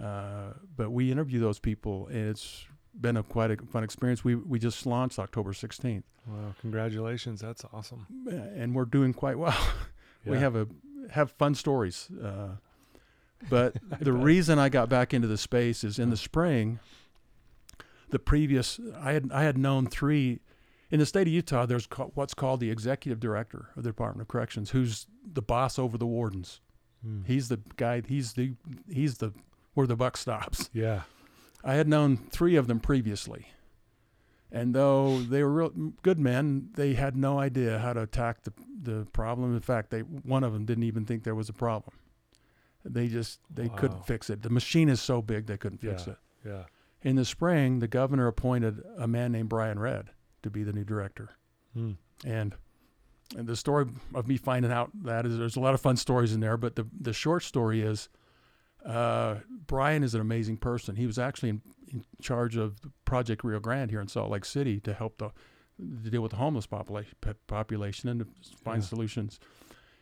Uh, 0.00 0.52
but 0.76 0.90
we 0.90 1.12
interview 1.12 1.40
those 1.40 1.58
people, 1.58 2.08
and 2.08 2.28
it's 2.30 2.66
been 3.00 3.16
a 3.16 3.22
quite 3.22 3.50
a 3.50 3.56
fun 3.56 3.84
experience. 3.84 4.24
We 4.24 4.34
we 4.34 4.58
just 4.58 4.86
launched 4.86 5.18
October 5.18 5.52
16th, 5.52 6.02
wow. 6.26 6.54
Congratulations. 6.60 7.40
That's 7.40 7.64
awesome. 7.72 8.06
and 8.28 8.74
we're 8.74 8.84
doing 8.86 9.12
quite 9.12 9.38
well. 9.38 9.56
we 10.24 10.38
have 10.38 10.56
a 10.56 10.66
have 11.10 11.30
fun 11.32 11.54
stories. 11.54 12.08
Uh, 12.22 12.56
but 13.48 13.74
the 14.00 14.12
bet. 14.12 14.22
reason 14.22 14.58
I 14.58 14.68
got 14.68 14.88
back 14.88 15.12
into 15.14 15.28
the 15.28 15.38
space 15.38 15.84
is 15.84 15.98
in 15.98 16.10
the 16.10 16.16
spring. 16.16 16.80
The 18.10 18.18
previous 18.18 18.80
I 19.00 19.12
had 19.12 19.30
I 19.32 19.42
had 19.42 19.58
known 19.58 19.86
three 19.86 20.40
in 20.90 21.00
the 21.00 21.06
state 21.06 21.26
of 21.26 21.32
Utah. 21.32 21.66
There's 21.66 21.86
ca- 21.86 22.10
what's 22.14 22.34
called 22.34 22.60
the 22.60 22.70
executive 22.70 23.18
director 23.20 23.70
of 23.76 23.82
the 23.82 23.90
Department 23.90 24.22
of 24.22 24.28
Corrections, 24.28 24.70
who's 24.70 25.06
the 25.24 25.42
boss 25.42 25.78
over 25.78 25.98
the 25.98 26.06
wardens. 26.06 26.60
Mm. 27.06 27.26
He's 27.26 27.48
the 27.48 27.60
guy. 27.76 28.02
He's 28.06 28.34
the 28.34 28.54
he's 28.88 29.18
the 29.18 29.32
where 29.74 29.86
the 29.86 29.96
buck 29.96 30.16
stops. 30.16 30.70
Yeah. 30.72 31.02
I 31.62 31.74
had 31.74 31.88
known 31.88 32.16
three 32.16 32.56
of 32.56 32.66
them 32.66 32.78
previously, 32.80 33.48
and 34.52 34.74
though 34.74 35.18
they 35.20 35.42
were 35.42 35.50
real 35.52 35.70
good 36.02 36.18
men, 36.18 36.70
they 36.74 36.94
had 36.94 37.16
no 37.16 37.38
idea 37.38 37.78
how 37.78 37.92
to 37.92 38.02
attack 38.02 38.42
the 38.44 38.52
the 38.82 39.06
problem. 39.12 39.54
In 39.54 39.60
fact, 39.60 39.90
they 39.90 40.00
one 40.00 40.44
of 40.44 40.52
them 40.52 40.64
didn't 40.66 40.84
even 40.84 41.04
think 41.06 41.24
there 41.24 41.34
was 41.34 41.48
a 41.48 41.54
problem. 41.54 41.96
They 42.84 43.08
just 43.08 43.40
they 43.50 43.68
Wow. 43.68 43.76
couldn't 43.76 44.06
fix 44.06 44.28
it. 44.28 44.42
The 44.42 44.50
machine 44.50 44.88
is 44.90 45.00
so 45.00 45.22
big 45.22 45.46
they 45.46 45.56
couldn't 45.56 45.78
fix 45.78 46.06
Yeah. 46.06 46.12
it. 46.12 46.18
Yeah. 46.44 46.64
In 47.02 47.16
the 47.16 47.24
spring, 47.24 47.78
the 47.78 47.88
governor 47.88 48.26
appointed 48.26 48.82
a 48.98 49.06
man 49.08 49.32
named 49.32 49.48
Brian 49.48 49.78
Redd 49.78 50.10
to 50.42 50.50
be 50.50 50.62
the 50.64 50.72
new 50.72 50.84
director, 50.84 51.30
Mm. 51.76 51.96
and 52.26 52.54
and 53.38 53.46
the 53.48 53.56
story 53.56 53.86
of 54.14 54.28
me 54.28 54.36
finding 54.36 54.70
out 54.70 54.90
that 55.04 55.24
is 55.24 55.38
there's 55.38 55.56
a 55.56 55.60
lot 55.60 55.72
of 55.72 55.80
fun 55.80 55.96
stories 55.96 56.34
in 56.34 56.40
there, 56.40 56.58
but 56.58 56.76
the 56.76 56.86
the 57.00 57.14
short 57.14 57.42
story 57.42 57.80
is 57.80 58.10
uh, 58.84 59.36
Brian 59.66 60.02
is 60.02 60.14
an 60.14 60.20
amazing 60.20 60.56
person. 60.58 60.96
He 60.96 61.06
was 61.06 61.18
actually 61.18 61.50
in, 61.50 61.62
in 61.92 62.04
charge 62.20 62.56
of 62.56 62.76
Project 63.04 63.42
Rio 63.44 63.60
Grande 63.60 63.90
here 63.90 64.00
in 64.00 64.08
Salt 64.08 64.30
Lake 64.30 64.44
City 64.44 64.80
to 64.80 64.92
help 64.92 65.18
the 65.18 65.30
to 65.78 66.10
deal 66.10 66.22
with 66.22 66.30
the 66.30 66.36
homeless 66.36 66.66
population 66.66 67.14
population 67.48 68.08
and 68.08 68.20
to 68.20 68.26
find 68.64 68.82
Yeah. 68.82 68.88
solutions. 68.88 69.40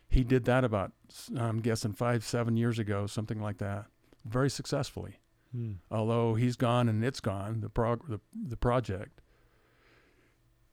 He 0.09 0.23
did 0.23 0.45
that 0.45 0.63
about 0.63 0.91
I'm 1.35 1.59
guessing 1.61 1.93
five 1.93 2.23
seven 2.23 2.57
years 2.57 2.77
ago, 2.77 3.07
something 3.07 3.41
like 3.41 3.57
that, 3.57 3.85
very 4.25 4.49
successfully. 4.49 5.15
Mm. 5.55 5.77
Although 5.89 6.35
he's 6.35 6.55
gone 6.55 6.89
and 6.89 7.03
it's 7.03 7.19
gone, 7.19 7.61
the 7.61 7.69
prog- 7.69 8.07
the, 8.09 8.19
the 8.47 8.57
project. 8.57 9.21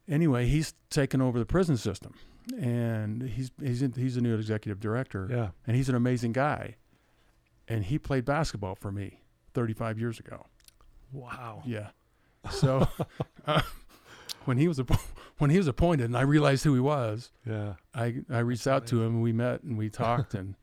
Anyway, 0.08 0.46
he's 0.46 0.74
taken 0.90 1.20
over 1.22 1.38
the 1.38 1.46
prison 1.46 1.76
system, 1.76 2.14
and 2.58 3.22
he's 3.22 3.50
he's 3.62 3.80
in, 3.82 3.92
he's 3.92 4.16
a 4.16 4.20
new 4.20 4.34
executive 4.34 4.80
director 4.80 5.28
Yeah. 5.30 5.50
and 5.66 5.76
he's 5.76 5.88
an 5.88 5.94
amazing 5.94 6.32
guy. 6.32 6.76
And 7.70 7.84
he 7.84 7.98
played 7.98 8.24
basketball 8.24 8.74
for 8.74 8.90
me 8.92 9.20
35 9.54 9.98
years 9.98 10.18
ago. 10.18 10.46
Wow. 11.12 11.62
Yeah. 11.64 11.88
So 12.50 12.86
uh, 13.46 13.62
when 14.44 14.58
he 14.58 14.68
was 14.68 14.80
when 15.38 15.50
he 15.50 15.56
was 15.56 15.66
appointed, 15.68 16.04
and 16.06 16.16
I 16.16 16.22
realized 16.22 16.64
who 16.64 16.74
he 16.74 16.80
was, 16.80 17.30
Yeah. 17.46 17.74
I 17.94 18.16
I 18.28 18.40
reached 18.40 18.64
That's 18.64 18.82
out 18.82 18.86
to 18.88 19.02
him 19.02 19.14
and 19.14 19.22
we 19.22 19.32
met 19.32 19.62
and 19.62 19.78
we 19.78 19.88
talked, 20.04 20.34
and 20.34 20.56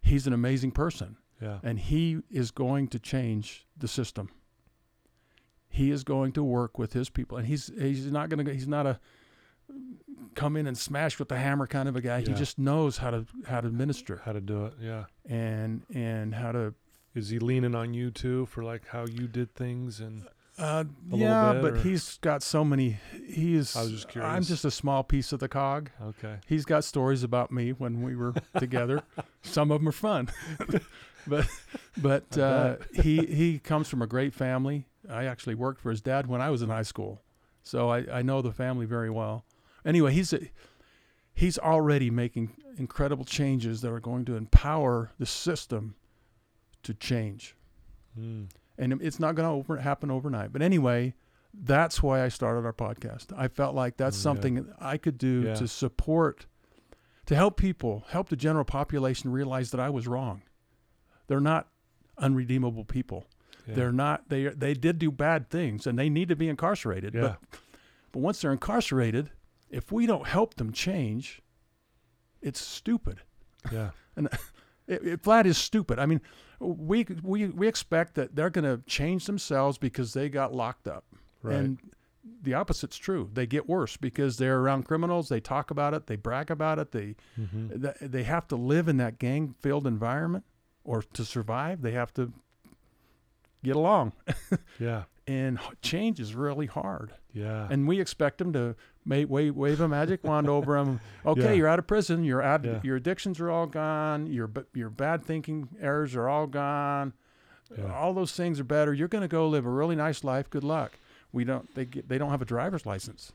he's 0.00 0.26
an 0.26 0.32
amazing 0.32 0.72
person, 0.72 1.16
Yeah. 1.40 1.58
and 1.62 1.78
he 1.78 2.18
is 2.30 2.50
going 2.50 2.88
to 2.88 2.98
change 2.98 3.66
the 3.76 3.88
system. 3.88 4.30
He 5.68 5.90
is 5.90 6.04
going 6.04 6.32
to 6.32 6.44
work 6.44 6.78
with 6.78 6.92
his 6.92 7.10
people, 7.10 7.36
and 7.36 7.46
he's 7.46 7.70
he's 7.78 8.10
not 8.10 8.28
going 8.28 8.44
to 8.44 8.52
he's 8.54 8.68
not 8.68 8.86
a 8.86 9.00
come 10.34 10.56
in 10.56 10.66
and 10.66 10.76
smash 10.76 11.18
with 11.18 11.28
the 11.28 11.36
hammer 11.38 11.66
kind 11.66 11.88
of 11.88 11.96
a 11.96 12.00
guy. 12.00 12.20
He 12.20 12.32
just 12.34 12.58
knows 12.58 12.98
how 12.98 13.10
to 13.10 13.26
how 13.46 13.60
to 13.60 13.70
minister 13.70 14.22
How 14.24 14.32
to 14.32 14.40
do 14.40 14.66
it. 14.66 14.74
Yeah. 14.80 15.04
and 15.28 15.82
and 15.94 16.34
how 16.34 16.52
to 16.52 16.74
Is 17.14 17.28
he 17.30 17.38
leaning 17.38 17.74
on 17.74 17.94
you 17.94 18.10
too 18.10 18.46
for 18.46 18.62
like 18.64 18.88
how 18.88 19.06
you 19.06 19.26
did 19.28 19.54
things 19.54 20.00
and 20.00 20.24
Uh, 20.58 20.84
yeah, 21.10 21.52
bit, 21.54 21.62
but 21.62 21.72
or- 21.72 21.76
he's 21.78 22.18
got 22.18 22.40
so 22.42 22.64
many. 22.64 22.98
He 23.28 23.54
is. 23.56 23.74
I 23.76 23.82
was 23.82 23.90
just 23.90 24.16
I'm 24.16 24.42
just 24.44 24.64
a 24.64 24.70
small 24.70 25.02
piece 25.02 25.32
of 25.32 25.40
the 25.40 25.48
cog. 25.48 25.90
okay. 26.00 26.36
He's 26.46 26.64
got 26.64 26.84
stories 26.84 27.22
about 27.24 27.50
me 27.50 27.72
when 27.72 28.02
we 28.02 28.14
were 28.14 28.34
together. 28.58 29.02
Some 29.42 29.72
of 29.72 29.80
them 29.80 29.88
are 29.88 29.92
fun, 29.92 30.28
but 31.26 31.46
but 31.96 32.38
uh, 32.38 32.76
he 32.92 33.24
he 33.26 33.58
comes 33.58 33.88
from 33.88 34.00
a 34.02 34.06
great 34.06 34.32
family. 34.34 34.86
I 35.10 35.24
actually 35.24 35.54
worked 35.56 35.80
for 35.80 35.90
his 35.90 36.00
dad 36.00 36.26
when 36.28 36.40
I 36.40 36.50
was 36.50 36.62
in 36.62 36.68
high 36.70 36.82
school, 36.86 37.20
so 37.62 37.90
I, 37.90 38.18
I 38.18 38.22
know 38.22 38.40
the 38.40 38.52
family 38.52 38.86
very 38.86 39.10
well. 39.10 39.44
Anyway, 39.84 40.12
he's 40.12 40.32
a, 40.32 40.40
he's 41.34 41.58
already 41.58 42.10
making 42.10 42.56
incredible 42.78 43.24
changes 43.24 43.80
that 43.82 43.90
are 43.90 44.00
going 44.00 44.24
to 44.24 44.36
empower 44.36 45.12
the 45.18 45.26
system 45.26 45.94
to 46.82 46.94
change 46.94 47.56
Mm. 48.18 48.48
and 48.78 49.02
it's 49.02 49.18
not 49.18 49.34
going 49.34 49.44
to 49.48 49.52
over, 49.52 49.76
happen 49.78 50.08
overnight. 50.08 50.52
But 50.52 50.62
anyway, 50.62 51.14
that's 51.52 52.00
why 52.00 52.22
I 52.24 52.28
started 52.28 52.64
our 52.64 52.72
podcast. 52.72 53.36
I 53.36 53.48
felt 53.48 53.74
like 53.74 53.96
that's 53.96 54.16
Mm, 54.16 54.22
something 54.22 54.54
that 54.54 54.66
I 54.78 54.98
could 54.98 55.18
do 55.18 55.42
Yeah. 55.46 55.54
to 55.54 55.66
support, 55.66 56.46
to 57.26 57.34
help 57.34 57.56
people, 57.56 58.04
help 58.10 58.28
the 58.28 58.36
general 58.36 58.64
population 58.64 59.32
realize 59.32 59.72
that 59.72 59.80
I 59.80 59.90
was 59.90 60.06
wrong. 60.06 60.42
They're 61.26 61.40
not 61.40 61.68
unredeemable 62.18 62.84
people. 62.84 63.24
Yeah. 63.66 63.74
They're 63.74 63.92
not. 63.92 64.28
They 64.28 64.44
they 64.48 64.74
did 64.74 64.98
do 65.00 65.10
bad 65.10 65.48
things, 65.50 65.86
and 65.88 65.98
they 65.98 66.08
need 66.08 66.28
to 66.28 66.36
be 66.36 66.48
incarcerated. 66.48 67.14
Yeah. 67.14 67.20
But 67.22 67.38
but 68.12 68.18
once 68.20 68.40
they're 68.42 68.52
incarcerated, 68.52 69.30
if 69.74 69.90
we 69.92 70.06
don't 70.06 70.26
help 70.26 70.54
them 70.54 70.72
change, 70.72 71.42
it's 72.40 72.60
stupid. 72.60 73.20
yeah. 73.72 73.90
It, 74.86 75.02
it 75.02 75.22
flat 75.22 75.46
is 75.46 75.56
stupid. 75.56 75.98
I 75.98 76.04
mean, 76.04 76.20
we 76.60 77.06
we 77.22 77.46
we 77.46 77.66
expect 77.66 78.14
that 78.16 78.36
they're 78.36 78.50
going 78.50 78.64
to 78.66 78.82
change 78.86 79.24
themselves 79.24 79.78
because 79.78 80.12
they 80.12 80.28
got 80.28 80.54
locked 80.54 80.86
up, 80.86 81.04
Right. 81.42 81.56
and 81.56 81.78
the 82.42 82.52
opposite's 82.52 82.98
true. 82.98 83.30
They 83.32 83.46
get 83.46 83.66
worse 83.66 83.96
because 83.96 84.36
they're 84.36 84.58
around 84.60 84.84
criminals. 84.84 85.30
They 85.30 85.40
talk 85.40 85.70
about 85.70 85.94
it. 85.94 86.06
They 86.06 86.16
brag 86.16 86.50
about 86.50 86.78
it. 86.78 86.90
They 86.92 87.16
mm-hmm. 87.40 87.82
th- 87.82 87.96
they 88.00 88.24
have 88.24 88.46
to 88.48 88.56
live 88.56 88.86
in 88.88 88.98
that 88.98 89.18
gang-filled 89.18 89.86
environment, 89.86 90.44
or 90.84 91.02
to 91.14 91.24
survive, 91.24 91.80
they 91.80 91.92
have 91.92 92.12
to 92.14 92.32
get 93.62 93.76
along. 93.76 94.12
Yeah. 94.78 95.04
And 95.26 95.58
change 95.80 96.20
is 96.20 96.34
really 96.34 96.66
hard. 96.66 97.14
Yeah. 97.32 97.66
And 97.70 97.88
we 97.88 97.98
expect 97.98 98.36
them 98.36 98.52
to 98.52 98.76
ma- 99.04 99.24
wave, 99.28 99.54
wave 99.54 99.80
a 99.80 99.88
magic 99.88 100.24
wand 100.24 100.48
over 100.48 100.76
them. 100.76 101.00
Okay, 101.26 101.42
Yeah. 101.42 101.52
you're 101.52 101.68
out 101.68 101.78
of 101.78 101.86
prison. 101.86 102.22
Your 102.24 102.42
ad- 102.42 102.64
Yeah. 102.64 102.80
your 102.82 102.96
addictions 102.96 103.40
are 103.40 103.50
all 103.50 103.66
gone. 103.66 104.26
Your 104.26 104.50
your 104.74 104.90
bad 104.90 105.24
thinking 105.24 105.68
errors 105.80 106.14
are 106.16 106.28
all 106.28 106.46
gone. 106.46 107.12
Yeah. 107.76 107.92
All 107.94 108.12
those 108.12 108.32
things 108.32 108.60
are 108.60 108.64
better. 108.64 108.92
You're 108.92 109.08
going 109.08 109.22
to 109.22 109.28
go 109.28 109.48
live 109.48 109.64
a 109.66 109.70
really 109.70 109.96
nice 109.96 110.22
life. 110.22 110.50
Good 110.50 110.64
luck. 110.64 110.98
We 111.32 111.44
don't. 111.44 111.74
They 111.74 111.86
get, 111.86 112.08
they 112.08 112.18
don't 112.18 112.30
have 112.30 112.42
a 112.42 112.44
driver's 112.44 112.84
license. 112.86 113.32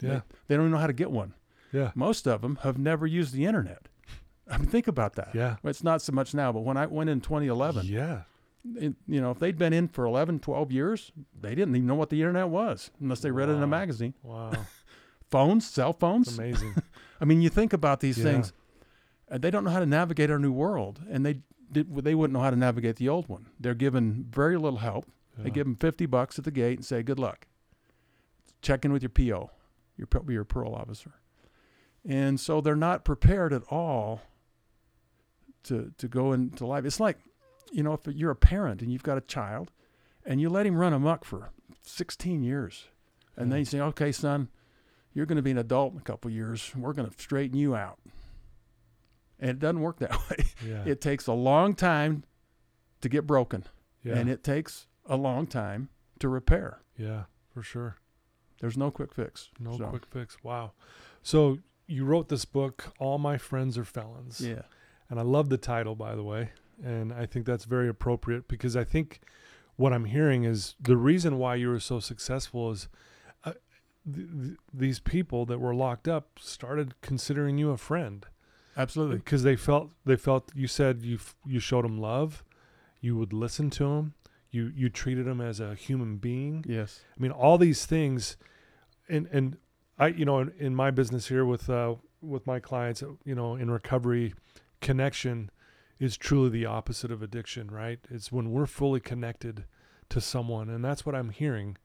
yeah. 0.00 0.08
They, 0.08 0.20
they 0.48 0.54
don't 0.56 0.64
even 0.66 0.72
know 0.72 0.78
how 0.78 0.86
to 0.86 0.92
get 0.92 1.10
one. 1.10 1.34
Yeah. 1.72 1.90
Most 1.94 2.26
of 2.28 2.42
them 2.42 2.58
have 2.62 2.78
never 2.78 3.06
used 3.06 3.34
the 3.34 3.44
internet. 3.44 3.88
I 4.50 4.58
mean, 4.58 4.68
think 4.68 4.86
about 4.88 5.14
that. 5.16 5.30
Yeah. 5.34 5.56
Well, 5.62 5.70
it's 5.70 5.82
not 5.84 6.00
so 6.02 6.12
much 6.12 6.32
now, 6.34 6.52
but 6.52 6.60
when 6.60 6.76
I 6.76 6.86
went 6.86 7.10
in 7.10 7.20
2011, 7.20 7.86
Yeah. 7.86 8.22
it, 8.76 8.94
you 9.08 9.20
know, 9.20 9.30
if 9.30 9.38
they'd 9.38 9.56
been 9.58 9.72
in 9.72 9.88
for 9.88 10.04
11, 10.04 10.40
12 10.40 10.70
years, 10.72 11.10
they 11.40 11.54
didn't 11.54 11.74
even 11.74 11.86
know 11.86 11.94
what 11.94 12.10
the 12.10 12.20
internet 12.20 12.48
was 12.48 12.90
unless 13.00 13.20
they 13.20 13.30
read 13.30 13.48
it 13.48 13.52
in 13.52 13.62
a 13.62 13.66
magazine. 13.66 14.14
Wow. 14.22 14.52
Phones, 15.32 15.66
cell 15.68 15.90
It's 15.90 15.98
phones. 15.98 16.38
amazing. 16.38 16.76
I 17.20 17.24
mean, 17.24 17.40
you 17.42 17.48
think 17.48 17.72
about 17.72 17.98
these 18.00 18.18
Yeah. 18.18 18.24
things, 18.24 18.52
and 19.28 19.42
they 19.42 19.50
don't 19.50 19.64
know 19.64 19.70
how 19.70 19.80
to 19.80 19.86
navigate 19.86 20.30
our 20.30 20.38
new 20.38 20.52
world, 20.52 21.00
and 21.10 21.26
they 21.26 21.40
did, 21.72 21.92
they 22.04 22.14
wouldn't 22.14 22.34
know 22.34 22.42
how 22.42 22.50
to 22.50 22.56
navigate 22.56 22.96
the 22.96 23.08
old 23.08 23.28
one. 23.28 23.46
They're 23.58 23.74
given 23.74 24.26
very 24.30 24.56
little 24.58 24.78
help. 24.80 25.06
They 25.38 25.48
give 25.50 25.64
them 25.64 25.76
50 25.76 26.04
bucks 26.06 26.38
at 26.38 26.44
the 26.44 26.50
gate 26.50 26.76
and 26.78 26.84
say, 26.84 27.02
good 27.02 27.18
luck. 27.18 27.46
Check 28.60 28.84
in 28.84 28.92
with 28.92 29.02
your 29.02 29.08
PO, 29.10 29.50
your, 29.96 30.06
your 30.28 30.44
parole 30.44 30.74
officer. 30.74 31.14
And 32.06 32.38
so 32.38 32.60
they're 32.60 32.76
not 32.76 33.04
prepared 33.04 33.54
at 33.54 33.62
all 33.70 34.20
to, 35.64 35.92
to 35.96 36.08
go 36.08 36.32
into 36.32 36.66
life. 36.66 36.84
It's 36.84 37.00
like, 37.00 37.18
you 37.72 37.82
know, 37.82 37.94
if 37.94 38.00
you're 38.06 38.30
a 38.30 38.36
parent 38.36 38.82
and 38.82 38.92
you've 38.92 39.02
got 39.02 39.16
a 39.16 39.22
child 39.22 39.70
and 40.26 40.40
you 40.40 40.50
let 40.50 40.66
him 40.66 40.76
run 40.76 40.92
amok 40.92 41.24
for 41.24 41.50
16 41.82 42.42
years, 42.42 42.88
And 43.36 43.50
then 43.50 43.60
you 43.60 43.64
say, 43.64 43.80
okay, 43.80 44.12
son, 44.12 44.48
you're 45.14 45.26
going 45.26 45.36
to 45.36 45.42
be 45.42 45.50
an 45.50 45.58
adult 45.58 45.92
in 45.92 45.98
a 45.98 46.02
couple 46.02 46.30
years. 46.30 46.72
We're 46.76 46.92
going 46.92 47.08
to 47.10 47.20
straighten 47.22 47.56
you 47.58 47.74
out. 47.74 47.98
And 49.38 49.50
it 49.50 49.58
doesn't 49.58 49.80
work 49.80 49.98
that 50.00 50.12
way. 50.30 50.44
yeah, 50.66 50.84
It 50.86 51.00
takes 51.00 51.26
a 51.26 51.32
long 51.32 51.74
time 51.74 52.24
to 53.00 53.08
get 53.08 53.26
broken, 53.26 53.64
yeah, 54.04 54.14
and 54.16 54.30
it 54.30 54.44
takes 54.44 54.86
a 55.06 55.16
long 55.16 55.46
time 55.46 55.88
to 56.20 56.28
repair. 56.28 56.80
yeah, 56.96 57.24
for 57.52 57.62
sure. 57.62 57.96
There's 58.60 58.76
no 58.76 58.92
quick 58.92 59.12
fix. 59.12 59.48
No 59.58 59.76
So, 59.76 59.86
quick 59.86 60.06
fix. 60.06 60.36
Wow. 60.44 60.70
So 61.22 61.58
you 61.88 62.04
wrote 62.04 62.28
this 62.28 62.44
book, 62.44 62.92
All 63.00 63.18
My 63.18 63.36
Friends 63.36 63.76
Are 63.76 63.84
Felons. 63.84 64.40
Yeah. 64.40 64.62
And 65.10 65.18
I 65.18 65.22
love 65.24 65.48
the 65.48 65.58
title, 65.58 65.96
by 65.96 66.14
the 66.14 66.22
way. 66.22 66.50
And 66.82 67.12
I 67.12 67.26
think 67.26 67.44
that's 67.44 67.64
very 67.64 67.88
appropriate 67.88 68.46
because 68.46 68.76
I 68.76 68.84
think 68.84 69.20
what 69.74 69.92
I'm 69.92 70.04
hearing 70.04 70.44
is 70.44 70.76
the 70.80 70.96
reason 70.96 71.38
why 71.38 71.56
you 71.56 71.68
were 71.70 71.80
so 71.80 71.98
successful 71.98 72.70
is 72.70 72.86
th- 74.04 74.26
th- 74.42 74.56
these 74.72 75.00
people 75.00 75.44
that 75.46 75.58
were 75.60 75.74
locked 75.74 76.08
up 76.08 76.38
started 76.40 77.00
considering 77.00 77.58
you 77.58 77.70
a 77.70 77.76
friend 77.76 78.26
Absolutely. 78.76 79.16
because 79.16 79.42
they 79.42 79.56
felt 79.56 79.92
they 80.04 80.16
felt 80.16 80.50
you 80.54 80.66
said 80.66 81.02
you 81.02 81.16
f- 81.16 81.36
you 81.44 81.60
showed 81.60 81.84
them 81.84 81.98
love, 81.98 82.44
you 83.00 83.16
would 83.16 83.32
listen 83.32 83.70
to 83.70 83.84
them, 83.84 84.14
you 84.50 84.72
you 84.74 84.88
treated 84.88 85.26
them 85.26 85.40
as 85.40 85.60
a 85.60 85.74
human 85.74 86.16
being. 86.16 86.64
Yes. 86.68 87.00
I 87.16 87.20
mean, 87.20 87.32
all 87.32 87.58
these 87.58 87.86
things, 87.86 88.36
and 89.08 89.26
and 89.32 89.56
I, 89.98 90.08
you 90.08 90.24
know, 90.24 90.40
in, 90.40 90.52
in 90.58 90.74
my 90.74 90.90
business 90.90 91.28
here 91.28 91.44
with 91.44 91.68
uh, 91.68 91.96
with 92.20 92.46
my 92.46 92.60
clients, 92.60 93.02
you 93.24 93.34
know, 93.34 93.56
in 93.56 93.70
recovery, 93.70 94.34
connection 94.80 95.50
is 95.98 96.16
truly 96.16 96.48
the 96.48 96.66
opposite 96.66 97.12
of 97.12 97.22
addiction, 97.22 97.70
right? 97.70 98.00
It's 98.10 98.32
when 98.32 98.50
we're 98.50 98.66
fully 98.66 99.00
connected 99.00 99.64
to 100.08 100.20
someone, 100.20 100.68
and 100.68 100.84
that's 100.84 101.06
what 101.06 101.14
I'm 101.14 101.30
hearing, 101.30 101.76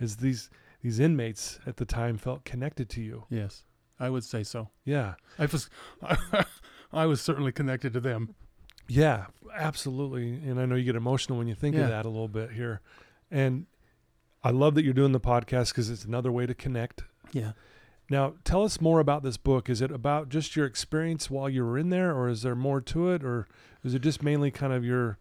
is 0.00 0.16
these 0.16 0.50
these 0.82 0.98
inmates 1.00 1.58
at 1.66 1.76
the 1.76 1.84
time 1.84 2.16
felt 2.16 2.44
connected 2.44 2.88
to 2.90 3.00
you. 3.02 3.24
Yes. 3.30 3.64
I 3.98 4.08
would 4.10 4.24
say 4.24 4.42
so. 4.42 4.70
Yeah, 4.84 5.14
I 5.38 5.46
was, 5.46 5.68
I 6.92 7.06
was 7.06 7.20
certainly 7.20 7.52
connected 7.52 7.92
to 7.92 8.00
them. 8.00 8.34
yeah, 8.88 9.26
absolutely. 9.54 10.28
And 10.34 10.58
I 10.58 10.64
know 10.66 10.74
you 10.74 10.84
get 10.84 10.96
emotional 10.96 11.36
when 11.38 11.48
you 11.48 11.54
think 11.54 11.76
Yeah. 11.76 11.82
of 11.82 11.88
that 11.90 12.06
a 12.06 12.08
little 12.08 12.28
bit 12.28 12.52
here, 12.52 12.80
and 13.30 13.66
I 14.42 14.50
love 14.50 14.74
that 14.76 14.84
you're 14.84 14.94
doing 14.94 15.12
the 15.12 15.20
podcast 15.20 15.68
because 15.68 15.90
it's 15.90 16.04
another 16.04 16.32
way 16.32 16.46
to 16.46 16.54
connect 16.54 17.02
Yeah. 17.32 17.52
Now, 18.08 18.34
tell 18.42 18.64
us 18.64 18.80
more 18.80 18.98
about 18.98 19.22
this 19.22 19.36
book. 19.36 19.68
Is 19.70 19.80
it 19.80 19.92
about 19.92 20.30
just 20.30 20.56
your 20.56 20.66
experience 20.66 21.30
while 21.30 21.48
you 21.48 21.64
were 21.64 21.78
in 21.78 21.90
there, 21.90 22.12
or 22.16 22.28
is 22.28 22.42
there 22.42 22.56
more 22.56 22.80
to 22.80 23.10
it, 23.10 23.22
or 23.22 23.46
is 23.84 23.94
it 23.94 24.00
just 24.00 24.20
mainly 24.22 24.50
kind 24.50 24.72
of 24.72 24.84
your 24.84 25.18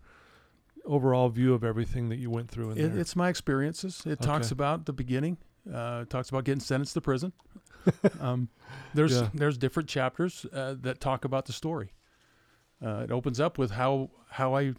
overall 0.86 1.30
view 1.30 1.54
of 1.54 1.64
everything 1.64 2.10
that 2.10 2.16
you 2.16 2.32
went 2.32 2.50
through 2.50 2.72
in 2.72 2.78
It, 2.80 2.90
there? 2.94 3.00
it's 3.02 3.16
my 3.16 3.30
experiences. 3.30 4.02
It 4.08 4.22
talks 4.22 4.50
about 4.52 4.86
the 4.88 4.94
beginning. 4.94 5.38
Uh, 5.74 6.06
talks 6.06 6.30
about 6.30 6.44
getting 6.46 6.60
sentenced 6.62 6.94
to 6.96 7.02
prison. 7.02 7.34
um, 8.20 8.50
there's 8.94 9.14
Yeah. 9.14 9.30
there's 9.34 9.58
different 9.58 9.90
chapters 9.90 10.46
uh, 10.54 10.76
that 10.82 11.00
talk 11.00 11.26
about 11.26 11.46
the 11.46 11.54
story. 11.54 11.94
Uh, 12.84 13.02
it 13.04 13.12
opens 13.12 13.40
up 13.40 13.58
with 13.58 13.72
how 13.72 14.10
how 14.32 14.56
I 14.56 14.74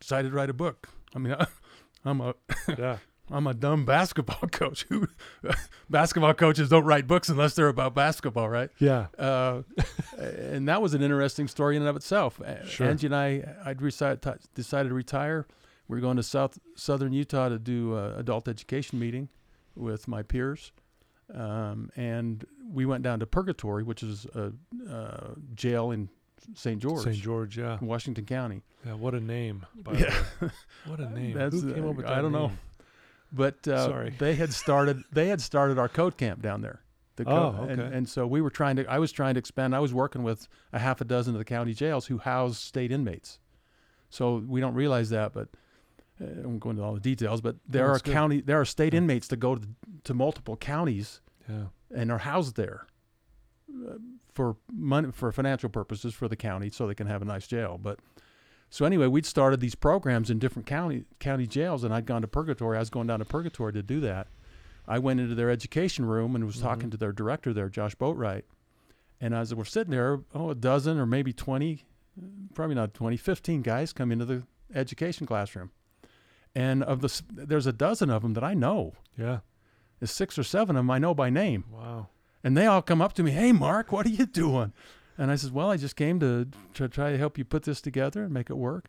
decided 0.00 0.30
to 0.30 0.36
write 0.36 0.50
a 0.50 0.54
book. 0.54 0.88
I 1.14 1.18
mean, 1.18 1.34
I'm 2.04 2.20
a 2.20 2.34
yeah, 2.78 2.98
I'm 3.30 3.46
a 3.46 3.54
dumb 3.54 3.84
basketball 3.84 4.48
coach. 4.50 4.84
Who 4.88 5.08
basketball 5.90 6.34
coaches 6.34 6.68
don't 6.68 6.84
write 6.84 7.06
books 7.06 7.28
unless 7.28 7.54
they're 7.54 7.68
about 7.68 7.94
basketball, 7.94 8.48
right? 8.48 8.70
yeah, 8.78 9.06
Uh, 9.18 9.62
and 10.18 10.68
that 10.68 10.80
was 10.82 10.94
an 10.94 11.02
interesting 11.02 11.48
story 11.48 11.76
in 11.76 11.82
and 11.82 11.88
of 11.88 11.96
itself. 11.96 12.40
Sure. 12.66 12.88
Angie 12.88 13.06
and 13.06 13.14
I, 13.16 13.44
I'd 13.64 13.78
decided 13.78 14.22
to, 14.22 14.38
decided 14.54 14.88
to 14.90 14.94
retire. 14.94 15.46
We 15.88 15.98
are 15.98 16.00
going 16.00 16.16
to 16.16 16.22
South 16.22 16.58
Southern 16.74 17.12
Utah 17.12 17.48
to 17.48 17.58
do 17.58 17.96
adult 17.96 18.48
education 18.48 18.98
meeting 18.98 19.28
with 19.76 20.08
my 20.08 20.22
peers, 20.22 20.72
um, 21.34 21.90
and 21.96 22.44
we 22.72 22.86
went 22.86 23.02
down 23.02 23.20
to 23.20 23.26
Purgatory, 23.26 23.82
which 23.82 24.02
is 24.02 24.26
a, 24.34 24.52
uh 24.90 25.34
jail 25.54 25.90
in 25.90 26.08
St. 26.54 26.80
George, 26.80 27.04
St. 27.04 27.16
George. 27.16 27.58
Yeah, 27.58 27.78
Washington 27.80 28.24
County. 28.24 28.62
yeah. 28.84 28.94
What 28.94 29.14
a 29.14 29.20
name! 29.20 29.66
By 29.74 29.94
Yeah. 29.94 30.14
what 30.86 31.00
a 31.00 31.10
name! 31.10 31.34
That's, 31.36 31.60
Who 31.60 31.72
came 31.74 31.84
uh, 31.86 31.90
up 31.90 31.96
with 31.96 32.06
that 32.06 32.18
I 32.18 32.22
don't 32.22 32.32
know. 32.32 32.52
But 33.32 33.66
uh, 33.66 33.86
Sorry. 33.86 34.14
they 34.18 34.34
had 34.36 34.52
started 34.52 35.02
they 35.12 35.28
had 35.28 35.40
started 35.40 35.78
our 35.78 35.88
code 35.88 36.16
camp 36.16 36.42
down 36.42 36.60
there. 36.62 36.80
The 37.16 37.24
Oh, 37.28 37.54
co- 37.56 37.62
and, 37.64 37.80
okay. 37.80 37.96
and 37.96 38.08
so 38.08 38.26
we 38.26 38.40
were 38.40 38.50
trying 38.50 38.76
to 38.76 38.86
I 38.86 38.98
was 38.98 39.10
trying 39.10 39.34
to 39.34 39.38
expand. 39.38 39.74
I 39.74 39.80
was 39.80 39.92
working 39.92 40.22
with 40.22 40.46
a 40.72 40.78
half 40.78 41.00
a 41.00 41.04
dozen 41.04 41.34
of 41.34 41.38
the 41.38 41.44
county 41.44 41.74
jails 41.74 42.06
who 42.06 42.18
house 42.18 42.58
state 42.58 42.92
inmates. 42.92 43.38
So 44.10 44.44
we 44.46 44.60
don't 44.60 44.74
realize 44.74 45.10
that, 45.10 45.32
but 45.32 45.48
I 46.20 46.46
won't 46.46 46.60
go 46.60 46.70
into 46.70 46.82
all 46.82 46.94
the 46.94 47.00
details. 47.00 47.40
But 47.40 47.56
there 47.68 47.86
No, 47.86 47.92
are 47.92 47.98
good. 47.98 48.12
county 48.14 48.40
there 48.40 48.60
are 48.60 48.64
state 48.64 48.92
Yeah. 48.94 48.98
inmates 48.98 49.28
that 49.28 49.36
go 49.38 49.56
to, 49.56 49.68
to 50.04 50.14
multiple 50.14 50.56
counties 50.56 51.20
Yeah, 51.48 51.66
and 51.94 52.10
are 52.10 52.18
housed 52.18 52.56
there 52.56 52.86
uh, 53.88 53.94
for 54.32 54.56
money 54.72 55.12
for 55.12 55.30
financial 55.32 55.68
purposes 55.68 56.14
for 56.14 56.28
the 56.28 56.36
county 56.36 56.70
so 56.70 56.86
they 56.86 56.94
can 56.94 57.06
have 57.06 57.22
a 57.22 57.24
nice 57.24 57.46
jail 57.46 57.78
but 57.82 57.98
so 58.70 58.84
anyway 58.84 59.06
we'd 59.06 59.26
started 59.26 59.60
these 59.60 59.74
programs 59.74 60.30
in 60.30 60.38
different 60.38 60.66
county 60.66 61.04
county 61.20 61.46
jails 61.46 61.84
and 61.84 61.92
i'd 61.94 62.06
gone 62.06 62.22
to 62.22 62.28
purgatory 62.28 62.76
i 62.76 62.80
was 62.80 62.90
going 62.90 63.06
down 63.06 63.18
to 63.18 63.24
purgatory 63.24 63.72
to 63.72 63.82
do 63.82 64.00
that 64.00 64.26
i 64.88 64.98
went 64.98 65.20
into 65.20 65.34
their 65.34 65.50
education 65.50 66.04
room 66.04 66.34
and 66.34 66.44
was 66.44 66.60
talking 66.60 66.88
Mhm. 66.88 66.92
to 66.92 66.96
their 66.96 67.12
director 67.12 67.52
there 67.52 67.68
josh 67.68 67.94
boatwright 67.96 68.42
and 69.20 69.34
as 69.34 69.54
we're 69.54 69.64
sitting 69.64 69.90
there 69.92 70.20
oh 70.34 70.50
a 70.50 70.54
dozen 70.54 70.98
or 70.98 71.06
maybe 71.06 71.32
20 71.32 71.84
probably 72.54 72.74
not 72.74 72.94
20 72.94 73.16
15 73.16 73.62
guys 73.62 73.92
come 73.92 74.10
into 74.12 74.24
the 74.24 74.42
education 74.74 75.26
classroom 75.26 75.70
and 76.56 76.82
of 76.82 77.00
the 77.02 77.22
there's 77.30 77.66
a 77.66 77.72
dozen 77.72 78.08
of 78.10 78.22
them 78.22 78.32
that 78.34 78.42
i 78.44 78.54
know 78.54 78.94
yeah. 79.18 79.38
there's 80.00 80.10
six 80.10 80.38
or 80.38 80.42
seven 80.42 80.74
of 80.76 80.80
them 80.80 80.90
i 80.90 80.98
know 80.98 81.14
by 81.14 81.28
name 81.30 81.64
Wow. 81.70 82.08
and 82.42 82.56
they 82.56 82.66
all 82.66 82.82
come 82.82 83.00
up 83.02 83.12
to 83.14 83.22
me, 83.22 83.30
"Hey, 83.32 83.52
Mark, 83.52 83.92
what 83.92 84.06
are 84.06 84.10
you 84.20 84.26
doing?" 84.26 84.72
And 85.18 85.30
I 85.30 85.36
says, 85.36 85.50
"Well, 85.50 85.70
I 85.70 85.76
just 85.76 85.96
came 85.96 86.20
to, 86.20 86.46
to 86.74 86.88
try 86.88 87.10
to 87.10 87.18
help 87.18 87.38
you 87.38 87.44
put 87.44 87.62
this 87.64 87.80
together 87.80 88.22
and 88.24 88.32
make 88.34 88.50
it 88.50 88.56
work." 88.56 88.84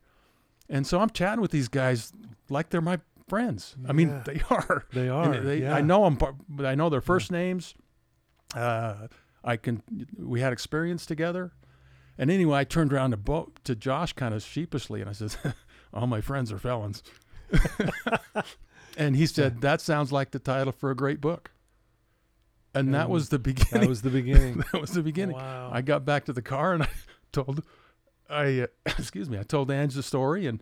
And 0.70 0.86
so 0.86 1.00
I'm 1.00 1.10
chatting 1.10 1.42
with 1.42 1.52
these 1.52 1.70
guys 1.70 2.12
like 2.50 2.70
they're 2.70 2.82
my 2.82 3.00
friends. 3.30 3.76
I 3.88 3.94
mean, 3.94 4.22
they 4.26 4.42
are. 4.50 4.86
They 4.94 5.08
And 5.10 5.36
are. 5.36 5.40
they- 5.40 5.62
yeah. 5.62 5.74
I 5.76 5.82
know 5.82 6.04
them, 6.04 6.18
but 6.50 6.66
I 6.66 6.76
know 6.76 6.90
their 6.90 7.02
first 7.02 7.32
names. 7.32 7.74
Uh, 8.56 9.08
I 9.44 9.58
can. 9.58 9.82
We 10.18 10.42
had 10.42 10.52
experience 10.54 11.06
together. 11.06 11.52
And 12.18 12.30
anyway, 12.32 12.60
I 12.60 12.64
turned 12.66 12.92
around 12.92 13.12
to 13.12 13.18
Bo, 13.18 13.52
to 13.64 13.76
Josh 13.76 14.14
kind 14.14 14.34
of 14.34 14.44
sheepishly, 14.44 15.00
and 15.02 15.10
I 15.10 15.14
said, 15.14 15.36
"All 15.94 16.08
my 16.08 16.22
friends 16.22 16.52
are 16.52 16.60
felons." 16.60 17.04
and 18.98 19.16
he 19.16 19.26
said, 19.26 19.62
"That 19.62 19.82
sounds 19.82 20.12
like 20.12 20.32
the 20.32 20.40
title 20.40 20.72
for 20.74 20.92
a 20.92 20.96
great 20.96 21.22
book." 21.22 21.52
And 22.74 22.94
that 22.94 23.10
was 23.10 23.30
the 23.30 23.40
beginning 23.40 23.82
That 23.82 23.90
was 23.90 24.02
the 24.04 24.10
beginning. 24.12 24.64
that 24.72 24.80
was 24.82 24.92
the 24.92 25.02
beginning. 25.02 25.36
Wow. 25.36 25.72
I 25.74 25.82
got 25.82 26.06
back 26.06 26.26
to 26.26 26.34
the 26.34 26.42
car 26.44 26.74
and 26.74 26.84
I 26.84 26.90
told, 27.32 27.64
I 28.30 28.62
uh, 28.62 28.68
excuse 28.86 29.30
me, 29.30 29.40
I 29.40 29.44
told 29.44 29.72
Ange 29.72 29.96
the 29.96 30.04
story 30.04 30.46
and 30.46 30.62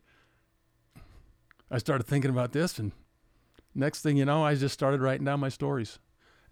I 1.69 1.77
started 1.77 2.05
thinking 2.05 2.31
about 2.31 2.53
this 2.53 2.79
and 2.79 2.91
next 3.73 4.01
thing 4.01 4.15
you 4.17 4.23
know, 4.25 4.45
I 4.45 4.55
just 4.55 4.73
started 4.73 5.01
writing 5.01 5.25
down 5.25 5.39
my 5.41 5.49
stories. 5.49 5.99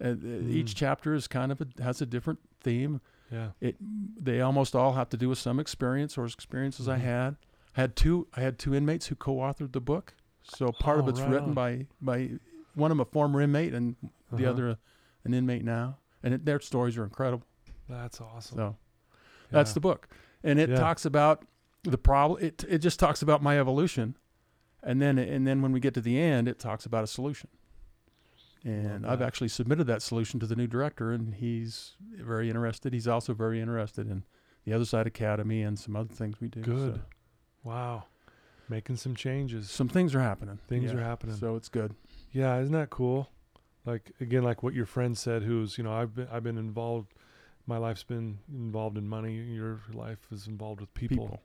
And 0.00 0.22
uh, 0.22 0.48
each 0.52 0.72
Mm. 0.72 0.76
chapter 0.76 1.14
is 1.14 1.26
kind 1.28 1.50
of 1.52 1.60
a, 1.62 1.82
has 1.82 2.02
a 2.02 2.06
different 2.06 2.40
theme. 2.60 3.00
yeah. 3.30 3.50
It 3.60 3.76
they 3.80 4.40
almost 4.42 4.74
all 4.74 4.92
have 4.94 5.08
to 5.10 5.16
do 5.16 5.28
with 5.30 5.38
some 5.38 5.58
experience 5.60 6.18
or 6.18 6.26
experiences 6.26 6.88
I 6.88 6.98
Mhm. 6.98 7.02
had. 7.02 7.36
I 7.76 7.80
had 7.80 7.96
two 7.96 8.26
I 8.36 8.40
had 8.40 8.58
two 8.58 8.74
inmates 8.74 9.06
who 9.06 9.14
co-authored 9.14 9.72
the 9.72 9.80
book. 9.80 10.14
So 10.44 10.72
part 10.72 10.98
of 11.00 11.06
Oh, 11.06 11.08
it's 11.10 11.20
right 11.20 11.30
written 11.30 11.50
on. 11.50 11.54
by 11.54 11.86
by 12.00 12.30
one 12.74 12.90
of 12.90 12.96
them 12.96 13.00
a 13.00 13.10
former 13.10 13.40
inmate 13.40 13.72
and 13.74 13.96
the 14.32 14.44
Uh-huh. 14.44 14.50
other 14.50 14.78
an 15.24 15.32
inmate 15.34 15.64
now. 15.64 15.98
And 16.22 16.34
it, 16.34 16.44
their 16.44 16.60
stories 16.60 16.96
are 16.98 17.04
incredible. 17.04 17.46
That's 17.88 18.20
awesome. 18.20 18.56
So 18.56 18.76
that's 19.50 19.70
Yeah. 19.70 19.74
the 19.74 19.80
book, 19.80 20.08
and 20.42 20.58
it 20.58 20.70
Yeah. 20.70 20.76
talks 20.76 21.04
about 21.04 21.46
the 21.82 21.98
problem. 21.98 22.42
It 22.42 22.64
it 22.68 22.78
just 22.78 22.98
talks 22.98 23.20
about 23.22 23.42
my 23.42 23.58
evolution, 23.58 24.16
and 24.82 25.00
then 25.02 25.18
and 25.18 25.46
then 25.46 25.60
when 25.62 25.72
we 25.72 25.80
get 25.80 25.94
to 25.94 26.00
the 26.00 26.18
end, 26.20 26.48
it 26.48 26.58
talks 26.58 26.86
about 26.86 27.04
a 27.04 27.06
solution. 27.06 27.48
And 28.64 29.02
Love 29.02 29.12
I've 29.12 29.18
that. 29.18 29.26
actually 29.26 29.48
submitted 29.48 29.86
that 29.88 30.00
solution 30.00 30.40
to 30.40 30.46
the 30.46 30.56
new 30.56 30.66
director, 30.66 31.12
and 31.12 31.34
he's 31.34 31.96
very 32.16 32.48
interested. 32.48 32.94
He's 32.94 33.06
also 33.08 33.34
very 33.34 33.60
interested 33.60 34.10
in 34.10 34.24
the 34.64 34.72
Other 34.72 34.86
Side 34.86 35.06
Academy 35.06 35.62
and 35.62 35.78
some 35.78 35.94
other 35.96 36.14
things 36.14 36.40
we 36.40 36.48
do. 36.48 36.62
Good. 36.62 36.94
So 36.96 37.00
Wow. 37.62 38.04
Making 38.68 38.96
some 38.96 39.14
changes. 39.14 39.70
some 39.70 39.88
things 39.88 40.14
are 40.14 40.20
happening. 40.20 40.58
Things 40.68 40.92
Yeah. 40.92 40.98
are 40.98 41.02
happening. 41.02 41.36
So 41.36 41.56
it's 41.56 41.68
good. 41.68 41.94
Yeah, 42.32 42.58
isn't 42.60 42.72
that 42.72 42.90
cool? 42.90 43.28
Like 43.84 44.12
again, 44.20 44.42
like 44.42 44.62
what 44.62 44.72
your 44.74 44.86
friend 44.86 45.16
said, 45.16 45.42
who's 45.42 45.76
you 45.78 45.84
know 45.84 45.92
I've 45.92 46.14
been 46.14 46.28
I've 46.32 46.42
been 46.42 46.58
involved. 46.58 47.12
My 47.66 47.76
life's 47.78 48.02
been 48.04 48.38
involved 48.52 48.96
in 48.98 49.06
money. 49.08 49.34
Your 49.36 49.80
life 49.92 50.18
is 50.30 50.46
involved 50.46 50.80
with 50.80 50.92
people, 50.94 51.24
People. 51.26 51.42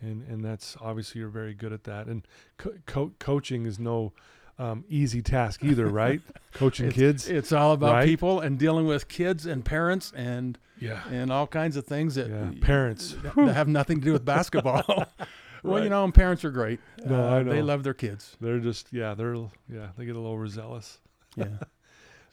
and 0.00 0.22
and 0.28 0.44
that's 0.44 0.76
obviously 0.80 1.20
you're 1.20 1.28
very 1.30 1.54
good 1.54 1.72
at 1.72 1.84
that. 1.84 2.06
And 2.06 2.26
co- 2.58 2.74
co- 2.86 3.12
coaching 3.18 3.66
is 3.66 3.78
no 3.78 4.12
um, 4.58 4.84
easy 4.88 5.22
task 5.22 5.64
either, 5.64 5.86
right? 6.02 6.20
Coaching 6.52 6.90
kids. 6.90 7.28
It's 7.28 7.50
all 7.52 7.72
about 7.72 7.92
Right? 7.94 8.06
people 8.06 8.40
and 8.40 8.58
dealing 8.58 8.86
with 8.86 9.08
kids 9.08 9.46
and 9.46 9.64
parents 9.64 10.12
and 10.14 10.58
yeah. 10.78 11.00
and 11.10 11.32
all 11.32 11.46
kinds 11.46 11.76
of 11.76 11.86
things 11.86 12.14
that 12.16 12.28
Yeah. 12.28 12.50
Parents. 12.60 13.16
that 13.22 13.34
that 13.36 13.54
have 13.54 13.68
nothing 13.68 13.98
to 14.00 14.04
do 14.04 14.12
with 14.12 14.24
basketball. 14.24 14.84
well, 15.62 15.74
Right. 15.76 15.84
you 15.84 15.90
know, 15.90 16.10
parents 16.10 16.44
are 16.44 16.50
great. 16.50 16.80
No, 17.04 17.28
I 17.36 17.42
know. 17.42 17.52
They 17.52 17.62
love 17.62 17.82
their 17.82 17.94
kids. 17.94 18.36
They're 18.40 18.58
just 18.60 18.92
yeah. 18.92 19.14
They're 19.14 19.34
yeah. 19.68 19.88
They 19.96 20.04
get 20.04 20.16
a 20.16 20.18
little 20.20 20.30
overzealous. 20.32 20.98
Yeah. 21.36 21.46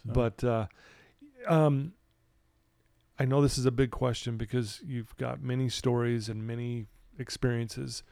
So, 0.06 0.14
But 0.14 0.44
uh, 0.44 0.68
um, 1.48 1.94
I 3.20 3.26
know 3.26 3.42
this 3.42 3.58
is 3.58 3.66
a 3.66 3.72
big 3.72 3.90
question 3.92 4.38
because 4.38 4.80
you've 4.86 5.16
got 5.18 5.42
many 5.42 5.70
stories 5.70 6.30
and 6.30 6.46
many 6.46 6.86
experiences. 7.18 8.04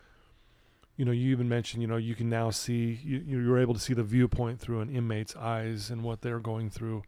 You 0.97 1.05
know, 1.05 1.11
you 1.11 1.29
even 1.31 1.47
mentioned, 1.47 1.81
you 1.83 1.87
know, 1.87 1.97
you 1.97 2.15
can 2.15 2.27
now 2.29 2.49
see, 2.49 2.99
you, 3.03 3.23
you're 3.25 3.59
able 3.59 3.75
to 3.75 3.79
see 3.79 3.93
the 3.93 4.03
viewpoint 4.03 4.59
through 4.59 4.81
an 4.81 4.89
inmate's 4.89 5.35
eyes 5.35 5.89
and 5.91 6.03
what 6.03 6.21
they're 6.21 6.39
going 6.39 6.69
through. 6.69 7.03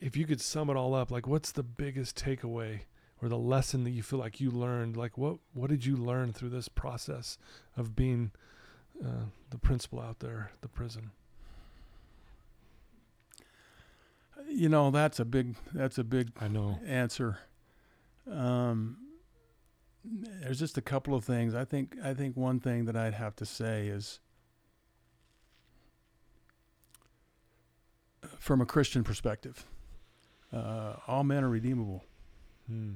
If 0.00 0.16
you 0.16 0.26
could 0.26 0.40
sum 0.40 0.70
it 0.70 0.76
all 0.76 0.94
up, 0.94 1.10
like 1.10 1.26
what's 1.26 1.52
the 1.52 1.62
biggest 1.64 2.16
takeaway 2.16 2.82
or 3.22 3.28
the 3.28 3.38
lesson 3.38 3.84
that 3.84 3.90
you 3.90 4.02
feel 4.02 4.18
like 4.18 4.40
you 4.40 4.50
learned? 4.50 4.96
Like 4.96 5.16
what, 5.16 5.38
what 5.54 5.70
did 5.70 5.86
you 5.86 5.96
learn 5.96 6.32
through 6.32 6.50
this 6.50 6.68
process 6.68 7.38
of 7.76 7.96
being 7.96 8.32
uh, 9.02 9.26
the 9.50 9.58
principal 9.58 10.00
out 10.00 10.18
there 10.18 10.50
the 10.60 10.68
prison? 10.68 11.12
you 14.48 14.68
know, 14.68 14.90
that's 14.90 15.18
a 15.18 15.24
big 15.24 15.56
that's 15.72 15.98
a 15.98 16.04
big 16.04 16.30
I 16.40 16.48
know. 16.48 16.78
answer. 16.86 17.38
Um, 18.30 18.96
there's 20.04 20.58
just 20.58 20.78
a 20.78 20.82
couple 20.82 21.14
of 21.14 21.24
things. 21.24 21.54
I 21.54 21.64
think 21.64 21.96
I 22.02 22.14
think 22.14 22.36
one 22.36 22.60
thing 22.60 22.84
that 22.86 22.96
I'd 22.96 23.14
have 23.14 23.36
to 23.36 23.46
say 23.46 23.88
is 23.88 24.20
from 28.38 28.60
a 28.60 28.66
Christian 28.66 29.04
perspective, 29.04 29.64
uh, 30.52 30.94
all 31.06 31.24
men 31.24 31.44
are 31.44 31.48
redeemable. 31.48 32.04
Hmm. 32.68 32.94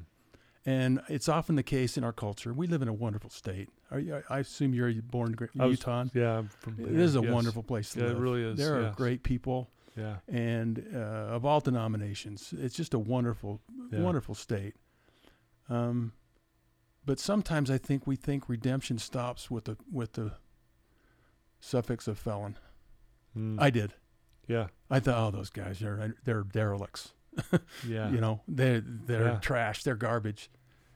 And 0.66 1.00
it's 1.08 1.28
often 1.28 1.54
the 1.54 1.62
case 1.62 1.96
in 1.96 2.02
our 2.02 2.12
culture. 2.12 2.52
We 2.52 2.66
live 2.66 2.82
in 2.82 2.88
a 2.88 2.92
wonderful 2.92 3.30
state. 3.30 3.68
Are 3.92 4.00
you, 4.00 4.20
I 4.28 4.40
assume 4.40 4.74
you're 4.74 4.92
born 5.00 5.36
in 5.54 5.60
I 5.60 5.66
was- 5.66 5.78
Utah. 5.78 6.06
Yeah, 6.12 6.38
I'm 6.38 6.48
from 6.48 6.80
It 6.80 6.96
is 6.98 7.14
a 7.14 7.20
yes. 7.22 7.32
wonderful 7.32 7.62
place 7.62 7.92
to 7.92 8.00
Yeah, 8.00 8.06
it 8.10 8.16
really 8.16 8.42
is, 8.42 8.58
There 8.58 8.84
are 8.84 8.90
great 8.96 9.22
people 9.22 9.70
Yeah, 9.96 10.16
and 10.28 10.84
uh, 10.92 10.98
of 10.98 11.44
all 11.46 11.60
denominations. 11.60 12.52
It's 12.58 12.74
just 12.74 12.94
a 12.94 12.98
wonderful, 12.98 13.60
Yeah. 13.92 14.00
wonderful 14.00 14.34
state. 14.34 14.74
Um, 15.68 16.12
but 17.04 17.20
sometimes 17.20 17.70
I 17.70 17.78
think 17.78 18.04
we 18.06 18.16
think 18.16 18.48
redemption 18.48 18.98
stops 18.98 19.48
with 19.50 19.64
the 19.66 19.76
with 19.90 20.14
the 20.14 20.32
suffix 21.60 22.08
of 22.08 22.18
felon. 22.18 22.58
Mm. 23.36 23.60
I 23.60 23.70
did. 23.70 23.94
yeah, 24.48 24.68
I 24.90 24.98
thought, 25.00 25.16
oh, 25.16 25.30
those 25.36 25.50
guys 25.50 25.80
are 25.82 26.14
they're 26.24 26.42
derelicts. 26.42 27.12
yeah. 27.86 28.10
You 28.10 28.20
know, 28.20 28.40
they're 28.48 28.82
they're 28.84 29.26
Yeah. 29.28 29.38
trash. 29.40 29.82
They're 29.82 29.96
garbage. 29.96 30.50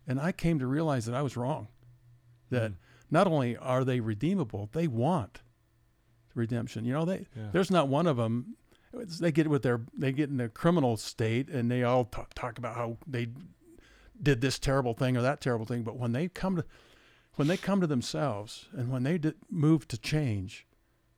And 0.07 0.18
I 0.20 0.32
came 0.32 0.59
to 0.59 0.66
realize 0.66 1.07
that 1.07 1.14
I 1.14 1.22
was 1.22 1.36
wrong. 1.36 1.68
That 2.51 2.72
Mm. 2.72 2.76
not 3.11 3.26
only 3.26 3.57
are 3.57 3.84
they 3.84 4.01
redeemable, 4.01 4.68
they 4.72 4.86
want 4.88 5.43
redemption. 6.34 6.84
You 6.84 6.93
know, 6.93 7.05
they 7.05 7.26
yeah. 7.36 7.51
there's 7.53 7.70
not 7.70 7.88
one 7.88 8.07
of 8.07 8.16
them. 8.16 8.57
They 8.93 9.30
get 9.30 9.49
with 9.49 9.62
their 9.62 9.82
they 9.97 10.12
get 10.12 10.30
in 10.30 10.36
the 10.38 10.49
criminal 10.49 10.97
state 10.97 11.49
and 11.49 11.70
they 11.70 11.82
all 11.84 12.05
talk, 12.07 12.34
talk 12.34 12.59
about 12.59 12.74
how 12.76 12.97
they 13.07 13.28
did 14.20 14.41
this 14.41 14.59
terrible 14.59 14.95
thing 14.95 15.16
or 15.16 15.22
that 15.22 15.41
terrible 15.41 15.64
thing. 15.66 15.82
But 15.82 15.97
when 15.97 16.12
they 16.12 16.28
come 16.28 16.57
to 16.57 16.64
when 17.36 17.47
they 17.49 17.57
come 17.57 17.80
to 17.80 17.86
themselves 17.86 18.68
and 18.72 18.91
when 18.91 19.03
they 19.05 19.16
d- 19.16 19.32
move 19.49 19.86
to 19.88 19.97
change, 19.97 20.66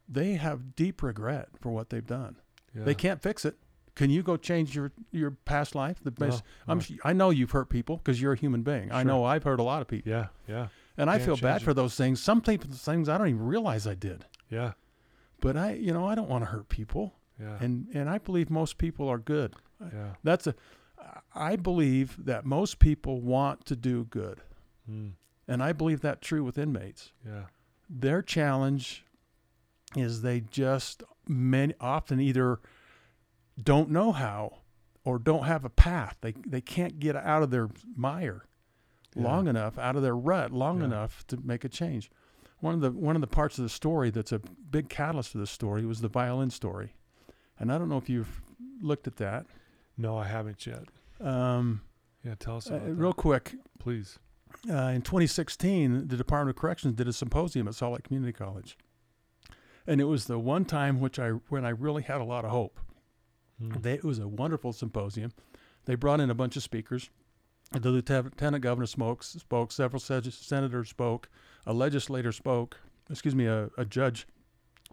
they 0.08 0.34
have 0.34 0.76
deep 0.76 1.02
regret 1.02 1.48
for 1.60 1.70
what 1.70 1.88
they've 1.90 2.06
done. 2.06 2.36
yeah. 2.74 2.84
They 2.84 2.94
can't 2.94 3.22
fix 3.22 3.44
it. 3.44 3.56
Can 3.94 4.08
you 4.10 4.22
go 4.22 4.36
change 4.36 4.74
your 4.74 4.90
your 5.10 5.32
past 5.32 5.74
life? 5.74 5.98
The 6.02 6.12
No, 6.18 6.26
best, 6.28 6.42
I'm 6.66 6.78
no. 6.78 6.82
s- 6.82 6.92
I 7.04 7.12
know 7.12 7.30
you've 7.30 7.50
hurt 7.50 7.68
people 7.68 7.98
because 7.98 8.20
you're 8.22 8.32
a 8.32 8.36
human 8.38 8.62
being. 8.62 8.90
I 8.92 9.02
know 9.02 9.24
I've 9.24 9.42
hurt 9.44 9.60
a 9.60 9.62
lot 9.62 9.82
of 9.82 9.88
people, 9.88 10.10
Yeah, 10.10 10.28
yeah, 10.48 10.68
and 10.96 11.10
I 11.10 11.14
Can't 11.14 11.24
feel 11.26 11.36
bad 11.36 11.54
change 11.58 11.64
for 11.64 11.74
those 11.74 11.94
things. 11.94 12.20
Some 12.22 12.40
people 12.40 12.70
things 12.72 13.08
I 13.08 13.18
don't 13.18 13.28
even 13.28 13.44
realize 13.46 13.86
I 13.86 13.94
did. 13.94 14.24
yeah, 14.48 14.72
But 15.40 15.56
I, 15.56 15.72
you 15.74 15.92
know, 15.92 16.06
I 16.06 16.14
don't 16.14 16.28
want 16.30 16.42
to 16.44 16.50
hurt 16.50 16.68
people 16.68 17.14
yeah, 17.38 17.58
and 17.60 17.86
and 17.94 18.08
I 18.08 18.18
believe 18.18 18.48
most 18.50 18.78
people 18.78 19.08
are 19.08 19.18
good. 19.18 19.54
yeah. 19.80 20.14
That's 20.22 20.46
a 20.46 20.54
I 21.34 21.56
believe 21.56 22.16
that 22.24 22.44
most 22.46 22.78
people 22.78 23.20
want 23.20 23.64
to 23.66 23.74
do 23.76 24.04
good. 24.04 24.40
Mm. 24.88 25.12
And 25.48 25.62
I 25.62 25.72
believe 25.72 26.00
that 26.02 26.22
true 26.22 26.44
with 26.44 26.56
inmates. 26.56 27.12
Yeah, 27.26 27.46
Their 27.90 28.22
challenge 28.22 29.04
is 29.96 30.22
they 30.22 30.40
just 30.40 31.02
many 31.26 31.74
often 31.80 32.20
either 32.20 32.60
don't 33.60 33.90
know 33.90 34.12
how 34.12 34.58
or 35.04 35.18
don't 35.18 35.44
have 35.44 35.64
a 35.64 35.70
path. 35.70 36.16
They 36.20 36.32
they 36.46 36.60
can't 36.60 36.98
get 37.00 37.16
out 37.16 37.42
of 37.42 37.50
their 37.50 37.68
mire 37.96 38.44
Yeah. 39.14 39.22
long 39.24 39.48
enough, 39.48 39.78
out 39.78 39.96
of 39.96 40.02
their 40.02 40.16
rut 40.16 40.52
long 40.52 40.78
Yeah. 40.80 40.86
enough 40.86 41.26
to 41.28 41.36
make 41.42 41.64
a 41.64 41.68
change. 41.68 42.10
One 42.60 42.74
of 42.74 42.80
the 42.80 42.90
one 42.92 43.16
of 43.16 43.20
the 43.20 43.26
parts 43.26 43.58
of 43.58 43.64
the 43.64 43.68
story 43.68 44.10
that's 44.10 44.32
a 44.32 44.38
big 44.38 44.88
catalyst 44.88 45.32
to 45.32 45.38
the 45.38 45.46
story 45.46 45.84
was 45.84 46.00
the 46.00 46.08
violin 46.08 46.50
story. 46.50 46.94
And 47.58 47.72
I 47.72 47.78
don't 47.78 47.88
know 47.88 47.98
if 47.98 48.08
you've 48.08 48.40
looked 48.80 49.06
at 49.06 49.16
that. 49.16 49.46
No, 49.96 50.16
I 50.16 50.24
haven't 50.26 50.66
yet. 50.66 50.84
Um, 51.20 51.82
Yeah, 52.24 52.36
tell 52.36 52.56
us 52.56 52.70
uh, 52.70 52.78
real 52.80 53.12
quick, 53.12 53.54
please. 53.80 54.18
uh, 54.70 54.92
in 54.94 55.02
2016, 55.02 56.06
the 56.08 56.16
Department 56.16 56.56
of 56.56 56.60
Corrections 56.60 56.94
did 56.94 57.08
a 57.08 57.12
symposium 57.12 57.66
at 57.68 57.74
Salt 57.74 57.94
Lake 57.94 58.04
Community 58.04 58.32
College, 58.32 58.78
and 59.86 60.00
it 60.00 60.04
was 60.04 60.26
the 60.26 60.38
one 60.38 60.64
time 60.64 61.00
which 61.00 61.18
I 61.18 61.30
when 61.50 61.64
I 61.64 61.70
really 61.70 62.02
had 62.02 62.20
a 62.20 62.24
lot 62.24 62.44
of 62.44 62.50
hope. 62.52 62.78
Mm. 63.62 63.82
They, 63.82 63.94
it 63.94 64.04
was 64.04 64.18
a 64.18 64.28
wonderful 64.28 64.72
symposium. 64.72 65.32
They 65.84 65.94
brought 65.94 66.20
in 66.20 66.30
a 66.30 66.34
bunch 66.34 66.56
of 66.56 66.62
speakers. 66.62 67.10
The 67.72 67.88
lieutenant 67.90 68.60
governor 68.62 68.86
spoke, 68.86 69.22
spoke 69.22 69.72
several 69.72 69.98
se- 70.00 70.30
senators 70.30 70.90
spoke, 70.90 71.28
a 71.66 71.72
legislator 71.72 72.30
spoke, 72.32 72.76
excuse 73.10 73.34
me, 73.34 73.46
a, 73.46 73.70
a 73.78 73.84
judge 73.84 74.26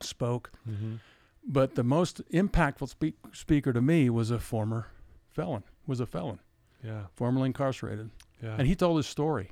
spoke. 0.02 0.52
hmm 0.66 0.96
But 1.46 1.76
the 1.76 1.84
most 1.84 2.22
impactful 2.32 2.88
speak, 2.90 3.16
speaker 3.34 3.74
to 3.74 3.82
me 3.82 4.10
was 4.10 4.32
a 4.32 4.40
former 4.40 4.88
felon, 5.30 5.64
was 5.88 6.00
a 6.00 6.06
felon, 6.06 6.40
Yeah, 6.84 7.04
formerly 7.16 7.48
incarcerated 7.48 8.10
yeah, 8.42 8.56
and 8.58 8.66
he 8.68 8.76
told 8.76 8.96
his 8.98 9.08
story 9.08 9.52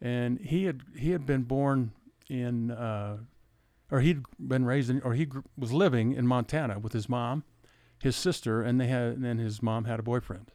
and 0.00 0.40
he 0.40 0.64
had 0.64 0.82
he 0.96 1.10
had 1.12 1.24
been 1.24 1.42
born 1.44 1.92
in 2.28 2.70
uh, 2.72 3.18
or 3.90 4.00
he'd 4.00 4.22
been 4.38 4.64
raised 4.64 4.90
in 4.90 5.00
or 5.02 5.14
he 5.14 5.26
gr- 5.26 5.40
was 5.56 5.72
living 5.72 6.12
in 6.12 6.26
Montana 6.26 6.78
with 6.80 6.92
his 6.92 7.08
mom 7.08 7.44
his 8.02 8.16
sister 8.16 8.62
and 8.62 8.80
they 8.80 8.86
had 8.86 9.12
and 9.14 9.24
then 9.24 9.38
his 9.38 9.62
mom 9.62 9.84
had 9.84 9.98
a 9.98 10.02
boyfriend 10.02 10.50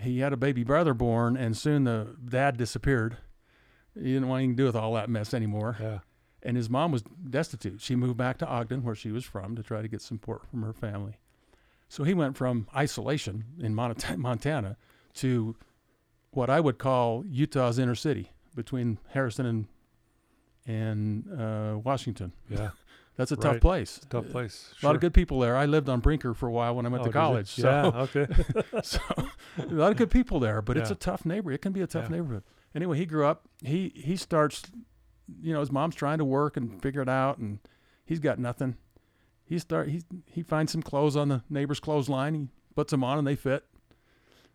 he 0.00 0.18
had 0.18 0.32
a 0.32 0.36
baby 0.36 0.64
brother 0.64 0.94
born 0.94 1.36
and 1.36 1.56
soon 1.56 1.84
the 1.84 2.16
dad 2.28 2.56
disappeared 2.56 3.16
he 3.94 4.12
didn't 4.12 4.28
want 4.28 4.40
anything 4.40 4.56
to 4.56 4.62
do 4.62 4.66
with 4.66 4.76
all 4.76 4.94
that 4.94 5.08
mess 5.08 5.32
anymore 5.32 5.76
yeah, 5.80 5.98
and 6.42 6.56
his 6.56 6.70
mom 6.70 6.92
was 6.92 7.02
destitute. 7.28 7.80
She 7.80 7.96
moved 7.96 8.16
back 8.16 8.38
to 8.38 8.46
Ogden, 8.46 8.84
where 8.84 8.94
she 8.94 9.10
was 9.10 9.24
from, 9.24 9.56
to 9.56 9.64
try 9.64 9.82
to 9.82 9.88
get 9.88 10.00
support 10.00 10.46
from 10.48 10.62
her 10.62 10.72
family. 10.72 11.18
So 11.88 12.04
he 12.04 12.14
went 12.14 12.36
from 12.36 12.68
isolation 12.76 13.44
in 13.58 13.74
Monta- 13.74 14.16
Montana 14.28 14.76
to 15.14 15.56
what 16.30 16.48
I 16.48 16.60
would 16.60 16.78
call 16.78 17.24
Utah's 17.26 17.78
inner 17.80 17.96
city 17.96 18.30
between 18.54 18.98
Harrison 19.08 19.46
and 19.46 19.66
and 20.68 21.40
uh, 21.40 21.78
Washington. 21.82 22.32
yeah. 22.48 22.70
That's 23.16 23.32
a 23.32 23.36
Right. 23.36 23.42
tough 23.54 23.60
place. 23.60 24.00
Tough 24.10 24.28
place. 24.28 24.74
A 24.82 24.86
lot 24.86 24.94
of 24.94 25.00
good 25.00 25.14
people 25.14 25.40
there. 25.40 25.56
I 25.56 25.64
lived 25.66 25.88
on 25.88 26.00
Brinker 26.00 26.34
for 26.34 26.48
a 26.48 26.52
while 26.52 26.74
when 26.76 26.84
I 26.84 26.90
went 26.90 27.02
Oh, 27.02 27.06
to 27.06 27.12
college. 27.12 27.48
So, 27.48 27.68
Yeah, 27.68 28.00
okay. 28.02 28.26
so 28.82 29.00
a 29.58 29.64
lot 29.66 29.90
of 29.90 29.96
good 29.96 30.10
people 30.10 30.38
there, 30.38 30.60
but 30.60 30.76
it's 30.76 30.90
a 30.90 30.94
tough 30.94 31.24
neighborhood. 31.24 31.54
It 31.54 31.62
can 31.62 31.72
be 31.72 31.80
a 31.80 31.86
tough 31.86 32.10
Yeah. 32.10 32.16
neighborhood. 32.16 32.42
Anyway, 32.74 32.98
he 32.98 33.06
grew 33.06 33.24
up. 33.26 33.48
He 33.64 33.90
he 33.94 34.16
starts, 34.16 34.62
you 35.40 35.54
know, 35.54 35.60
his 35.60 35.72
mom's 35.72 35.94
trying 35.94 36.18
to 36.18 36.24
work 36.26 36.58
and 36.58 36.80
figure 36.82 37.00
it 37.00 37.08
out, 37.08 37.38
and 37.38 37.58
he's 38.04 38.20
got 38.20 38.38
nothing. 38.38 38.76
He 39.46 39.58
start 39.58 39.88
he 39.88 40.02
he 40.26 40.42
finds 40.42 40.72
some 40.72 40.82
clothes 40.82 41.16
on 41.16 41.28
the 41.28 41.42
neighbor's 41.48 41.80
clothesline. 41.80 42.34
He 42.34 42.48
puts 42.74 42.90
them 42.90 43.02
on 43.02 43.16
and 43.16 43.26
they 43.26 43.36
fit. 43.36 43.64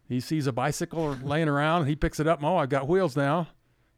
He 0.08 0.20
sees 0.20 0.46
a 0.46 0.52
bicycle 0.52 1.18
laying 1.24 1.48
around. 1.48 1.88
He 1.88 1.96
picks 1.96 2.20
it 2.20 2.28
up. 2.28 2.44
Oh, 2.44 2.58
I've 2.58 2.70
got 2.70 2.88
wheels 2.88 3.16
now. 3.18 3.48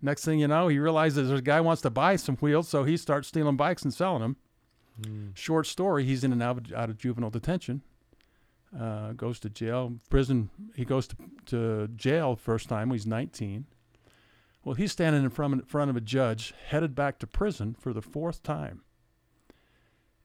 Next 0.02 0.24
thing 0.24 0.40
you 0.40 0.48
know, 0.48 0.68
he 0.70 0.80
realizes 0.80 1.28
there's 1.30 1.40
a 1.40 1.44
guy 1.44 1.60
wants 1.62 1.82
to 1.82 1.90
buy 1.90 2.16
some 2.18 2.36
wheels, 2.38 2.70
so 2.70 2.84
he 2.86 2.96
starts 2.98 3.28
stealing 3.30 3.56
bikes 3.58 3.84
and 3.84 3.94
selling 3.94 4.22
them 4.22 4.38
Mm. 5.02 5.36
short 5.36 5.66
story 5.66 6.06
he's 6.06 6.24
in 6.24 6.32
and 6.32 6.44
out 6.44 6.58
of, 6.58 6.74
out 6.74 6.90
of 6.90 7.00
juvenile 7.00 7.32
detention 7.32 7.82
uh, 8.80 9.14
goes 9.14 9.40
to 9.40 9.50
jail 9.50 9.94
prison 10.10 10.52
he 10.76 10.86
goes 10.86 11.08
to, 11.08 11.16
to 11.48 11.88
jail 11.96 12.36
first 12.36 12.70
time 12.70 12.90
when 12.90 12.98
he's 12.98 13.08
19 13.08 13.66
well 14.64 14.76
he's 14.76 14.92
standing 14.92 15.24
in 15.24 15.30
front, 15.30 15.54
in 15.54 15.62
front 15.62 15.90
of 15.90 15.98
a 15.98 16.02
judge 16.02 16.54
headed 16.68 16.96
back 16.96 17.20
to 17.20 17.28
prison 17.28 17.76
for 17.78 17.94
the 17.94 18.02
fourth 18.02 18.44
time. 18.44 18.82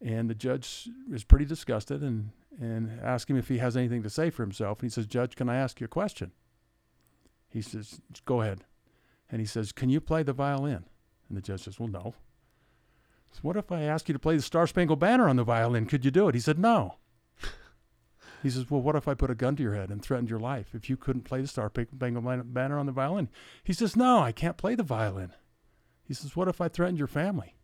And 0.01 0.31
the 0.31 0.35
judge 0.35 0.89
is 1.12 1.25
pretty 1.25 1.45
disgusted 1.45 2.03
and, 2.03 2.31
and 2.61 3.01
asks 3.03 3.29
him 3.29 3.37
if 3.37 3.49
he 3.49 3.59
has 3.59 3.77
anything 3.77 4.03
to 4.05 4.11
say 4.11 4.31
for 4.31 4.43
himself. 4.43 4.81
And 4.81 4.91
he 4.91 4.95
says 4.95 5.07
judge 5.07 5.35
can 5.35 5.49
i 5.49 5.57
ask 5.57 5.81
you 5.81 5.87
a 5.87 5.89
question? 5.89 6.33
He 7.49 7.62
says 7.62 8.01
go 8.25 8.43
ahead. 8.43 8.64
And 9.31 9.41
he 9.41 9.47
says 9.47 9.73
can 9.73 9.91
you 9.91 10.01
play 10.01 10.23
the 10.23 10.33
violin? 10.33 10.85
And 11.29 11.37
the 11.37 11.43
judge 11.43 11.64
says 11.64 11.81
well 11.81 11.89
no 11.89 12.14
so 13.33 13.41
what 13.43 13.57
if 13.57 13.70
I 13.70 13.83
asked 13.83 14.09
you 14.09 14.12
to 14.12 14.18
play 14.18 14.37
the 14.37 14.43
Star 14.43 14.66
Spangled 14.66 14.99
Banner 15.01 15.29
on 15.29 15.37
the 15.37 15.45
violin? 15.45 15.87
Could 15.87 16.05
you 16.05 16.11
do 16.11 16.29
it? 16.29 16.35
He 16.35 16.41
said, 16.41 16.59
no. 16.59 16.97
he 18.43 18.51
says, 18.51 18.70
well, 18.70 18.81
what 18.83 18.97
if 18.97 19.07
I 19.09 19.14
put 19.14 19.31
a 19.31 19.35
gun 19.35 19.55
to 19.57 19.62
your 19.62 19.74
head 19.74 19.91
and 19.91 20.03
threatened 20.03 20.31
your 20.31 20.41
life 20.41 20.74
if 20.74 20.89
you 20.91 20.97
couldn't 20.97 21.22
play 21.22 21.41
the 21.41 21.47
Star 21.49 21.70
Spangled 21.70 22.53
Banner 22.55 22.79
on 22.79 22.87
the 22.87 22.93
violin? 22.93 23.29
He 23.62 23.72
says, 23.72 23.97
no, 23.97 24.18
I 24.20 24.33
can't 24.33 24.57
play 24.57 24.74
the 24.74 24.83
violin. 24.83 25.33
He 26.03 26.14
says, 26.14 26.35
what 26.35 26.49
if 26.49 26.61
I 26.61 26.68
threatened 26.68 26.99
your 26.99 27.07
family? 27.07 27.55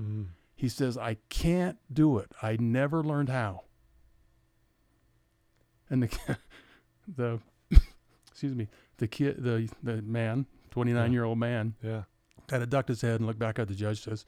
Mm. 0.00 0.26
He 0.54 0.68
says, 0.68 0.96
I 0.98 1.16
can't 1.30 1.78
do 1.92 2.18
it. 2.18 2.30
I 2.42 2.56
never 2.60 3.02
learned 3.02 3.30
how. 3.30 3.62
and 5.90 6.02
the 6.04 6.36
the 7.16 7.40
excuse 8.30 8.54
me 8.54 8.68
the 8.98 9.08
kid 9.08 9.42
the 9.42 9.68
the 9.82 10.00
man 10.02 10.46
29 10.70 11.12
year 11.12 11.24
old 11.24 11.38
man 11.38 11.74
Yeah. 11.82 12.02
kind 12.46 12.62
of 12.62 12.70
ducked 12.70 12.88
his 12.88 13.00
head 13.02 13.16
and 13.20 13.26
looked 13.26 13.38
back 13.38 13.58
at 13.58 13.68
the 13.68 13.74
judge 13.74 14.02
says 14.02 14.24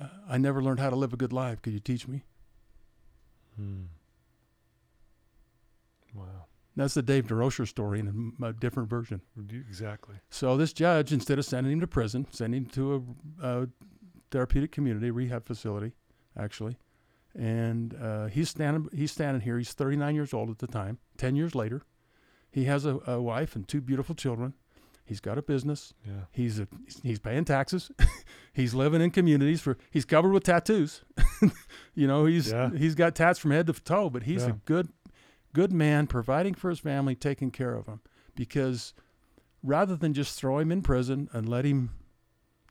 uh, 0.00 0.06
i 0.28 0.36
never 0.38 0.62
learned 0.62 0.80
how 0.80 0.90
to 0.90 0.96
live 0.96 1.12
a 1.12 1.16
good 1.16 1.32
life 1.32 1.60
could 1.62 1.72
you 1.72 1.80
teach 1.80 2.06
me 2.08 2.22
Hmm. 3.56 3.84
Wow. 6.14 6.46
that's 6.76 6.94
the 6.94 7.02
dave 7.02 7.26
Durocher 7.26 7.66
story 7.66 8.00
in 8.00 8.34
a, 8.42 8.46
a 8.46 8.52
different 8.52 8.88
version 8.88 9.20
Exactly. 9.68 10.16
so 10.30 10.56
this 10.56 10.72
judge 10.72 11.12
instead 11.12 11.38
of 11.38 11.44
sending 11.44 11.72
him 11.72 11.80
to 11.80 11.86
prison 11.86 12.26
sending 12.30 12.64
him 12.64 12.70
to 12.70 13.14
a, 13.42 13.46
a 13.62 13.68
therapeutic 14.30 14.70
community 14.72 15.10
rehab 15.10 15.44
facility 15.46 15.92
actually 16.36 16.76
and 17.36 17.94
uh, 18.00 18.26
he's 18.26 18.48
standing 18.48 18.88
he's 18.92 19.10
standing 19.12 19.40
here 19.40 19.58
he's 19.58 19.72
39 19.72 20.14
years 20.14 20.32
old 20.34 20.50
at 20.50 20.58
the 20.58 20.66
time 20.68 20.98
10 21.18 21.34
years 21.36 21.54
later 21.54 21.82
he 22.50 22.64
has 22.64 22.84
a, 22.86 22.98
a 23.06 23.20
wife 23.20 23.56
and 23.56 23.66
two 23.66 23.80
beautiful 23.80 24.14
children 24.14 24.54
he's 25.04 25.20
got 25.20 25.38
a 25.38 25.42
business 25.42 25.92
Yeah. 26.06 26.24
He's 26.32 26.58
a, 26.58 26.68
he's 27.02 27.18
paying 27.18 27.44
taxes. 27.44 27.90
he's 28.52 28.74
living 28.74 29.00
in 29.02 29.10
communities 29.10 29.60
for 29.60 29.76
he's 29.90 30.04
covered 30.04 30.32
with 30.32 30.44
tattoos. 30.44 31.02
you 31.94 32.06
know, 32.06 32.24
he's 32.26 32.50
Yeah. 32.50 32.70
he's 32.70 32.94
got 32.94 33.14
tats 33.14 33.38
from 33.38 33.50
head 33.52 33.66
to 33.66 33.72
toe, 33.74 34.10
but 34.10 34.22
he's 34.24 34.44
a 34.44 34.52
good 34.64 34.88
good 35.52 35.72
man 35.72 36.06
providing 36.06 36.54
for 36.54 36.68
his 36.70 36.80
family, 36.80 37.14
taking 37.14 37.50
care 37.50 37.74
of 37.74 37.86
them. 37.86 38.00
Because 38.34 38.92
rather 39.62 39.94
than 39.96 40.12
just 40.12 40.38
throw 40.38 40.58
him 40.58 40.72
in 40.72 40.82
prison 40.82 41.28
and 41.32 41.48
let 41.48 41.64
him 41.64 41.90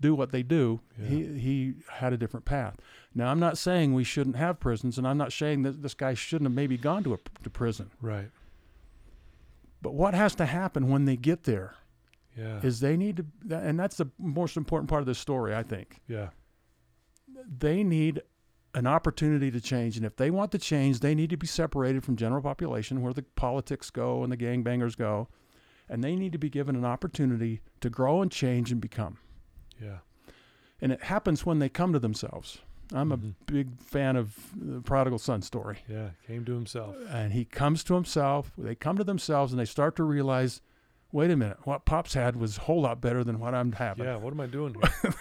do 0.02 0.14
what 0.16 0.32
they 0.32 0.44
do, 0.44 0.82
Yeah. 1.00 1.08
he 1.08 1.40
he 1.40 1.74
had 1.90 2.12
a 2.14 2.18
different 2.18 2.46
path. 2.46 2.76
Now, 3.16 3.30
I'm 3.32 3.40
not 3.40 3.58
saying 3.58 3.94
we 3.94 4.04
shouldn't 4.04 4.36
have 4.36 4.60
prisons, 4.60 4.98
and 4.98 5.08
I'm 5.08 5.18
not 5.18 5.32
saying 5.32 5.62
that 5.64 5.82
this 5.84 5.94
guy 5.94 6.14
shouldn't 6.16 6.48
have 6.50 6.56
maybe 6.56 6.78
gone 6.78 7.04
to 7.04 7.14
a 7.14 7.18
to 7.44 7.50
prison. 7.50 7.92
Right. 8.02 8.30
But 9.82 9.94
what 9.94 10.14
has 10.14 10.36
to 10.36 10.46
happen 10.46 10.90
when 10.90 11.06
they 11.06 11.16
get 11.16 11.44
there 11.44 11.76
Yeah. 12.38 12.60
is 12.64 12.80
they 12.80 12.98
need 12.98 13.18
to, 13.18 13.56
and 13.58 13.80
that's 13.80 13.98
the 13.98 14.08
most 14.18 14.58
important 14.58 14.90
part 14.90 15.02
of 15.02 15.06
this 15.06 15.20
story, 15.20 15.54
I 15.56 15.64
think. 15.64 16.02
yeah. 16.08 16.30
they 17.60 17.84
need 17.84 18.22
an 18.74 18.88
opportunity 18.88 19.52
to 19.52 19.62
change. 19.62 19.98
And 19.98 20.06
if 20.06 20.16
they 20.16 20.32
want 20.32 20.52
to 20.54 20.58
change, 20.58 21.00
they 21.00 21.14
need 21.14 21.30
to 21.30 21.38
be 21.38 21.46
separated 21.48 22.04
from 22.04 22.16
general 22.16 22.42
population 22.42 23.02
where 23.02 23.14
the 23.14 23.24
politics 23.36 23.90
go 23.90 24.24
and 24.24 24.32
the 24.32 24.38
gangbangers 24.38 24.98
go. 24.98 25.28
And 25.90 26.04
they 26.04 26.16
need 26.16 26.32
to 26.32 26.38
be 26.38 26.50
given 26.50 26.76
an 26.76 26.86
opportunity 26.86 27.62
to 27.82 27.90
grow 27.90 28.22
and 28.22 28.32
change 28.32 28.72
and 28.72 28.80
become. 28.82 29.18
Yeah. 29.82 30.00
And 30.82 30.92
it 30.92 31.04
happens 31.04 31.46
when 31.46 31.60
they 31.60 31.70
come 31.70 31.94
to 31.94 32.00
themselves. 32.00 32.62
I'm 32.94 33.10
Mhm. 33.10 33.14
a 33.14 33.52
big 33.52 33.80
fan 33.82 34.16
of 34.16 34.38
the 34.56 34.82
prodigal 34.82 35.20
son 35.20 35.42
story. 35.42 35.80
Yeah. 35.88 36.12
Came 36.26 36.46
to 36.46 36.54
himself. 36.54 36.96
And 37.10 37.34
he 37.34 37.46
comes 37.46 37.84
to 37.86 37.94
himself. 37.96 38.52
They 38.58 38.76
come 38.76 38.98
to 38.98 39.04
themselves 39.04 39.52
and 39.52 39.60
they 39.60 39.66
start 39.66 39.96
to 39.98 40.04
realize, 40.04 40.62
wait 41.14 41.32
a 41.32 41.38
minute, 41.38 41.58
what 41.64 41.86
Pops 41.86 42.14
had 42.16 42.36
was 42.36 42.58
a 42.58 42.62
whole 42.62 42.82
lot 42.82 43.00
better 43.00 43.24
than 43.24 43.40
what 43.40 43.54
I'm 43.56 43.72
having. 43.72 44.04
Yeah. 44.06 44.18
What 44.18 44.34
am 44.34 44.42
I 44.42 44.48
doing 44.48 44.76
here? 45.02 45.14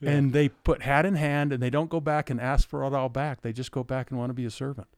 Yeah. 0.00 0.10
And 0.10 0.32
they 0.32 0.48
put 0.48 0.82
hat 0.82 1.06
in 1.06 1.14
hand 1.14 1.52
and 1.52 1.62
they 1.62 1.70
don't 1.70 1.88
go 1.88 2.00
back 2.00 2.28
and 2.30 2.40
ask 2.40 2.68
for 2.68 2.82
it 2.84 2.92
all 2.92 3.08
back. 3.08 3.42
They 3.42 3.52
just 3.52 3.70
go 3.70 3.84
back 3.84 4.10
and 4.10 4.18
want 4.18 4.30
to 4.30 4.34
be 4.34 4.44
a 4.44 4.50
servant 4.50 4.88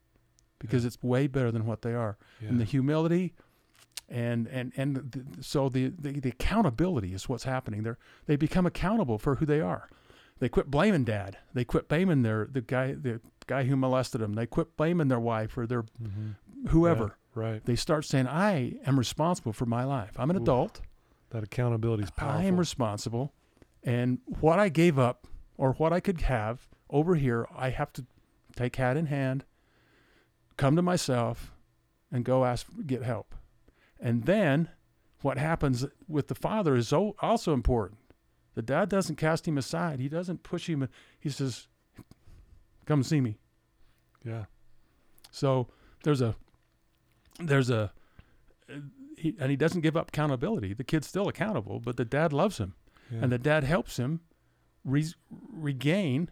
because 0.59 0.85
Yeah. 0.85 0.89
it's 0.89 1.03
way 1.03 1.27
better 1.27 1.53
than 1.53 1.67
what 1.67 1.83
they 1.83 1.93
are. 1.93 2.17
yeah. 2.41 2.49
And 2.49 2.59
the 2.59 2.65
humility 2.65 3.35
and 4.09 4.47
and 4.49 4.73
and 4.77 4.97
the, 4.97 5.43
so 5.43 5.69
the, 5.69 5.93
the 5.99 6.21
the 6.21 6.29
accountability 6.31 7.13
is 7.13 7.29
what's 7.29 7.45
happening. 7.45 7.83
They 7.83 7.93
they 8.27 8.37
become 8.37 8.65
accountable 8.67 9.19
for 9.19 9.35
who 9.37 9.47
they 9.47 9.61
are. 9.61 9.89
They 10.39 10.49
quit 10.49 10.71
blaming 10.71 11.05
dad. 11.05 11.39
They 11.55 11.65
quit 11.65 11.89
blaming 11.89 12.23
their 12.23 12.47
the 12.51 12.61
guy 12.61 12.93
the 12.93 13.21
guy 13.47 13.65
who 13.65 13.75
molested 13.77 14.21
them. 14.21 14.35
They 14.35 14.47
quit 14.47 14.77
blaming 14.77 15.09
their 15.09 15.21
wife 15.21 15.59
or 15.59 15.67
their 15.67 15.83
Mhm. 15.83 16.37
whoever. 16.69 17.17
Right. 17.37 17.63
They 17.65 17.77
start 17.77 18.07
saying, 18.07 18.27
"I 18.27 18.79
am 18.87 18.99
responsible 18.99 19.53
for 19.53 19.67
my 19.67 19.85
life. 19.85 20.19
I'm 20.19 20.31
an 20.31 20.37
Ooh, 20.37 20.43
adult. 20.43 20.81
That 21.31 21.45
accountability 21.45 22.05
is 22.05 22.11
powerful. 22.11 22.41
I 22.41 22.45
am 22.45 22.57
responsible, 22.57 23.35
and 23.85 24.21
what 24.41 24.59
I 24.59 24.71
gave 24.71 24.99
up 24.99 25.27
or 25.59 25.75
what 25.75 25.93
I 25.93 26.01
could 26.01 26.23
have 26.23 26.67
over 26.89 27.15
here, 27.15 27.47
I 27.55 27.71
have 27.71 27.93
to 27.95 28.07
take 28.55 28.77
hat 28.77 28.97
in 28.97 29.07
hand, 29.07 29.45
come 30.57 30.77
to 30.77 30.83
myself, 30.83 31.53
and 32.11 32.25
go 32.25 32.47
ask 32.47 32.67
get 32.87 33.03
help. 33.03 33.35
And 34.01 34.25
then, 34.25 34.71
what 35.21 35.37
happens 35.37 35.85
with 36.09 36.29
the 36.29 36.35
father 36.35 36.75
is 36.75 36.91
also 36.91 37.53
important. 37.53 38.01
The 38.55 38.63
dad 38.63 38.89
doesn't 38.89 39.17
cast 39.17 39.47
him 39.47 39.59
aside. 39.59 40.01
He 40.01 40.09
doesn't 40.09 40.43
push 40.43 40.71
him. 40.71 40.89
He 41.21 41.29
says, 41.29 41.69
"Come 42.87 43.03
see 43.03 43.21
me." 43.21 43.37
yeah. 44.25 44.47
So 45.31 45.69
there's 46.03 46.23
a 46.23 46.35
there's 47.41 47.71
a 47.71 47.93
he, 49.17 49.35
and 49.39 49.51
he 49.51 49.57
doesn't 49.57 49.81
give 49.81 49.97
up 49.97 50.09
accountability. 50.09 50.75
The 50.75 50.85
kid's 50.85 51.07
still 51.07 51.29
accountable, 51.29 51.81
but 51.81 51.97
the 51.97 52.05
dad 52.05 52.33
loves 52.33 52.59
him, 52.59 52.75
Yeah. 53.11 53.21
and 53.23 53.33
the 53.33 53.39
dad 53.39 53.65
helps 53.65 53.97
him 53.99 54.21
re- 54.85 55.15
regain 55.53 56.31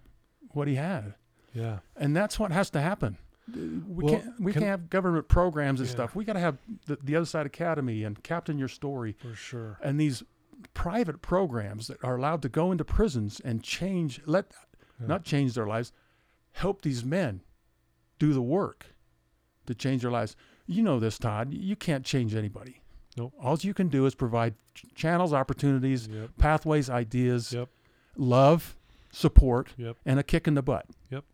what 0.51 0.69
he 0.69 0.75
had, 0.75 1.15
yeah. 1.53 1.79
and 1.97 2.15
that's 2.17 2.39
what 2.39 2.53
has 2.53 2.71
to 2.71 2.81
happen. 2.81 3.19
We 3.53 4.05
Well, 4.05 4.15
can't 4.21 4.41
we 4.41 4.53
can- 4.53 4.63
can't 4.63 4.71
have 4.71 4.91
government 4.91 5.29
programs 5.29 5.81
and 5.81 5.89
Yeah. 5.89 5.95
stuff. 5.95 6.15
We 6.17 6.25
got 6.25 6.33
to 6.35 6.41
have 6.41 6.59
the, 6.87 6.97
the 7.03 7.17
other 7.17 7.27
side 7.27 7.45
academy 7.47 8.03
and 8.05 8.23
Captain 8.23 8.59
Your 8.59 8.69
Story 8.69 9.17
For 9.21 9.35
sure. 9.35 9.79
and 9.83 10.01
these 10.01 10.23
private 10.73 11.21
programs 11.21 11.89
that 11.89 12.03
are 12.03 12.17
allowed 12.17 12.41
to 12.43 12.49
go 12.49 12.73
into 12.73 12.85
prisons 12.85 13.41
and 13.41 13.63
change 13.63 14.21
let 14.27 14.53
Yeah. 15.01 15.07
not 15.09 15.25
change 15.25 15.55
their 15.55 15.67
lives, 15.67 15.93
help 16.53 16.83
these 16.83 17.05
men 17.05 17.43
do 18.19 18.33
the 18.33 18.41
work 18.43 18.95
to 19.67 19.75
change 19.75 20.03
their 20.03 20.11
lives. 20.11 20.37
You 20.67 20.83
know 20.83 20.99
this, 20.99 21.19
Todd. 21.19 21.53
You 21.53 21.77
can't 21.77 22.05
change 22.05 22.35
anybody. 22.35 22.81
Nope. 23.17 23.33
All 23.41 23.57
you 23.61 23.75
can 23.75 23.89
do 23.89 24.07
is 24.07 24.15
provide 24.15 24.55
ch- 24.75 24.85
channels, 24.95 25.33
opportunities, 25.33 26.09
Yep. 26.09 26.31
pathways, 26.39 26.91
ideas, 26.91 27.53
Yep. 27.53 27.69
love, 28.17 28.77
support, 29.13 29.73
Yep. 29.77 29.97
and 30.05 30.19
a 30.19 30.23
kick 30.23 30.49
in 30.49 30.55
the 30.55 30.63
butt. 30.63 30.87
Yep. 31.11 31.25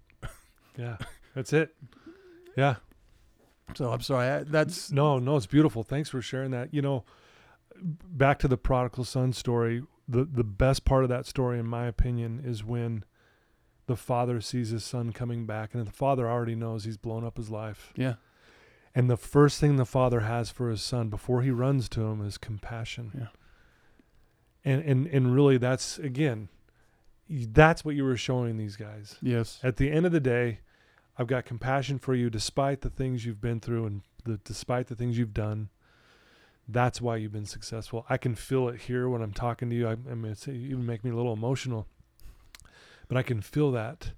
yeah. 0.77 0.97
That's 1.35 1.53
it. 1.53 1.75
Yeah. 2.57 2.77
So 3.75 3.91
I'm 3.93 4.01
sorry. 4.01 4.29
I, 4.29 4.43
that's 4.43 4.91
No, 4.91 5.19
no, 5.19 5.37
it's 5.37 5.47
beautiful. 5.47 5.83
Thanks 5.83 6.09
for 6.11 6.21
sharing 6.21 6.51
that. 6.51 6.75
You 6.75 6.83
know, 6.83 7.05
back 7.81 8.39
to 8.41 8.49
the 8.49 8.59
prodigal 8.59 9.05
son 9.05 9.33
story, 9.33 9.83
the 10.09 10.25
the 10.25 10.43
best 10.45 10.85
part 10.85 11.05
of 11.05 11.09
that 11.09 11.25
story 11.25 11.59
in 11.59 11.67
my 11.67 11.87
opinion 11.87 12.43
is 12.45 12.65
when 12.65 13.05
the 13.87 13.97
father 13.97 14.41
sees 14.41 14.71
his 14.71 14.85
son 14.85 15.13
coming 15.13 15.47
back 15.47 15.73
and 15.73 15.87
the 15.87 15.91
father 15.93 16.29
already 16.29 16.55
knows 16.57 16.85
he's 16.85 16.97
blown 16.97 17.25
up 17.25 17.37
his 17.37 17.49
life. 17.49 17.93
yeah, 17.97 18.15
And 18.95 19.09
the 19.09 19.17
first 19.17 19.61
thing 19.61 19.77
the 19.77 19.85
father 19.87 20.21
has 20.21 20.51
for 20.51 20.69
his 20.69 20.83
son 20.83 21.09
before 21.09 21.43
he 21.43 21.51
runs 21.51 21.89
to 21.91 22.03
him 22.03 22.25
is 22.27 22.39
compassion. 22.39 23.13
Yeah. 23.17 23.27
And 24.65 24.83
and 24.83 25.07
and 25.07 25.35
really 25.35 25.59
that's 25.59 25.99
again 25.99 26.49
that's 27.31 27.85
what 27.85 27.95
you 27.95 28.05
were 28.05 28.17
showing 28.17 28.57
these 28.57 28.77
guys. 28.77 29.17
yes, 29.23 29.61
At 29.63 29.77
the 29.77 29.91
end 29.91 30.05
of 30.05 30.13
the 30.13 30.21
day, 30.21 30.61
I've 31.17 31.29
got 31.29 31.45
compassion 31.45 31.99
for 31.99 32.15
you 32.15 32.29
despite 32.29 32.81
the 32.81 32.91
things 32.91 33.25
you've 33.25 33.41
been 33.41 33.61
through 33.61 33.87
and 33.87 34.03
the, 34.25 34.41
despite 34.43 34.89
the 34.89 34.97
things 34.97 35.17
you've 35.17 35.35
done. 35.35 35.69
That's 36.67 37.01
why 37.01 37.17
you've 37.17 37.33
been 37.33 37.47
successful. 37.47 38.05
I 38.09 38.17
can 38.17 38.35
feel 38.35 38.69
it 38.69 38.83
here 38.83 39.09
when 39.09 39.23
I'm 39.23 39.33
talking 39.33 39.71
to 39.71 39.77
you. 39.77 39.89
I, 39.89 39.93
I 39.93 40.15
mean, 40.15 40.33
it's 40.33 40.47
even 40.49 40.87
make 40.87 41.05
me 41.05 41.11
a 41.11 41.17
little 41.17 41.33
emotional, 41.33 41.87
but 43.09 43.17
I 43.17 43.23
can 43.23 43.41
feel 43.41 43.71
that. 43.73 44.13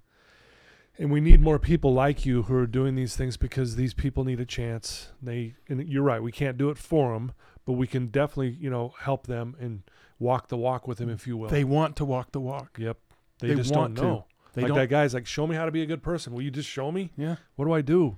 And 0.99 1.11
we 1.11 1.21
need 1.21 1.41
more 1.41 1.57
people 1.57 1.91
like 1.93 2.25
you 2.25 2.43
who 2.43 2.55
are 2.55 2.67
doing 2.67 2.95
these 2.95 3.15
things 3.15 3.35
because 3.35 3.75
these 3.75 3.93
people 3.95 4.23
need 4.23 4.39
a 4.39 4.45
chance. 4.45 5.09
They, 5.21 5.55
and 5.67 5.87
you're 5.89 6.03
right, 6.03 6.21
we 6.21 6.31
can't 6.31 6.57
do 6.57 6.69
it 6.69 6.77
for 6.77 7.13
them, 7.13 7.31
but 7.65 7.73
we 7.73 7.87
can 7.87 8.07
definitely, 8.07 8.51
you 8.59 8.69
know, 8.69 8.93
help 8.99 9.25
them 9.25 9.55
and 9.59 9.81
walk 10.19 10.49
the 10.49 10.57
walk 10.57 10.87
with 10.87 10.99
them, 10.99 11.09
if 11.09 11.25
you 11.25 11.35
will. 11.35 11.49
they 11.49 11.63
want 11.63 11.95
to 11.97 12.05
walk 12.05 12.31
the 12.31 12.39
walk. 12.39 12.77
yep. 12.79 12.97
They, 13.39 13.47
they 13.49 13.55
just 13.55 13.73
want 13.73 13.95
don't 13.95 14.03
to. 14.03 14.09
know. 14.09 14.25
They 14.53 14.61
like 14.61 14.69
don't. 14.69 14.77
that 14.77 14.89
guy's 14.89 15.15
like, 15.15 15.25
show 15.25 15.47
me 15.47 15.55
how 15.55 15.65
to 15.65 15.71
be 15.71 15.81
a 15.81 15.85
good 15.87 16.03
person. 16.03 16.31
Will 16.31 16.43
you 16.43 16.51
just 16.51 16.69
show 16.69 16.91
me? 16.91 17.11
yeah, 17.17 17.37
What 17.55 17.65
do 17.65 17.73
I 17.73 17.81
do? 17.81 18.17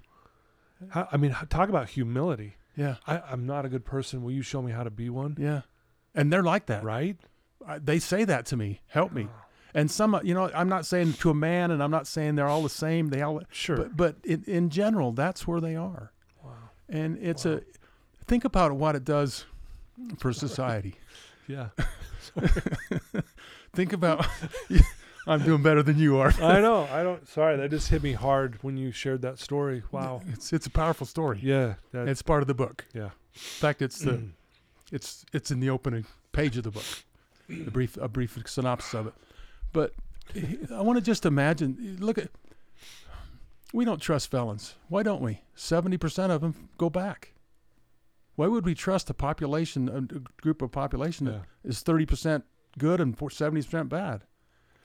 How, 0.89 1.07
I 1.11 1.15
mean, 1.17 1.33
talk 1.49 1.69
about 1.69 1.89
humility. 1.89 2.57
yeah, 2.75 2.95
I, 3.07 3.19
I'm 3.31 3.45
not 3.45 3.63
a 3.65 3.69
good 3.69 3.85
person. 3.85 4.21
Will 4.21 4.33
you 4.33 4.41
show 4.41 4.61
me 4.61 4.73
how 4.73 4.83
to 4.83 4.89
be 4.91 5.09
one? 5.09 5.37
yeah. 5.39 5.61
And 6.13 6.31
they're 6.31 6.43
like 6.43 6.65
that. 6.67 6.83
Right? 6.83 7.17
I- 7.65 7.79
They 7.79 7.99
say 7.99 8.25
that 8.25 8.45
to 8.47 8.57
me. 8.57 8.81
Help 8.87 9.13
me. 9.13 9.27
Ah. 9.33 9.44
And 9.75 9.91
some, 9.91 10.17
you 10.23 10.33
know, 10.33 10.49
I'm 10.55 10.69
not 10.69 10.85
saying 10.85 11.13
to 11.13 11.29
a 11.29 11.33
man, 11.33 11.69
and 11.69 11.83
I'm 11.83 11.91
not 11.91 12.07
saying 12.07 12.35
they're 12.35 12.47
all 12.47 12.63
the 12.63 12.69
same. 12.69 13.09
They 13.09 13.21
all, 13.21 13.41
Sure. 13.51 13.75
but 13.75 13.97
but 13.97 14.15
in, 14.23 14.43
in 14.47 14.69
general, 14.69 15.11
that's 15.11 15.45
where 15.45 15.59
they 15.59 15.75
are. 15.75 16.11
wow. 16.41 16.51
And 16.87 17.17
it's 17.17 17.43
Wow. 17.45 17.55
a 17.55 17.61
think 18.25 18.45
about 18.45 18.71
what 18.71 18.95
it 18.95 19.03
does 19.03 19.45
for 20.17 20.33
society. 20.33 20.95
Yeah. 21.47 21.69
think 23.73 23.93
about. 23.93 24.25
I'm 25.27 25.43
doing 25.43 25.61
better 25.61 25.83
than 25.83 25.99
you 25.99 26.17
are. 26.17 26.33
I 26.41 26.59
know. 26.59 26.87
I 26.91 27.03
don't. 27.03 27.27
Sorry, 27.27 27.55
that 27.57 27.69
just 27.69 27.89
hit 27.89 28.01
me 28.01 28.13
hard 28.13 28.57
when 28.63 28.77
you 28.77 28.91
shared 28.91 29.21
that 29.21 29.37
story. 29.37 29.83
Wow. 29.91 30.21
It's 30.29 30.51
it's 30.53 30.65
a 30.65 30.71
powerful 30.71 31.05
story. 31.05 31.39
Yeah. 31.43 31.75
That, 31.91 32.07
It's 32.07 32.23
part 32.23 32.41
of 32.41 32.47
the 32.47 32.55
book. 32.55 32.85
Yeah. 32.95 33.03
In 33.03 33.11
fact, 33.61 33.83
it's 33.83 33.99
the 33.99 34.13
mm. 34.13 34.29
it's 34.91 35.23
it's 35.33 35.51
in 35.51 35.59
the 35.59 35.69
opening 35.69 36.05
page 36.31 36.57
of 36.57 36.63
the 36.63 36.71
book. 36.71 36.85
A 37.49 37.69
brief 37.69 37.95
a 37.97 38.07
brief 38.07 38.39
synopsis 38.47 38.93
of 38.95 39.07
it. 39.07 39.13
But 39.75 39.91
I 40.73 40.81
want 40.81 40.97
to 40.97 41.03
just 41.03 41.25
imagine. 41.25 41.97
Look 41.99 42.17
at 42.17 42.29
We 43.73 43.83
don't 43.83 44.01
trust 44.01 44.31
felons. 44.31 44.75
Why 44.87 45.03
don't 45.03 45.21
we? 45.21 45.41
70% 45.57 46.29
of 46.31 46.39
them 46.41 46.69
go 46.77 46.89
back. 46.89 47.33
Why 48.35 48.47
would 48.47 48.65
we 48.65 48.73
trust 48.73 49.09
a 49.09 49.13
population, 49.13 49.89
a 49.89 50.01
group 50.41 50.61
of 50.61 50.71
population 50.71 51.27
Yeah. 51.27 51.31
that 51.63 51.69
is 51.69 51.83
30% 51.83 52.43
good 52.77 52.99
and 53.01 53.17
70% 53.17 53.89
bad? 53.89 54.23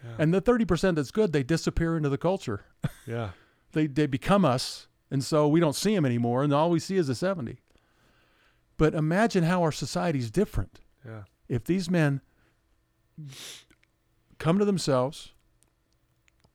Yeah. 0.05 0.17
And 0.19 0.35
the 0.35 0.41
30% 0.43 0.97
that's 0.97 1.11
good, 1.13 1.33
they 1.33 1.43
disappear 1.45 1.97
into 1.97 2.09
the 2.09 2.19
culture. 2.19 2.65
yeah. 3.07 3.31
They, 3.73 3.87
they 3.87 4.07
become 4.09 4.45
us. 4.45 4.89
And 5.13 5.23
so 5.23 5.47
we 5.47 5.61
don't 5.61 5.77
see 5.77 5.95
them 5.95 6.05
anymore. 6.05 6.43
And 6.43 6.53
all 6.53 6.71
we 6.71 6.81
see 6.81 6.97
is 6.97 7.09
a 7.09 7.15
70. 7.15 7.61
But 8.77 8.95
imagine 8.95 9.45
how 9.45 9.63
our 9.63 9.71
society 9.73 10.19
is 10.19 10.31
different 10.33 10.81
Yeah. 11.07 11.23
if 11.49 11.63
these 11.65 11.89
men 11.89 12.21
come 14.41 14.59
to 14.59 14.65
themselves, 14.65 15.33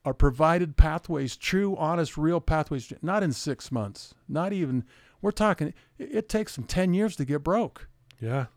are 0.04 0.14
provided 0.14 0.76
pathways, 0.76 1.38
true, 1.38 1.76
honest, 1.78 2.18
real 2.18 2.42
pathways, 2.42 2.92
not 3.02 3.24
in 3.24 3.32
six 3.32 3.72
months, 3.72 4.14
not 4.28 4.52
even, 4.52 4.84
we're 5.22 5.32
talking, 5.32 5.70
it, 5.98 6.10
it 6.12 6.30
takes 6.30 6.56
them 6.56 6.66
10 6.66 6.94
years 6.94 7.16
to 7.16 7.24
get 7.26 7.44
broke. 7.44 7.88
Yeah. 8.20 8.48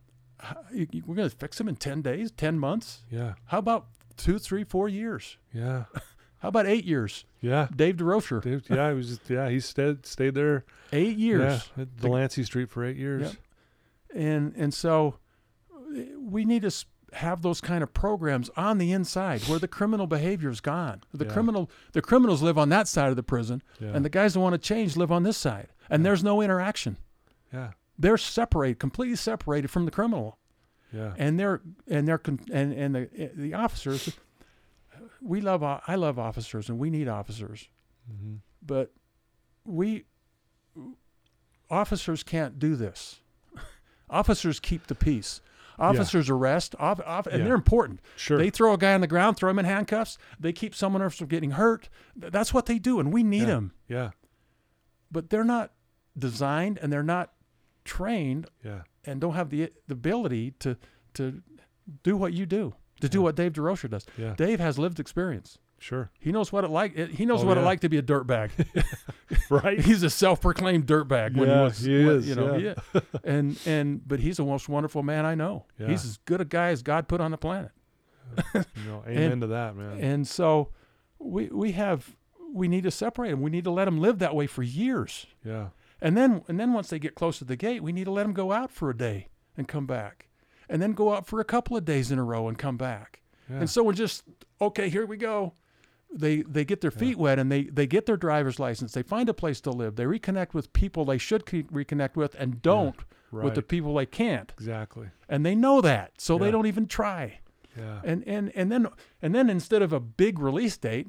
You- 0.73 0.89
you- 0.93 1.03
We're 1.07 1.15
going 1.15 1.31
to 1.31 1.37
fix 1.37 1.57
them 1.59 1.69
in 1.69 1.77
10 1.77 2.03
days, 2.03 2.31
10 2.33 2.59
months? 2.59 3.03
Yeah. 3.11 3.35
How 3.47 3.59
about 3.59 3.87
two, 4.17 4.39
three, 4.39 4.65
four 4.65 4.89
years? 4.89 5.37
Yeah. 5.55 5.85
How 6.41 6.49
about 6.49 6.67
eight 6.67 6.85
years? 6.85 7.25
Yeah. 7.41 7.67
Dave 7.75 7.97
Durocher, 7.97 8.41
Dude, 8.43 8.65
yeah, 8.71 8.91
he 8.91 8.97
was 8.97 9.09
just, 9.09 9.29
yeah, 9.31 9.49
he 9.49 9.59
stayed 9.61 10.07
stayed 10.07 10.35
there. 10.35 10.65
eight 10.93 11.17
years. 11.17 11.69
Yeah, 11.77 11.83
at 11.83 11.97
Delancey 11.97 12.45
Street 12.45 12.71
for 12.71 12.85
eight 12.85 12.97
years. 12.97 13.23
Yep. 13.23 13.33
and 14.15 14.55
and 14.57 14.73
so 14.73 15.17
we 16.17 16.45
need 16.45 16.63
to 16.63 16.69
s- 16.69 16.85
have 17.15 17.43
those 17.43 17.61
kind 17.61 17.83
of 17.83 17.95
programs 17.95 18.51
on 18.57 18.79
the 18.79 18.93
inside 18.93 19.43
where 19.49 19.59
the 19.59 19.69
criminal 19.69 20.07
behavior 20.07 20.51
is 20.51 20.61
gone. 20.61 21.03
The 21.13 21.25
Yeah. 21.25 21.33
criminal 21.33 21.71
the 21.93 22.03
criminals 22.03 22.43
live 22.43 22.59
on 22.59 22.69
that 22.69 22.87
side 22.89 23.11
of 23.11 23.17
the 23.17 23.23
prison, 23.23 23.63
Yeah. 23.81 23.93
and 23.95 24.05
the 24.05 24.11
guys 24.11 24.35
that 24.35 24.41
want 24.41 24.53
to 24.55 24.59
change 24.59 24.97
live 24.97 25.11
on 25.11 25.23
this 25.23 25.37
side, 25.37 25.69
and 25.91 26.05
there's 26.05 26.23
no 26.25 26.41
interaction. 26.43 26.99
yeah. 27.53 27.73
They're 27.99 28.19
separated, 28.19 28.79
completely 28.79 29.17
separated 29.17 29.69
from 29.71 29.85
the 29.87 29.91
criminal, 29.91 30.39
Yeah. 30.93 31.15
and 31.19 31.39
they're 31.39 31.61
and 31.87 32.07
they're 32.07 32.21
and 32.53 32.73
and 32.73 32.95
the 32.95 33.31
the 33.35 33.55
officers. 33.55 34.17
We 35.21 35.41
love 35.41 35.63
I 35.65 35.95
love 35.97 36.19
officers, 36.19 36.69
and 36.69 36.79
we 36.79 36.91
need 36.91 37.09
officers 37.09 37.69
hmm 38.07 38.37
but 38.63 38.93
we 39.65 40.05
officers 41.71 42.23
can't 42.23 42.59
do 42.59 42.77
this. 42.77 43.21
officers 44.11 44.61
keep 44.61 44.87
the 44.87 44.95
peace. 44.95 45.41
Officers 45.79 46.29
arrest, 46.29 46.75
off, 46.79 47.01
off, 47.07 47.27
and 47.27 47.39
Yeah. 47.39 47.45
they're 47.47 47.55
important. 47.55 48.01
Sure. 48.17 48.37
They 48.39 48.51
throw 48.51 48.73
a 48.75 48.79
guy 48.79 48.95
on 48.95 49.01
the 49.01 49.07
ground, 49.07 49.37
throw 49.37 49.51
him 49.51 49.59
in 49.59 49.65
handcuffs. 49.65 50.19
They 50.39 50.53
keep 50.53 50.75
someone 50.75 51.03
else 51.03 51.17
from 51.17 51.29
getting 51.29 51.53
hurt. 51.53 51.89
That's 52.17 52.53
what 52.53 52.67
they 52.67 52.79
do, 52.79 52.99
and 53.01 53.13
we 53.13 53.23
need 53.23 53.41
Yeah. 53.43 53.47
them. 53.47 53.73
yeah. 53.87 54.11
But 55.11 55.31
they're 55.31 55.45
not 55.45 55.73
designed, 56.19 56.79
and 56.83 56.93
they're 56.93 57.03
not 57.03 57.33
trained, 57.85 58.47
Yeah. 58.65 58.83
and 59.05 59.21
don't 59.21 59.35
have 59.35 59.51
the, 59.51 59.73
the 59.87 59.95
ability 59.95 60.53
to 60.61 60.77
to 61.15 61.43
do 62.03 62.17
what 62.17 62.33
you 62.35 62.45
do, 62.47 62.75
to 63.01 63.09
do 63.09 63.23
what 63.23 63.35
Dave 63.35 63.55
Durocher 63.55 63.89
does. 63.91 64.07
Yeah. 64.17 64.35
Dave 64.37 64.61
has 64.61 64.79
lived 64.79 65.01
experience. 65.01 65.59
Sure. 65.81 66.11
He 66.19 66.33
knows 66.33 66.51
what 66.53 66.65
it 66.65 66.71
like. 66.71 66.99
Eh, 66.99 67.07
he 67.07 67.25
knows 67.25 67.43
Oh, 67.45 67.47
what 67.47 67.57
it 67.57 67.61
like 67.63 67.81
to 67.81 67.89
be 67.89 67.99
a 67.99 68.03
dirtbag. 68.03 68.51
Right. 69.51 69.79
he's 69.81 70.03
a 70.03 70.11
self-proclaimed 70.11 70.87
dirtbag 70.87 71.37
when 71.37 71.49
he 71.49 71.55
was, 71.55 71.79
he 71.81 72.05
when- 72.05 72.17
is, 72.17 72.29
you 72.29 72.35
know, 72.35 72.57
yeah. 72.57 72.75
yeah. 72.95 73.01
and 73.25 73.59
and 73.67 74.07
but 74.07 74.21
he's 74.21 74.39
the 74.39 74.45
most 74.45 74.69
wonderful 74.69 75.03
man 75.03 75.25
I 75.25 75.35
know. 75.35 75.65
Yeah. 75.79 75.89
He's 75.89 76.05
as 76.05 76.17
good 76.25 76.41
a 76.41 76.45
guy 76.45 76.69
as 76.69 76.83
God 76.83 77.09
put 77.09 77.21
on 77.21 77.31
the 77.31 77.39
planet. 77.39 77.71
no, 78.87 79.03
amen 79.07 79.41
to 79.41 79.47
that, 79.49 79.75
man. 79.77 79.99
And 80.01 80.27
so 80.29 80.71
we 81.19 81.47
we 81.47 81.73
have 81.73 82.17
we 82.53 82.69
need 82.69 82.83
to 82.85 82.91
separate 82.91 83.31
them. 83.31 83.41
We 83.41 83.51
need 83.51 83.65
to 83.65 83.71
let 83.71 83.85
them 83.87 83.99
live 84.01 84.19
that 84.19 84.35
way 84.35 84.47
for 84.47 84.63
years. 84.63 85.27
yeah. 85.45 85.69
And 86.01 86.17
then 86.17 86.43
and 86.49 86.59
then 86.61 86.73
once 86.75 86.91
they 86.91 86.99
get 86.99 87.15
close 87.15 87.39
to 87.39 87.45
the 87.45 87.57
gate, 87.57 87.83
we 87.83 87.93
need 87.93 88.05
to 88.05 88.11
let 88.13 88.23
them 88.25 88.33
go 88.33 88.53
out 88.53 88.71
for 88.71 88.89
a 88.91 88.97
day 88.97 89.29
and 89.57 89.67
come 89.69 89.87
back. 89.87 90.29
And 90.69 90.81
then 90.83 90.93
go 90.93 91.13
out 91.15 91.27
for 91.27 91.41
a 91.41 91.45
couple 91.45 91.77
of 91.77 91.85
days 91.85 92.11
in 92.13 92.19
a 92.19 92.25
row 92.25 92.47
and 92.49 92.59
come 92.59 92.77
back. 92.77 93.21
Yeah. 93.51 93.61
And 93.61 93.71
so 93.71 93.83
we're 93.83 93.95
just 93.95 94.25
okay, 94.61 94.89
here 94.91 95.07
we 95.07 95.17
go. 95.17 95.55
They 96.13 96.43
they 96.43 96.65
get 96.65 96.81
their 96.81 96.91
feet 96.91 97.19
wet 97.19 97.39
and 97.39 97.53
they 97.53 97.65
they 97.65 97.87
get 97.87 98.07
their 98.07 98.17
driver's 98.17 98.59
license. 98.59 98.93
They 98.93 99.03
find 99.03 99.29
a 99.29 99.35
place 99.35 99.61
to 99.63 99.71
live. 99.71 99.97
They 99.97 100.05
reconnect 100.05 100.55
with 100.55 100.73
people 100.73 101.05
they 101.05 101.19
should 101.19 101.45
reconnect 101.45 102.17
with 102.17 102.35
and 102.39 102.63
don't 102.63 102.97
right. 103.31 103.45
with 103.45 103.55
the 103.55 103.63
people 103.63 103.95
they 103.95 104.07
can't. 104.07 104.51
exactly. 104.53 105.09
And 105.29 105.45
they 105.45 105.55
know 105.55 105.81
that. 105.83 106.13
So 106.19 106.35
Yeah. 106.39 106.45
they 106.47 106.51
don't 106.51 106.67
even 106.67 106.87
try. 106.87 107.41
Yeah. 107.77 108.01
And 108.05 108.25
and 108.27 108.51
and 108.57 108.73
then 108.73 108.87
and 109.21 109.35
then 109.35 109.51
instead 109.51 109.83
of 109.83 109.93
a 109.93 110.01
big 110.01 110.39
release 110.39 110.79
date, 110.79 111.09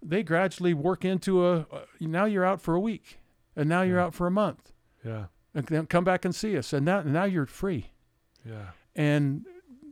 they 0.00 0.22
gradually 0.22 0.72
work 0.72 1.04
into 1.04 1.44
a, 1.44 1.66
a 1.72 1.82
now 2.00 2.24
you're 2.24 2.44
out 2.44 2.60
for 2.60 2.74
a 2.74 2.80
week. 2.80 3.18
And 3.56 3.68
now 3.68 3.82
you're 3.82 3.98
Yeah. 3.98 4.04
out 4.04 4.14
for 4.14 4.28
a 4.28 4.30
month. 4.30 4.72
Yeah. 5.04 5.26
And 5.52 5.66
then 5.66 5.86
come 5.86 6.04
back 6.04 6.24
and 6.24 6.32
see 6.32 6.56
us. 6.56 6.72
And 6.72 6.86
now 6.86 7.02
now 7.02 7.24
you're 7.24 7.46
free 7.46 7.90
Yeah. 8.44 8.70
and 8.94 9.44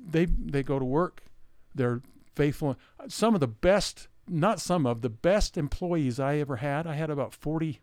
they 0.08 0.26
they 0.26 0.62
go 0.62 0.78
to 0.78 0.84
work. 0.84 1.24
They're 1.74 2.00
faithful. 2.36 2.76
Some 3.08 3.34
of 3.34 3.40
the 3.40 3.48
best, 3.48 4.06
not 4.28 4.60
some 4.60 4.86
of 4.86 5.02
the 5.02 5.10
best 5.10 5.56
employees 5.56 6.18
I 6.20 6.36
ever 6.38 6.56
had. 6.56 6.86
I 6.86 6.94
had 6.94 7.10
about 7.10 7.32
forty, 7.34 7.80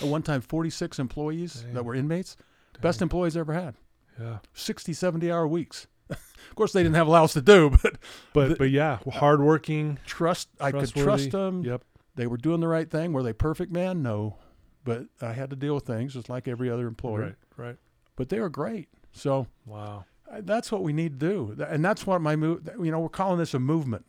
at 0.00 0.08
one 0.08 0.22
time 0.22 0.40
forty 0.40 0.70
six 0.70 0.98
employees 0.98 1.62
Dang. 1.62 1.74
that 1.74 1.84
were 1.84 1.94
inmates. 1.94 2.36
Best 2.80 3.02
employees 3.02 3.36
I 3.36 3.40
ever 3.40 3.52
had. 3.52 3.74
Yeah. 4.18 4.38
60, 4.54 4.92
70 4.94 5.30
hour 5.30 5.46
weeks. 5.46 5.86
of 6.10 6.18
course, 6.54 6.72
they 6.72 6.82
didn't 6.82 6.96
have 6.96 7.06
a 7.06 7.10
lot 7.10 7.18
else 7.20 7.32
to 7.34 7.42
do, 7.42 7.70
but 7.82 7.96
But 8.32 8.48
The- 8.50 8.54
but 8.56 8.70
yeah, 8.70 8.98
hardworking. 9.12 9.98
trust. 10.06 10.48
I 10.60 10.72
could 10.72 10.88
trust 10.94 11.30
them. 11.30 11.62
Yep. 11.64 11.84
They 12.16 12.26
were 12.26 12.36
doing 12.38 12.60
the 12.60 12.68
right 12.68 12.90
thing. 12.90 13.12
Were 13.12 13.22
they 13.22 13.32
perfect, 13.32 13.70
man? 13.72 14.02
No, 14.02 14.36
but 14.84 15.06
I 15.20 15.32
had 15.32 15.50
to 15.50 15.56
deal 15.56 15.74
with 15.74 15.84
things 15.84 16.14
just 16.14 16.28
like 16.28 16.48
every 16.48 16.68
other 16.70 16.86
employee. 16.86 17.22
Right. 17.22 17.34
Right. 17.56 17.76
But 18.16 18.28
they 18.30 18.40
were 18.40 18.48
great. 18.50 18.88
So 19.12 19.46
Wow. 19.66 20.04
That's 20.40 20.70
what 20.70 20.82
we 20.82 20.92
need 20.92 21.18
to 21.18 21.26
do, 21.28 21.64
and 21.68 21.84
that's 21.84 22.06
what 22.06 22.20
my 22.20 22.36
move. 22.36 22.68
You 22.80 22.90
know, 22.92 23.00
we're 23.00 23.08
calling 23.08 23.38
this 23.38 23.52
a 23.52 23.58
movement. 23.58 24.06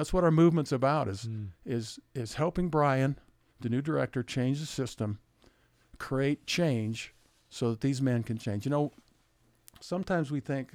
That's 0.00 0.14
what 0.14 0.24
our 0.24 0.30
movement's 0.30 0.72
about. 0.72 1.08
Is 1.08 1.26
Mm. 1.26 1.48
is 1.66 2.00
is 2.14 2.32
helping 2.32 2.70
Brian, 2.70 3.18
the 3.60 3.68
new 3.68 3.82
director, 3.82 4.22
change 4.22 4.58
the 4.58 4.64
system, 4.64 5.18
create 5.98 6.46
change, 6.46 7.12
so 7.50 7.72
that 7.72 7.82
these 7.82 8.00
men 8.00 8.22
can 8.22 8.38
change. 8.38 8.64
You 8.64 8.70
know, 8.70 8.92
sometimes 9.78 10.30
we 10.30 10.40
think 10.40 10.72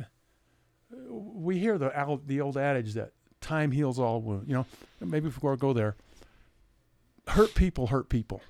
we 1.09 1.57
hear 1.57 1.79
the 1.79 2.21
the 2.27 2.39
old 2.39 2.55
adage 2.55 2.93
that 2.93 3.13
time 3.41 3.71
heals 3.71 3.97
all 3.97 4.21
wounds. 4.21 4.47
You 4.47 4.57
know, 4.57 4.65
maybe 4.99 5.29
before 5.29 5.53
I 5.53 5.55
go 5.55 5.73
there, 5.73 5.95
hurt 7.29 7.55
people 7.55 7.87
hurt 7.87 8.09
people. 8.09 8.43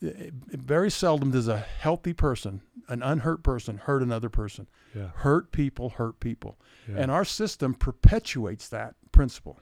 Yep. 0.00 0.14
It- 0.16 0.34
it- 0.52 0.60
very 0.60 0.90
seldom 0.90 1.30
does 1.30 1.48
a 1.48 1.58
healthy 1.58 2.12
person, 2.12 2.62
an 2.88 3.02
unhurt 3.02 3.42
person, 3.42 3.78
hurt 3.78 4.02
another 4.02 4.28
person. 4.28 4.68
Yeah. 4.94 5.08
Hurt 5.16 5.52
people 5.52 5.90
hurt 5.90 6.20
people. 6.20 6.58
yeah. 6.88 6.96
And 6.98 7.10
our 7.10 7.24
system 7.24 7.74
perpetuates 7.74 8.68
that 8.68 8.94
principle 9.12 9.60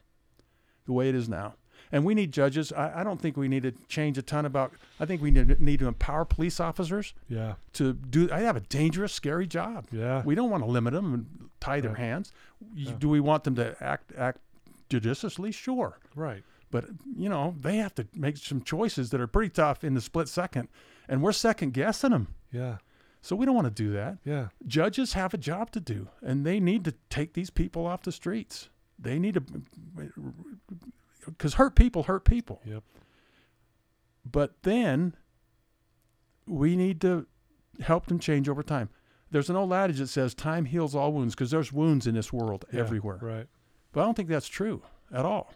the 0.85 0.93
way 0.93 1.09
it 1.09 1.15
is 1.15 1.29
now. 1.29 1.55
And 1.93 2.05
we 2.05 2.15
need 2.15 2.33
judges. 2.33 2.73
I, 2.73 3.01
I 3.01 3.05
don't 3.05 3.21
think 3.21 3.37
we 3.37 3.49
need 3.49 3.63
to 3.63 3.73
change 3.89 4.19
a 4.19 4.23
ton 4.23 4.45
about, 4.45 4.73
I 4.99 5.05
think 5.07 5.23
we 5.23 5.31
need, 5.31 5.61
need 5.61 5.79
to 5.81 5.87
empower 5.87 6.25
police 6.25 6.59
officers 6.59 7.15
yeah. 7.29 7.55
to 7.75 7.93
do, 7.93 8.29
I 8.33 8.41
have 8.41 8.57
a 8.57 8.61
dangerous, 8.61 9.13
scary 9.13 9.47
job. 9.47 9.87
Yeah. 9.93 10.23
We 10.25 10.35
don't 10.35 10.51
want 10.51 10.65
to 10.65 10.71
limit 10.71 10.93
them 10.95 11.15
and 11.15 11.51
tie 11.61 11.81
their 11.81 11.95
hands. 11.95 12.33
Yeah. 12.75 12.93
Do 12.99 13.09
we 13.09 13.21
want 13.21 13.45
them 13.45 13.55
to 13.57 13.77
act, 13.81 14.13
act 14.17 14.39
judiciously? 14.89 15.53
Sure. 15.53 15.99
right. 16.15 16.43
But, 16.81 16.91
you 17.17 17.29
know, 17.29 17.55
they 17.61 17.77
have 17.79 17.95
to 17.97 18.07
make 18.15 18.37
some 18.37 18.63
choices 18.63 19.11
that 19.11 19.21
are 19.21 19.27
pretty 19.27 19.51
tough 19.51 19.83
in 19.85 19.95
the 19.95 20.01
split 20.01 20.29
second. 20.29 20.69
And 21.09 21.23
we're 21.23 21.33
second 21.33 21.73
guessing 21.73 22.11
them. 22.11 22.29
Yeah. 22.53 22.79
So 23.23 23.35
we 23.35 23.45
don't 23.47 23.55
want 23.57 23.67
to 23.67 23.83
do 23.85 23.91
that 23.93 24.19
Yeah. 24.25 24.49
judges 24.67 25.15
have 25.15 25.35
a 25.35 25.39
job 25.39 25.71
to 25.73 25.81
do 25.81 26.09
and 26.23 26.47
they 26.47 26.61
need 26.61 26.85
to 26.85 26.95
take 27.11 27.33
these 27.33 27.51
people 27.51 27.85
off 27.87 28.03
the 28.03 28.13
streets 28.13 28.69
they 28.99 29.19
need 29.19 29.35
to 29.35 29.43
because 31.27 31.55
hurt 31.55 31.75
people 31.75 32.05
hurt 32.05 32.25
people 32.25 32.61
Yep. 32.65 32.85
but 34.31 34.63
then 34.63 35.17
we 36.47 36.77
need 36.77 37.01
to 37.01 37.27
help 37.81 38.07
them 38.07 38.19
change 38.21 38.49
over 38.49 38.63
time 38.63 38.91
there's 39.33 39.51
an 39.51 39.57
old 39.57 39.73
adage 39.73 39.99
that 39.99 40.07
says 40.07 40.35
time 40.35 40.65
heals 40.67 40.95
all 40.95 41.13
wounds 41.13 41.35
because 41.35 41.51
there's 41.51 41.73
wounds 41.73 42.07
in 42.07 42.15
this 42.15 42.33
world 42.33 42.65
Yeah, 42.73 42.81
everywhere 42.81 43.19
Right. 43.21 43.49
but 43.93 44.03
i 44.03 44.05
don't 44.05 44.15
think 44.15 44.29
that's 44.29 44.49
true 44.49 44.83
at 45.13 45.25
all 45.25 45.53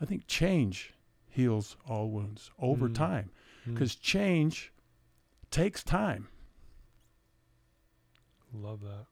i 0.00 0.04
think 0.04 0.26
change 0.26 0.92
heals 1.28 1.76
all 1.88 2.08
wounds 2.10 2.50
over 2.58 2.88
Mm. 2.88 2.94
time 2.94 3.30
Mm. 3.66 3.74
because 3.74 3.94
change 3.96 4.72
takes 5.50 5.82
time 5.84 6.28
love 8.52 8.80
that. 8.80 9.06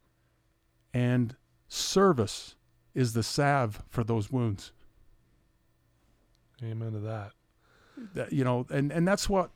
and 0.93 1.37
service 1.69 2.55
is 2.95 3.13
the 3.13 3.23
salve 3.23 3.83
for 3.89 4.03
those 4.05 4.31
wounds 4.33 4.73
Amen 6.63 6.93
to 6.93 6.99
that. 7.01 7.33
that, 8.15 8.33
you 8.33 8.43
know 8.43 8.67
and 8.71 8.91
and 8.91 9.07
that's 9.07 9.29
what 9.29 9.51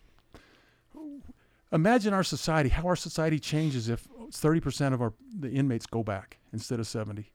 imagine 1.72 2.12
our 2.12 2.22
society 2.22 2.68
how 2.68 2.86
our 2.86 2.96
society 2.96 3.38
changes 3.40 3.88
if 3.88 4.06
30% 4.30 4.92
of 4.94 5.00
our 5.02 5.12
the 5.38 5.50
inmates 5.50 5.86
go 5.86 6.02
back 6.02 6.38
instead 6.52 6.78
of 6.78 6.86
70 6.86 7.32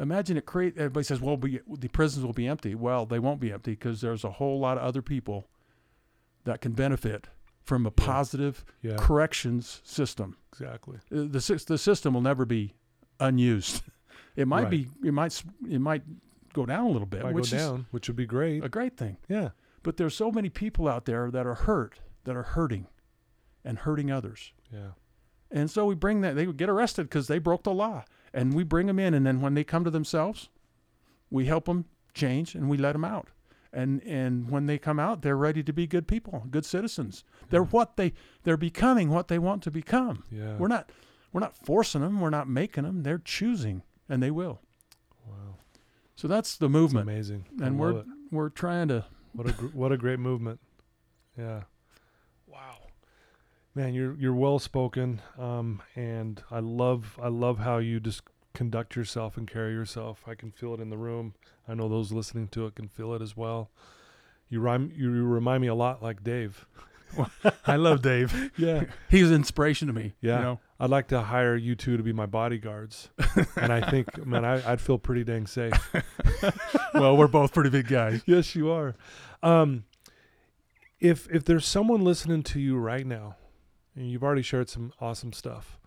Imagine 0.00 0.36
it 0.36 0.46
create. 0.46 0.76
Everybody 0.76 1.04
says, 1.04 1.20
"Well, 1.20 1.36
we, 1.36 1.60
the 1.68 1.88
prisons 1.88 2.24
will 2.24 2.32
be 2.32 2.46
empty." 2.48 2.74
Well, 2.74 3.04
they 3.06 3.18
won't 3.18 3.38
be 3.40 3.52
empty 3.52 3.72
because 3.72 4.00
there's 4.00 4.24
a 4.24 4.30
whole 4.32 4.58
lot 4.58 4.78
of 4.78 4.82
other 4.84 5.02
people 5.02 5.46
that 6.44 6.60
can 6.60 6.72
benefit 6.72 7.28
from 7.62 7.84
a 7.86 7.90
positive 7.90 8.64
Yeah. 8.82 8.96
corrections 8.98 9.80
system. 9.84 10.36
Exactly. 10.52 10.96
Uh, 11.12 11.26
The 11.30 11.64
the 11.66 11.78
system 11.78 12.14
will 12.14 12.22
never 12.22 12.44
be 12.44 12.74
unused. 13.20 13.82
It 14.36 14.46
might 14.46 14.62
Right. 14.62 14.70
be. 14.70 14.88
It 15.04 15.12
might. 15.12 15.42
It 15.68 15.80
might 15.80 16.02
go 16.54 16.64
down 16.64 16.86
a 16.86 16.90
little 16.90 17.06
bit, 17.06 17.24
Might 17.24 17.34
which 17.34 17.50
go 17.50 17.56
down, 17.58 17.86
which 17.90 18.08
would 18.08 18.16
be 18.16 18.26
great. 18.26 18.64
a 18.64 18.68
great 18.68 18.96
thing. 18.96 19.16
yeah. 19.28 19.50
But 19.82 19.96
there's 19.96 20.14
so 20.14 20.30
many 20.30 20.48
people 20.48 20.86
out 20.88 21.04
there 21.04 21.30
that 21.32 21.46
are 21.46 21.54
hurt, 21.56 22.00
that 22.24 22.36
are 22.36 22.42
hurting, 22.44 22.86
and 23.64 23.78
hurting 23.80 24.10
others. 24.10 24.52
Yeah. 24.72 24.92
And 25.50 25.68
so 25.70 25.84
we 25.84 25.94
bring 25.96 26.20
that. 26.20 26.36
They 26.36 26.46
would 26.46 26.56
get 26.58 26.68
arrested 26.70 27.04
because 27.04 27.26
they 27.26 27.38
broke 27.40 27.64
the 27.64 27.72
law, 27.74 28.04
and 28.32 28.54
we 28.54 28.62
bring 28.64 28.86
them 28.86 28.98
in. 28.98 29.14
And 29.14 29.26
then 29.26 29.40
when 29.40 29.54
they 29.54 29.64
come 29.64 29.84
to 29.84 29.90
themselves, 29.90 30.48
we 31.30 31.46
help 31.46 31.64
them 31.66 31.84
change, 32.14 32.54
and 32.54 32.68
we 32.68 32.76
let 32.76 32.92
them 32.92 33.04
out. 33.04 33.28
And 33.72 34.02
and 34.04 34.50
when 34.50 34.66
they 34.66 34.78
come 34.78 34.98
out, 34.98 35.22
they're 35.22 35.36
ready 35.36 35.62
to 35.62 35.72
be 35.72 35.86
good 35.86 36.08
people, 36.08 36.44
good 36.50 36.64
citizens. 36.64 37.22
They're 37.50 37.62
what 37.62 37.96
they 37.96 38.12
they're 38.42 38.56
becoming 38.56 39.10
what 39.10 39.28
they 39.28 39.38
want 39.38 39.62
to 39.62 39.70
become. 39.70 40.24
Yeah. 40.30 40.56
We're 40.56 40.66
not 40.68 40.90
we're 41.32 41.40
not 41.40 41.56
forcing 41.56 42.00
them. 42.00 42.20
We're 42.20 42.30
not 42.30 42.48
making 42.48 42.82
them. 42.84 43.04
They're 43.04 43.22
choosing, 43.24 43.82
and 44.08 44.20
they 44.20 44.32
will. 44.32 44.60
wow. 45.24 45.54
So 46.16 46.26
that's 46.26 46.56
the 46.56 46.68
movement, 46.68 47.08
amazing. 47.08 47.46
I 47.62 47.66
and 47.66 47.78
love 47.78 47.94
we're 47.94 47.98
it. 48.00 48.06
we're 48.32 48.48
trying 48.48 48.88
to. 48.88 49.04
What 49.32 49.48
a 49.48 49.52
gr- 49.52 49.66
what 49.68 49.92
a 49.92 49.96
great 49.96 50.18
movement. 50.18 50.58
Yeah. 51.38 51.62
Man, 53.80 53.94
you're 53.94 54.14
you're 54.18 54.34
well 54.34 54.58
spoken, 54.58 55.22
um, 55.38 55.80
and 55.96 56.42
I 56.50 56.58
love 56.58 57.18
I 57.18 57.28
love 57.28 57.60
how 57.60 57.78
you 57.78 57.98
just 57.98 58.20
conduct 58.52 58.94
yourself 58.94 59.38
and 59.38 59.48
carry 59.48 59.72
yourself. 59.72 60.22
I 60.26 60.34
can 60.34 60.50
feel 60.50 60.74
it 60.74 60.80
in 60.80 60.90
the 60.90 60.98
room. 60.98 61.32
I 61.66 61.72
know 61.72 61.88
those 61.88 62.12
listening 62.12 62.48
to 62.48 62.66
it 62.66 62.74
can 62.74 62.88
feel 62.88 63.14
it 63.14 63.22
as 63.22 63.38
well. 63.38 63.70
You 64.50 64.60
rhyme 64.60 64.92
you 64.94 65.10
remind 65.10 65.62
me 65.62 65.68
a 65.68 65.74
lot 65.74 66.02
like 66.02 66.22
Dave. 66.22 66.66
I 67.66 67.76
love 67.76 68.02
Dave. 68.02 68.50
Yeah. 68.58 68.84
He's 69.08 69.30
an 69.30 69.36
inspiration 69.36 69.88
to 69.88 69.94
me. 69.94 70.12
Yeah. 70.20 70.36
You 70.36 70.44
know? 70.44 70.60
I'd 70.78 70.90
like 70.90 71.08
to 71.08 71.22
hire 71.22 71.56
you 71.56 71.74
two 71.74 71.96
to 71.96 72.02
be 72.02 72.12
my 72.12 72.26
bodyguards, 72.26 73.08
and 73.56 73.72
I 73.72 73.90
think, 73.90 74.26
man, 74.26 74.44
I, 74.44 74.72
I'd 74.72 74.82
feel 74.82 74.98
pretty 74.98 75.24
dang 75.24 75.46
safe. 75.46 75.72
well, 76.92 77.16
we're 77.16 77.28
both 77.28 77.54
pretty 77.54 77.70
big 77.70 77.88
guys. 77.88 78.20
yes, 78.26 78.54
you 78.54 78.70
are. 78.70 78.94
Um, 79.42 79.84
if 81.00 81.26
if 81.30 81.46
there's 81.46 81.64
someone 81.64 82.04
listening 82.04 82.42
to 82.42 82.60
you 82.60 82.76
right 82.76 83.06
now, 83.06 83.36
and 83.94 84.10
you've 84.10 84.22
already 84.22 84.42
shared 84.42 84.68
some 84.68 84.92
awesome 85.00 85.32
stuff, 85.32 85.78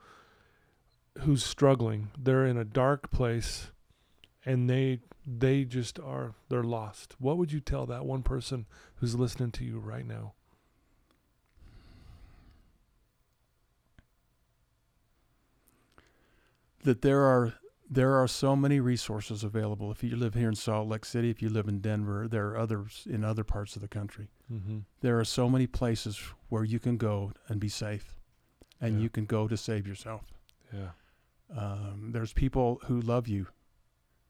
who's 1.20 1.44
struggling, 1.44 2.10
they're 2.18 2.46
in 2.46 2.58
a 2.58 2.66
dark 2.66 3.12
place, 3.12 3.72
and 4.46 4.70
they 4.70 5.00
they 5.26 5.64
just 5.64 6.00
are 6.00 6.34
they're 6.50 6.64
lost. 6.64 7.16
What 7.20 7.38
would 7.38 7.52
you 7.52 7.60
tell 7.62 7.86
that 7.86 8.06
one 8.06 8.24
person 8.24 8.66
who's 8.96 9.16
listening 9.16 9.52
to 9.52 9.64
you 9.64 9.80
right 9.80 10.06
now? 10.06 10.34
that 16.84 17.02
there 17.02 17.22
are 17.22 17.54
there 17.94 18.16
are 18.16 18.28
so 18.28 18.56
many 18.56 18.80
resources 18.80 19.44
available. 19.44 19.92
If 19.92 20.04
you 20.04 20.16
live 20.16 20.34
here 20.34 20.50
in 20.50 20.56
Salt 20.56 20.88
Lake 20.88 21.06
City, 21.06 21.30
if 21.30 21.42
you 21.42 21.50
live 21.50 21.68
in 21.68 21.80
Denver, 21.80 22.28
there 22.28 22.48
are 22.50 22.58
others 22.58 23.06
in 23.10 23.24
other 23.24 23.44
parts 23.44 23.76
of 23.76 23.82
the 23.82 23.88
country. 23.88 24.30
Mm-hmm. 24.52 24.80
There 25.02 25.20
are 25.20 25.26
so 25.26 25.50
many 25.50 25.68
places 25.68 26.20
where 26.50 26.64
you 26.64 26.80
can 26.80 26.98
go 26.98 27.34
and 27.48 27.60
be 27.60 27.70
safe, 27.70 28.18
and 28.82 28.96
Yeah. 28.96 29.04
you 29.04 29.10
can 29.10 29.26
go 29.26 29.48
to 29.48 29.56
save 29.58 29.88
yourself. 29.88 30.34
Yeah. 30.74 30.90
Um, 31.56 32.10
there's 32.14 32.34
people 32.34 32.80
who 32.86 33.00
love 33.00 33.28
you, 33.28 33.48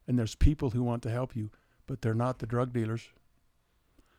and 0.07 0.20
there's 0.20 0.36
people 0.36 0.72
who 0.72 0.84
want 0.84 1.01
to 1.03 1.09
help 1.09 1.36
you, 1.36 1.49
but 1.88 2.01
they're 2.01 2.14
not 2.14 2.39
the 2.39 2.45
drug 2.47 2.74
dealers. 2.74 3.09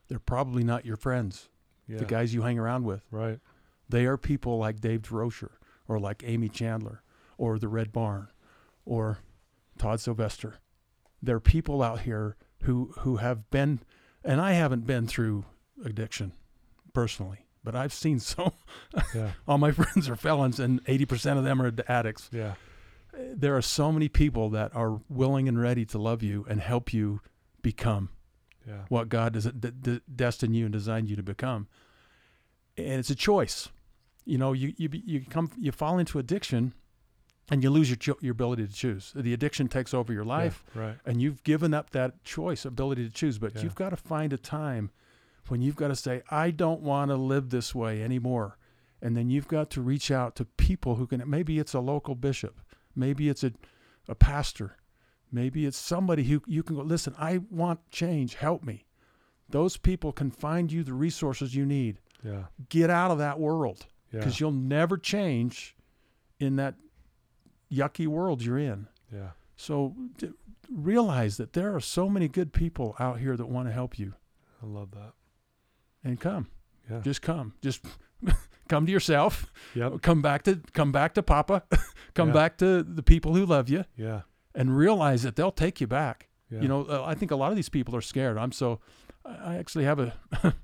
They're 0.09 0.19
probably 0.19 0.65
not 0.65 0.87
your 0.87 0.97
friends, 0.97 1.49
Yeah. 1.87 1.99
the 1.99 2.05
guys 2.07 2.33
you 2.33 2.43
hang 2.43 2.59
around 2.59 2.85
with. 2.85 3.05
Right. 3.11 3.41
They 3.89 4.07
are 4.07 4.17
people 4.17 4.57
like 4.59 4.81
Dave 4.81 5.03
Durocher 5.03 5.51
or 5.87 5.99
like 6.01 6.23
Amy 6.25 6.49
Chandler 6.49 7.03
or 7.37 7.59
the 7.59 7.69
Red 7.69 7.93
Barn 7.93 8.29
or 8.87 9.19
Todd 9.79 10.01
Sylvester. 10.01 10.55
There 11.23 11.37
are 11.37 11.41
people 11.41 11.83
out 11.83 12.01
here 12.01 12.37
who 12.63 12.93
who 13.01 13.17
have 13.17 13.51
been 13.51 13.81
and 14.25 14.41
I 14.41 14.53
haven't 14.53 14.87
been 14.87 15.07
through 15.07 15.45
addiction 15.85 16.33
personally, 16.93 17.47
but 17.63 17.75
I've 17.75 17.93
seen 17.93 18.19
so 18.21 18.55
Yeah. 19.15 19.33
all 19.49 19.59
my 19.59 19.71
friends 19.81 20.09
are 20.09 20.17
felons 20.17 20.59
and 20.61 20.83
80% 20.85 21.39
of 21.39 21.45
them 21.45 21.61
are 21.61 21.73
addicts. 21.89 22.29
Yeah. 22.33 22.55
There 23.17 23.57
are 23.57 23.63
so 23.63 23.93
many 23.93 24.09
people 24.09 24.51
that 24.51 24.75
are 24.75 25.01
willing 25.09 25.49
and 25.49 25.61
ready 25.61 25.85
to 25.87 25.99
love 25.99 26.23
you 26.23 26.45
and 26.49 26.61
help 26.61 26.93
you 26.93 27.21
become 27.63 28.09
Yeah. 28.67 28.85
what 28.89 29.09
God 29.09 29.35
has 29.35 29.45
d- 29.47 29.71
d- 29.81 30.01
destined 30.15 30.57
you 30.57 30.65
and 30.67 30.73
designed 30.73 31.09
you 31.11 31.17
to 31.17 31.23
become. 31.23 31.69
And 32.77 32.99
it's 32.99 33.11
a 33.11 33.15
choice. 33.15 33.69
You 34.25 34.39
know, 34.39 34.53
you 34.53 34.73
you 34.79 34.89
you 34.93 35.21
come 35.29 35.51
you 35.59 35.71
fall 35.71 35.99
into 35.99 36.19
addiction, 36.19 36.73
and 37.51 37.63
you 37.63 37.71
lose 37.71 37.89
your 37.91 37.97
cho- 37.97 38.19
your 38.21 38.33
ability 38.33 38.67
to 38.67 38.73
choose. 38.73 39.13
The 39.15 39.33
addiction 39.35 39.69
takes 39.69 39.93
over 39.95 40.13
your 40.13 40.25
life, 40.25 40.65
Yeah. 40.75 40.81
Right. 40.83 40.97
and 41.05 41.21
you've 41.21 41.43
given 41.45 41.75
up 41.75 41.91
that 41.91 42.25
choice, 42.25 42.65
ability 42.65 43.05
to 43.07 43.13
choose. 43.13 43.39
But 43.39 43.55
Yeah. 43.57 43.63
you've 43.63 43.75
got 43.75 43.91
to 43.91 43.97
find 43.97 44.33
a 44.33 44.39
time 44.39 44.91
when 45.49 45.61
you've 45.61 45.77
got 45.77 45.89
to 45.89 45.97
say, 45.97 46.23
"I 46.31 46.51
don't 46.51 46.81
want 46.81 47.11
to 47.11 47.17
live 47.17 47.51
this 47.51 47.75
way 47.75 48.03
anymore," 48.03 48.57
and 49.03 49.15
then 49.17 49.29
you've 49.31 49.49
got 49.49 49.71
to 49.73 49.83
reach 49.83 50.11
out 50.11 50.37
to 50.37 50.45
people 50.45 50.97
who 50.97 51.07
can. 51.07 51.23
Maybe 51.29 51.59
it's 51.59 51.75
a 51.75 51.81
local 51.81 52.15
bishop, 52.15 52.61
maybe 52.97 53.29
it's 53.29 53.45
a 53.45 53.53
a 54.09 54.15
pastor, 54.15 54.77
maybe 55.33 55.65
it's 55.65 55.79
somebody 55.79 56.25
who 56.25 56.43
you 56.47 56.63
can 56.63 56.77
go. 56.77 56.83
Listen, 56.83 57.15
I 57.19 57.39
want 57.51 57.91
change. 57.91 58.35
Help 58.35 58.63
me. 58.63 58.85
Those 59.49 59.77
people 59.79 60.13
can 60.13 60.31
find 60.31 60.71
you 60.73 60.83
the 60.85 60.93
resources 60.95 61.55
you 61.55 61.65
need. 61.67 62.01
Yeah. 62.23 62.45
Get 62.69 62.91
out 62.91 63.11
of 63.11 63.19
that 63.19 63.39
world 63.41 63.87
Yeah. 64.13 64.19
because 64.21 64.41
you'll 64.41 64.53
never 64.53 64.97
change 64.99 65.75
in 66.39 66.57
that 66.57 66.75
yucky 67.75 68.07
world 68.07 68.43
you're 68.43 68.59
in. 68.59 68.87
Yeah. 69.13 69.31
So 69.57 69.95
d- 70.19 70.33
realize 70.71 71.37
that 71.37 71.53
there 71.53 71.75
are 71.75 71.81
so 71.81 72.09
many 72.09 72.29
good 72.29 72.53
people 72.53 72.95
out 72.99 73.19
here 73.21 73.37
that 73.37 73.47
want 73.47 73.69
to 73.69 73.73
help 73.73 73.99
you 73.99 74.15
I 74.63 74.67
love 74.67 74.91
that. 74.93 75.13
and 76.03 76.19
come. 76.21 76.49
Yeah. 76.91 77.01
Just 77.01 77.23
come. 77.23 77.55
Just 77.63 77.85
come 78.69 78.87
to 78.87 78.93
yourself. 78.93 79.53
Yep. 79.75 80.03
Come 80.03 80.23
back 80.23 80.43
to 80.45 80.61
come 80.73 80.93
back 80.93 81.15
to 81.15 81.23
Papa. 81.23 81.63
come 82.15 82.29
Yeah. 82.29 82.35
back 82.35 82.59
to 82.59 82.83
the 82.83 83.03
people 83.03 83.35
who 83.35 83.47
love 83.47 83.69
you 83.69 83.85
Yeah. 83.97 84.23
and 84.55 84.77
realize 84.77 85.23
that 85.23 85.37
they'll 85.37 85.53
take 85.53 85.81
you 85.81 85.87
back. 85.87 86.29
Yeah. 86.51 86.61
You 86.63 86.69
know, 86.69 86.85
uh, 86.85 87.05
I 87.07 87.15
think 87.15 87.31
a 87.31 87.37
lot 87.37 87.51
of 87.51 87.57
these 87.57 87.69
people 87.71 87.95
are 87.97 88.01
scared. 88.03 88.37
I'm 88.39 88.53
so 88.53 88.81
I 89.25 89.55
I 89.55 89.57
actually 89.57 89.85
have 89.85 89.99
a 89.99 90.13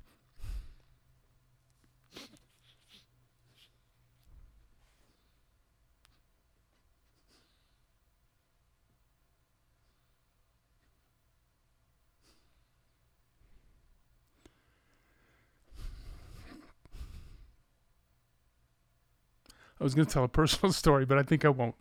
I 19.81 19.83
was 19.83 19.95
going 19.95 20.05
to 20.05 20.13
tell 20.13 20.23
a 20.23 20.27
personal 20.29 20.71
story, 20.83 21.05
but 21.05 21.17
I 21.17 21.23
think 21.23 21.43
I 21.43 21.49
won't. 21.49 21.73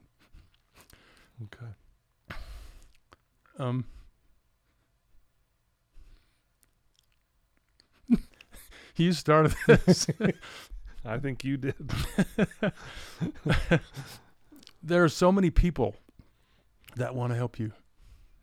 Okay. 1.45 1.67
Um, 3.59 3.85
you 8.97 9.13
started 9.13 9.55
this. 9.67 10.07
I 11.05 11.19
think 11.19 11.45
you 11.45 11.57
did. 11.59 11.75
there 14.83 15.05
are 15.05 15.09
so 15.09 15.31
many 15.31 15.51
people 15.51 15.95
that 16.97 17.15
want 17.15 17.33
to 17.33 17.37
help 17.37 17.59
you, 17.59 17.73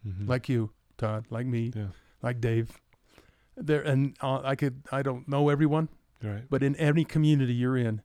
Mhm. 0.08 0.28
like 0.28 0.48
you, 0.50 0.72
Todd, 0.98 1.26
like 1.30 1.46
me, 1.48 1.72
Yeah. 1.76 1.88
like 2.22 2.40
Dave. 2.42 2.80
There 3.56 3.82
and 3.82 4.16
uh, 4.22 4.42
I 4.44 4.56
could 4.56 4.84
I 4.92 5.02
don't 5.02 5.28
know 5.28 5.50
everyone, 5.50 5.90
right. 6.22 6.44
but 6.50 6.62
in 6.62 6.76
any 6.76 7.04
community 7.04 7.54
you're 7.54 7.76
in, 7.78 8.02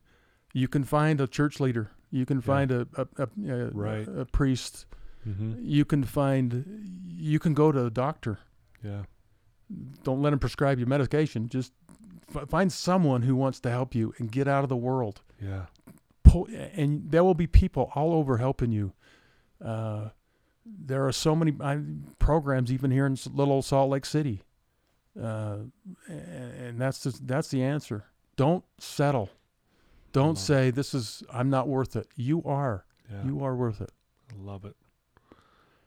you 0.53 0.67
can 0.67 0.83
find 0.83 1.19
a 1.19 1.27
church 1.27 1.59
leader. 1.59 1.91
You 2.11 2.25
can 2.25 2.37
Yeah. 2.37 2.41
find 2.45 2.71
a 2.71 2.87
a, 2.95 3.07
a, 3.17 3.27
a, 3.49 3.69
Right. 3.71 4.07
a 4.07 4.25
priest. 4.25 4.85
Mm-hmm. 5.27 5.53
You 5.61 5.83
can 5.85 6.03
find. 6.03 6.63
You 7.09 7.39
can 7.39 7.53
go 7.53 7.71
to 7.71 7.85
a 7.85 7.89
doctor. 7.89 8.39
Yeah. 8.83 9.03
don't 10.03 10.21
let 10.21 10.29
them 10.31 10.39
prescribe 10.39 10.77
you 10.79 10.85
medication. 10.85 11.47
Just 11.49 11.71
f- 12.35 12.47
find 12.49 12.71
someone 12.71 13.21
who 13.23 13.35
wants 13.35 13.59
to 13.61 13.69
help 13.71 13.95
you 13.95 14.13
and 14.19 14.31
get 14.31 14.47
out 14.47 14.63
of 14.63 14.69
the 14.69 14.75
world. 14.75 15.21
Yeah. 15.41 15.65
Pull, 16.23 16.47
and 16.75 17.09
there 17.09 17.23
will 17.23 17.33
be 17.33 17.47
people 17.47 17.89
all 17.95 18.13
over 18.13 18.37
helping 18.37 18.71
you. 18.71 18.93
Uh, 19.63 20.09
there 20.65 21.05
are 21.07 21.11
so 21.13 21.35
many 21.35 21.53
I, 21.61 21.79
programs 22.19 22.71
even 22.71 22.91
here 22.91 23.05
in 23.05 23.17
little 23.33 23.53
old 23.55 23.65
Salt 23.65 23.89
Lake 23.89 24.05
City, 24.05 24.43
uh, 25.19 25.57
and, 26.07 26.53
and 26.61 26.79
that's 26.81 26.99
the, 27.03 27.17
that's 27.23 27.47
the 27.49 27.63
answer. 27.63 28.05
Don't 28.35 28.63
settle. 28.77 29.29
Don't 30.13 30.37
say 30.37 30.71
this 30.71 30.93
is 30.93 31.23
I'm 31.31 31.49
not 31.49 31.67
worth 31.67 31.95
it. 31.95 32.07
You 32.15 32.41
are. 32.45 32.85
Yeah. 33.11 33.25
You 33.25 33.43
are 33.43 33.55
worth 33.55 33.81
it. 33.81 33.91
I 34.31 34.41
love 34.41 34.63
it. 34.63 34.75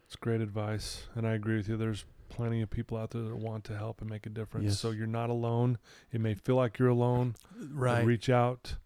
It's 0.07 0.17
great 0.17 0.41
advice, 0.41 1.05
and 1.15 1.27
I 1.27 1.33
agree 1.33 1.57
with 1.57 1.69
you. 1.69 1.77
There's 1.77 2.05
plenty 2.29 2.61
of 2.61 2.71
people 2.71 2.99
out 2.99 3.11
there 3.11 3.23
that 3.23 3.37
want 3.37 3.65
to 3.65 3.77
help 3.77 4.01
and 4.01 4.11
make 4.11 4.27
a 4.27 4.31
difference. 4.31 4.67
Yes. 4.67 4.81
So 4.81 4.91
you're 4.91 5.07
not 5.07 5.31
alone. 5.31 5.79
It 6.13 6.21
may 6.21 6.35
feel 6.35 6.57
like 6.57 6.79
you're 6.79 6.89
alone. 6.89 7.35
Right. 7.73 8.05
reach 8.05 8.29
out. 8.29 8.77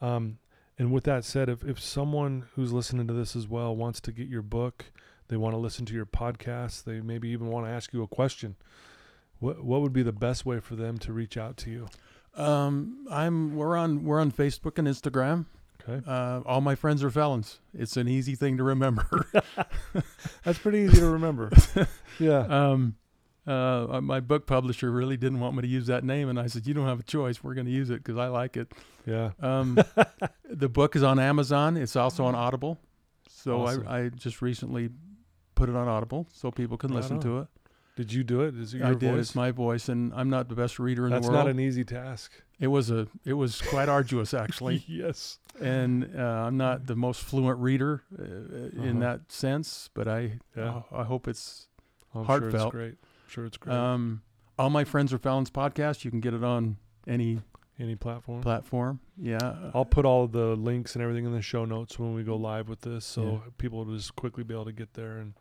Um, 0.00 0.38
and 0.78 0.92
with 0.92 1.04
that 1.04 1.24
said, 1.24 1.48
if, 1.48 1.64
if 1.64 1.80
someone 1.80 2.46
who's 2.54 2.72
listening 2.72 3.06
to 3.08 3.14
this 3.14 3.34
as 3.34 3.48
well 3.48 3.74
wants 3.74 4.00
to 4.02 4.12
get 4.12 4.28
your 4.28 4.42
book, 4.42 4.86
they 5.28 5.36
want 5.36 5.54
to 5.54 5.58
listen 5.58 5.84
to 5.86 5.94
your 5.94 6.06
podcast, 6.06 6.84
they 6.84 7.00
maybe 7.00 7.28
even 7.28 7.48
want 7.48 7.66
to 7.66 7.72
ask 7.72 7.92
you 7.92 8.02
a 8.02 8.06
question, 8.06 8.56
what 9.38 9.64
what 9.64 9.80
would 9.80 9.92
be 9.92 10.02
the 10.02 10.12
best 10.12 10.44
way 10.44 10.60
for 10.60 10.74
them 10.74 10.98
to 10.98 11.12
reach 11.12 11.36
out 11.36 11.56
to 11.58 11.70
you? 11.70 11.86
Um, 12.38 13.06
I'm 13.10 13.56
we're 13.56 13.76
on 13.76 14.04
we're 14.04 14.20
on 14.20 14.30
Facebook 14.32 14.78
and 14.78 14.86
Instagram. 14.88 15.46
Okay. 15.88 16.02
Uh, 16.06 16.40
all 16.44 16.60
my 16.60 16.74
friends 16.74 17.02
are 17.02 17.10
felons. 17.10 17.60
It's 17.72 17.96
an 17.96 18.08
easy 18.08 18.34
thing 18.34 18.58
to 18.58 18.62
remember. 18.62 19.26
That's 20.44 20.58
pretty 20.58 20.80
easy 20.80 20.98
to 20.98 21.06
remember. 21.10 21.50
yeah. 22.18 22.40
um, 22.40 22.96
uh, 23.46 24.00
my 24.02 24.20
book 24.20 24.46
publisher 24.46 24.90
really 24.90 25.16
didn't 25.16 25.40
want 25.40 25.56
me 25.56 25.62
to 25.62 25.68
use 25.68 25.86
that 25.86 26.04
name, 26.04 26.28
and 26.28 26.38
I 26.38 26.46
said, 26.48 26.66
"You 26.66 26.74
don't 26.74 26.86
have 26.86 27.00
a 27.00 27.04
choice. 27.04 27.42
We're 27.42 27.54
going 27.54 27.66
to 27.66 27.72
use 27.72 27.88
it 27.88 28.04
because 28.04 28.18
I 28.18 28.28
like 28.28 28.56
it." 28.58 28.70
Yeah. 29.06 29.30
Um, 29.40 29.78
the 30.44 30.68
book 30.68 30.94
is 30.94 31.02
on 31.02 31.18
Amazon. 31.18 31.76
It's 31.78 31.96
also 31.96 32.24
on 32.26 32.34
Audible. 32.34 32.78
So 33.30 33.62
Awesome. 33.62 33.88
I, 33.88 33.98
I 34.04 34.08
just 34.10 34.42
recently 34.42 34.90
put 35.54 35.70
it 35.70 35.76
on 35.76 35.88
Audible 35.88 36.26
so 36.34 36.50
people 36.50 36.76
can 36.76 36.90
Right 36.90 36.96
listen 36.96 37.16
on. 37.16 37.22
to 37.22 37.38
it. 37.38 37.46
Did 37.98 38.12
you 38.12 38.22
do 38.22 38.42
it? 38.42 38.54
Is 38.56 38.74
it 38.74 38.78
your 38.78 38.86
I 38.86 38.94
did. 38.94 39.10
voice? 39.10 39.20
It's 39.20 39.34
my 39.34 39.50
voice, 39.50 39.88
and 39.88 40.12
I'm 40.14 40.30
not 40.30 40.48
the 40.48 40.54
best 40.54 40.78
reader 40.78 41.04
in 41.06 41.10
That's 41.10 41.26
the 41.26 41.32
world. 41.32 41.46
That's 41.48 41.54
not 41.56 41.60
an 41.60 41.60
easy 41.60 41.82
task. 41.84 42.30
it 42.60 42.68
was 42.68 42.90
a 42.92 43.08
it 43.24 43.32
was 43.34 43.60
quite 43.60 43.88
arduous 43.88 44.32
actually, 44.44 44.84
yes. 44.86 45.40
and 45.60 46.08
uh, 46.16 46.22
I'm 46.46 46.56
not 46.56 46.86
the 46.86 46.94
most 46.94 47.20
fluent 47.22 47.58
reader 47.58 48.04
uh, 48.16 48.22
Uh-huh. 48.22 48.82
in 48.84 49.00
that 49.00 49.32
sense. 49.32 49.90
But 49.94 50.06
I 50.06 50.38
Yeah. 50.56 50.82
I 50.92 51.02
hope 51.02 51.26
it's 51.26 51.66
I'm 52.14 52.24
sure 52.24 52.36
it's 52.36 52.54
Heartfelt. 52.54 52.70
great. 52.70 52.92
I'm 53.02 53.28
sure 53.28 53.44
it's 53.46 53.56
great. 53.56 53.74
um, 53.76 54.22
all 54.58 54.70
my 54.70 54.84
friends 54.84 55.12
are 55.12 55.18
felons 55.18 55.50
podcast. 55.50 56.04
You 56.04 56.10
can 56.12 56.20
get 56.20 56.34
it 56.34 56.44
on 56.44 56.76
any 57.06 57.40
Any 57.80 57.96
platform. 57.96 58.42
platform. 58.42 59.00
Yeah, 59.16 59.70
I'll 59.74 59.84
put 59.84 60.04
all 60.04 60.28
the 60.28 60.54
links 60.56 60.94
and 60.94 61.02
everything 61.02 61.24
in 61.26 61.32
the 61.32 61.42
show 61.42 61.64
notes 61.64 61.98
when 61.98 62.14
we 62.14 62.22
go 62.22 62.36
live 62.36 62.68
with 62.68 62.82
this, 62.82 63.04
so 63.04 63.22
Yeah. 63.22 63.38
people 63.58 63.84
will 63.84 63.96
just 63.96 64.14
quickly 64.14 64.44
be 64.44 64.54
able 64.54 64.66
to 64.66 64.72
get 64.72 64.94
there. 64.94 65.18
And 65.18 65.34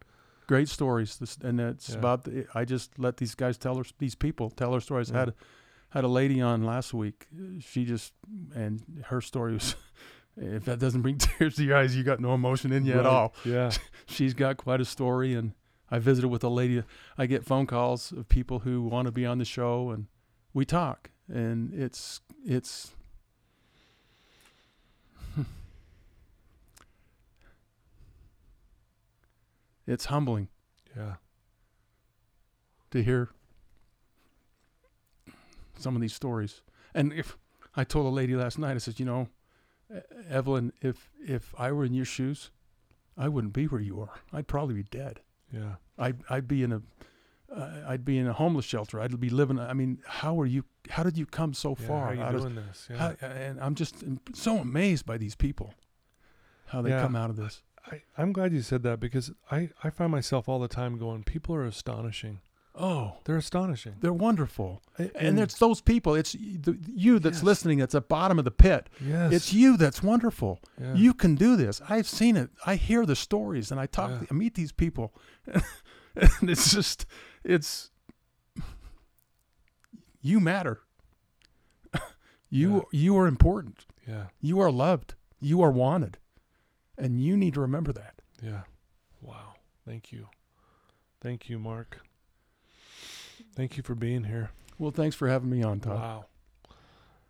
great 0.48 0.70
stories. 0.70 1.18
This, 1.18 1.38
and 1.44 1.60
it's 1.60 1.90
Yeah. 1.90 1.98
about 2.00 2.24
the, 2.24 2.48
I 2.56 2.66
just 2.66 2.98
let 2.98 3.18
these 3.18 3.36
guys 3.36 3.58
tell 3.58 3.76
her 3.78 3.84
these 4.00 4.16
people 4.16 4.50
tell 4.50 4.72
their 4.72 4.82
stories. 4.82 5.10
Yeah. 5.12 5.20
Had 5.20 5.34
had 5.92 6.04
a 6.04 6.08
lady 6.10 6.42
on 6.42 6.64
last 6.64 6.94
week. 6.94 7.28
She 7.60 7.86
just 7.86 8.14
and 8.56 9.04
her 9.08 9.22
story 9.22 9.54
was. 9.54 9.76
If 10.40 10.66
that 10.66 10.78
doesn't 10.78 11.02
bring 11.02 11.18
tears 11.18 11.56
to 11.56 11.64
your 11.64 11.78
eyes, 11.78 11.96
you 11.96 12.04
got 12.04 12.20
no 12.20 12.36
emotion 12.36 12.72
in 12.72 12.86
you 12.86 12.94
at 12.94 13.08
all. 13.08 13.34
Yeah, 13.44 13.72
She's 14.06 14.36
got 14.36 14.58
quite 14.58 14.80
a 14.80 14.86
story, 14.86 15.34
and 15.34 15.54
I 15.90 15.98
visited 15.98 16.28
with 16.28 16.44
a 16.44 16.48
lady. 16.48 16.84
I 17.18 17.26
get 17.26 17.44
phone 17.44 17.66
calls 17.66 18.12
of 18.12 18.30
people 18.30 18.60
who 18.60 18.84
want 18.84 19.08
to 19.08 19.12
be 19.12 19.26
on 19.26 19.40
the 19.40 19.46
show, 19.46 19.90
and 19.90 20.06
we 20.54 20.64
talk, 20.64 21.10
and 21.28 21.74
it's 21.74 22.22
it's. 22.46 22.92
It's 29.88 30.06
humbling 30.06 30.50
yeah, 30.96 31.16
to 32.92 33.02
hear 33.04 33.30
some 35.78 35.96
of 35.96 36.02
these 36.02 36.14
stories. 36.14 36.62
And 36.94 37.14
if 37.14 37.38
I 37.76 37.84
told 37.84 38.06
a 38.06 38.10
lady 38.10 38.36
last 38.36 38.58
night, 38.60 38.76
I 38.76 38.80
said, 38.80 39.00
you 39.00 39.06
know, 39.06 39.30
Evelyn, 40.30 40.74
if 40.82 41.10
if 41.26 41.54
I 41.58 41.72
were 41.72 41.86
in 41.86 41.94
your 41.94 42.06
shoes, 42.06 42.52
I 43.18 43.30
wouldn't 43.30 43.54
be 43.54 43.66
where 43.66 43.80
you 43.82 44.02
are. 44.02 44.16
I'd 44.34 44.48
probably 44.48 44.76
be 44.76 44.84
dead. 44.84 45.22
yeah, 45.54 45.76
I'd 45.98 46.18
I'd 46.30 46.48
be 46.48 46.64
in 46.64 46.72
a 46.74 46.82
uh, 47.54 47.84
I'd 47.88 48.04
be 48.04 48.18
in 48.18 48.28
a 48.28 48.34
homeless 48.34 48.66
shelter. 48.66 49.00
I'd 49.00 49.18
be 49.20 49.30
living. 49.30 49.58
I 49.60 49.74
mean, 49.74 50.00
how 50.06 50.38
are 50.42 50.46
you? 50.46 50.66
How 50.90 51.04
did 51.04 51.18
you 51.18 51.26
come 51.26 51.54
so 51.54 51.78
yeah. 51.80 51.88
far? 51.88 52.00
How 52.06 52.12
are 52.12 52.16
you 52.16 52.22
out 52.22 52.36
of- 52.36 52.42
doing 52.42 52.56
this? 52.56 52.88
Yeah, 52.90 52.98
how- 52.98 53.28
and 53.28 53.60
I'm 53.62 53.76
just 53.76 54.04
so 54.34 54.58
amazed 54.58 55.06
by 55.06 55.18
these 55.18 55.36
people, 55.36 55.74
how 56.66 56.82
they 56.82 56.90
Yeah. 56.90 57.02
come 57.02 57.16
out 57.16 57.30
of 57.30 57.38
this. 57.38 57.62
I, 57.92 58.02
I'm 58.18 58.34
glad 58.34 58.52
you 58.54 58.62
said 58.62 58.84
that 58.84 59.00
because 59.00 59.32
I 59.52 59.70
I 59.84 59.90
find 59.90 60.12
myself 60.12 60.50
all 60.50 60.60
the 60.60 60.68
time 60.68 60.98
going, 60.98 61.24
people 61.24 61.56
are 61.56 61.66
astonishing. 61.66 62.40
Oh, 62.80 63.16
They're 63.24 63.38
astonishing. 63.38 63.96
they're 64.02 64.14
wonderful. 64.14 64.84
A- 65.00 65.10
And 65.20 65.40
it's 65.40 65.58
those 65.58 65.82
people. 65.82 66.14
It's 66.14 66.34
the, 66.34 66.78
you 66.88 67.18
that's 67.18 67.38
Yes. 67.38 67.44
listening. 67.44 67.80
That's 67.80 67.96
at 67.96 68.04
the 68.04 68.08
bottom 68.08 68.38
of 68.38 68.46
the 68.46 68.52
pit. 68.52 68.88
yes, 69.04 69.34
It's 69.34 69.52
you 69.54 69.78
that's 69.78 70.04
wonderful. 70.04 70.60
yeah. 70.80 70.94
You 70.94 71.16
can 71.16 71.34
do 71.34 71.56
this. 71.56 71.82
I've 71.90 72.08
seen 72.08 72.38
it. 72.38 72.52
I 72.68 72.76
hear 72.76 73.04
the 73.08 73.16
stories, 73.16 73.72
and 73.72 73.80
I 73.80 73.88
talk. 73.88 74.12
Yeah. 74.12 74.28
I 74.30 74.34
meet 74.36 74.54
these 74.54 74.72
people, 74.72 75.12
and 75.48 76.50
it's 76.50 76.72
just, 76.72 77.08
it's. 77.44 77.90
You 80.22 80.40
matter. 80.40 80.82
you 82.50 82.76
Yeah. 82.76 82.82
you 82.92 83.18
are 83.18 83.28
important. 83.28 83.86
yeah, 84.08 84.28
You 84.42 84.60
are 84.60 84.72
loved. 84.72 85.16
You 85.40 85.62
are 85.62 85.72
wanted, 85.72 86.18
and 86.98 87.22
you 87.22 87.38
need 87.38 87.54
to 87.56 87.62
remember 87.62 87.92
that. 87.94 88.16
yeah. 88.42 88.62
Wow. 89.22 89.54
Thank 89.86 90.12
you, 90.12 90.28
thank 91.22 91.50
you, 91.50 91.58
Mark. 91.60 92.02
Thank 93.56 93.78
you 93.78 93.84
for 93.84 93.96
being 93.96 94.26
here. 94.26 94.52
Well, 94.78 94.92
thanks 94.92 95.16
for 95.16 95.28
having 95.28 95.50
me 95.50 95.64
on, 95.64 95.80
Todd. 95.80 95.96
Wow. 96.00 96.26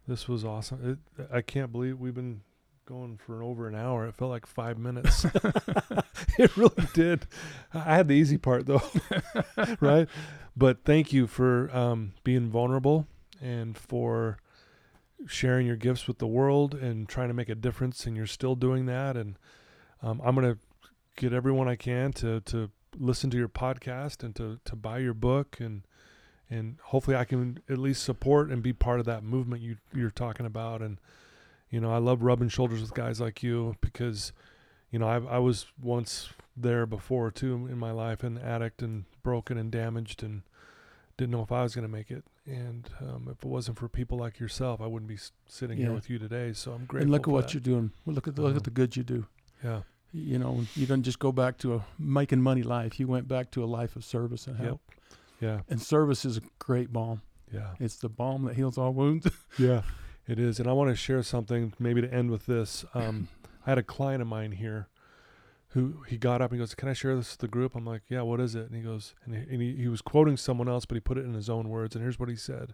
This 0.07 0.28
was 0.28 0.43
awesome. 0.43 0.99
It, 1.18 1.28
I 1.32 1.41
can't 1.41 1.72
believe 1.72 1.99
we've 1.99 2.15
been 2.15 2.41
going 2.86 3.18
for 3.18 3.43
over 3.43 3.68
an 3.68 3.76
hour. 3.76 4.07
It 4.07 4.15
felt 4.15 4.32
like 4.32 4.45
five 4.45 4.78
minutes. 4.78 5.26
it 6.39 6.55
really 6.57 6.88
did. 6.93 7.28
I 7.74 7.95
had 7.95 8.07
the 8.07 8.13
easy 8.15 8.38
part 8.38 8.65
though, 8.65 8.82
right? 9.82 10.07
But 10.55 10.84
thank 10.86 11.11
you 11.13 11.28
for 11.28 11.70
um, 11.76 12.13
being 12.24 12.49
vulnerable 12.49 13.07
and 13.41 13.78
for 13.78 14.38
sharing 15.28 15.68
your 15.68 15.76
gifts 15.76 16.07
with 16.07 16.20
the 16.20 16.28
world 16.28 16.74
and 16.74 17.07
trying 17.07 17.28
to 17.28 17.34
make 17.34 17.49
a 17.49 17.55
difference. 17.55 18.05
And 18.05 18.15
you're 18.15 18.26
still 18.26 18.55
doing 18.55 18.86
that. 18.86 19.18
And 19.18 19.38
um, 20.02 20.22
I'm 20.24 20.36
gonna 20.36 20.58
get 21.16 21.34
everyone 21.34 21.68
I 21.68 21.76
can 21.76 22.12
to 22.14 22.41
to 22.41 22.70
listen 23.00 23.30
to 23.32 23.38
your 23.38 23.50
podcast 23.50 24.24
and 24.24 24.36
to 24.36 24.60
to 24.66 24.76
buy 24.76 25.00
your 25.00 25.14
book 25.14 25.58
and 25.60 25.84
and 26.50 26.78
hopefully 26.82 27.18
I 27.18 27.26
can 27.26 27.60
at 27.70 27.78
least 27.78 28.04
support 28.04 28.50
and 28.50 28.64
be 28.64 28.72
part 28.74 29.00
of 29.00 29.06
that 29.08 29.24
movement 29.24 29.62
you 29.62 29.78
you're 29.93 30.10
talking 30.10 30.45
about. 30.45 30.82
And 30.82 30.98
you 31.70 31.82
know, 31.82 31.91
I 31.91 31.98
love 31.98 32.24
rubbing 32.24 32.48
shoulders 32.50 32.80
with 32.82 32.93
guys 32.93 33.20
like 33.20 33.43
you 33.43 33.76
because 33.82 34.32
you 34.91 35.00
know 35.00 35.08
I 35.08 35.36
I 35.36 35.38
was 35.39 35.66
once 35.82 36.30
there 36.56 36.86
before 36.86 37.30
too 37.32 37.68
in 37.70 37.78
my 37.78 37.91
life, 37.91 38.24
an 38.24 38.38
addict 38.38 38.82
and 38.82 39.04
broken 39.24 39.58
and 39.58 39.70
damaged 39.72 40.24
and 40.24 40.41
didn't 41.18 41.32
know 41.32 41.41
if 41.43 41.52
I 41.52 41.64
was 41.64 41.76
going 41.76 41.86
to 41.86 41.91
make 41.91 42.10
it. 42.12 42.24
And 42.45 42.89
um, 43.02 43.28
if 43.30 43.43
it 43.43 43.45
wasn't 43.50 43.78
for 43.78 43.88
people 43.89 44.18
like 44.18 44.39
yourself, 44.39 44.80
I 44.82 44.88
wouldn't 44.88 45.10
be 45.10 45.18
sitting 45.48 45.78
here 45.78 45.91
with 45.91 46.10
you 46.10 46.18
today. 46.18 46.54
So 46.54 46.72
I'm 46.72 46.86
grateful. 46.86 47.02
and 47.02 47.12
look 47.12 47.28
at 47.28 47.32
what 47.32 47.45
that. 47.48 47.54
you're 47.56 47.62
doing. 47.62 47.91
Well, 48.06 48.14
look 48.16 48.28
at 48.28 48.36
the, 48.36 48.41
look 48.41 48.52
Uh-huh. 48.52 48.58
at 48.58 48.64
the 48.64 48.70
good 48.72 48.95
you 48.95 49.04
do. 49.04 49.26
Yeah. 49.64 49.82
You 50.14 50.39
know, 50.39 50.66
you 50.76 50.86
don't 50.88 51.03
just 51.03 51.20
go 51.20 51.32
back 51.32 51.58
to 51.60 51.76
a 51.76 51.86
making 51.99 52.41
money 52.41 52.64
life. 52.64 52.99
You 52.99 53.08
went 53.08 53.28
back 53.28 53.51
to 53.51 53.64
a 53.64 53.66
life 53.66 53.95
of 53.95 54.03
service 54.05 54.47
and 54.47 54.58
Yep. 54.58 54.66
help. 54.66 54.82
Yeah. 55.39 55.62
And 55.70 55.82
service 55.82 56.26
is 56.26 56.38
a 56.38 56.41
great 56.60 56.91
balm. 56.93 57.22
Yeah. 57.53 57.76
It's 57.80 57.97
the 57.97 58.10
balm 58.10 58.45
that 58.45 58.55
heals 58.55 58.78
all 58.78 58.93
wounds. 58.93 59.28
Yeah, 59.60 59.82
it 60.28 60.39
is. 60.39 60.60
And 60.60 60.68
I 60.68 60.74
want 60.74 60.89
to 60.89 60.95
share 60.95 61.22
something 61.24 61.74
maybe 61.80 62.01
to 62.01 62.12
end 62.14 62.32
with 62.32 62.45
this. 62.45 62.86
Um, 62.93 63.28
I 63.66 63.72
had 63.72 63.78
a 63.78 63.84
client 63.84 64.22
of 64.22 64.28
mine 64.28 64.53
here 64.53 64.88
who 65.70 66.03
he 66.08 66.18
got 66.18 66.41
up 66.41 66.51
and 66.51 66.60
goes, 66.60 66.74
Can 66.76 66.88
I 66.89 66.93
share 66.93 67.16
this 67.16 67.32
with 67.34 67.39
the 67.39 67.47
group? 67.47 67.76
I'm 67.76 67.86
like, 67.86 68.03
Yeah, 68.10 68.22
what 68.22 68.39
is 68.39 68.55
it? 68.55 68.68
And 68.68 68.76
he 68.76 68.82
goes, 68.82 69.14
and 69.26 69.36
he, 69.36 69.41
and 69.41 69.62
he, 69.62 69.76
he 69.76 69.88
was 69.88 70.01
quoting 70.01 70.38
someone 70.38 70.70
else, 70.70 70.86
but 70.86 70.95
he 70.95 71.01
put 71.01 71.18
it 71.18 71.26
in 71.26 71.34
his 71.34 71.49
own 71.49 71.70
words. 71.70 71.95
And 71.95 72.01
here's 72.03 72.20
what 72.20 72.30
he 72.30 72.36
said 72.36 72.74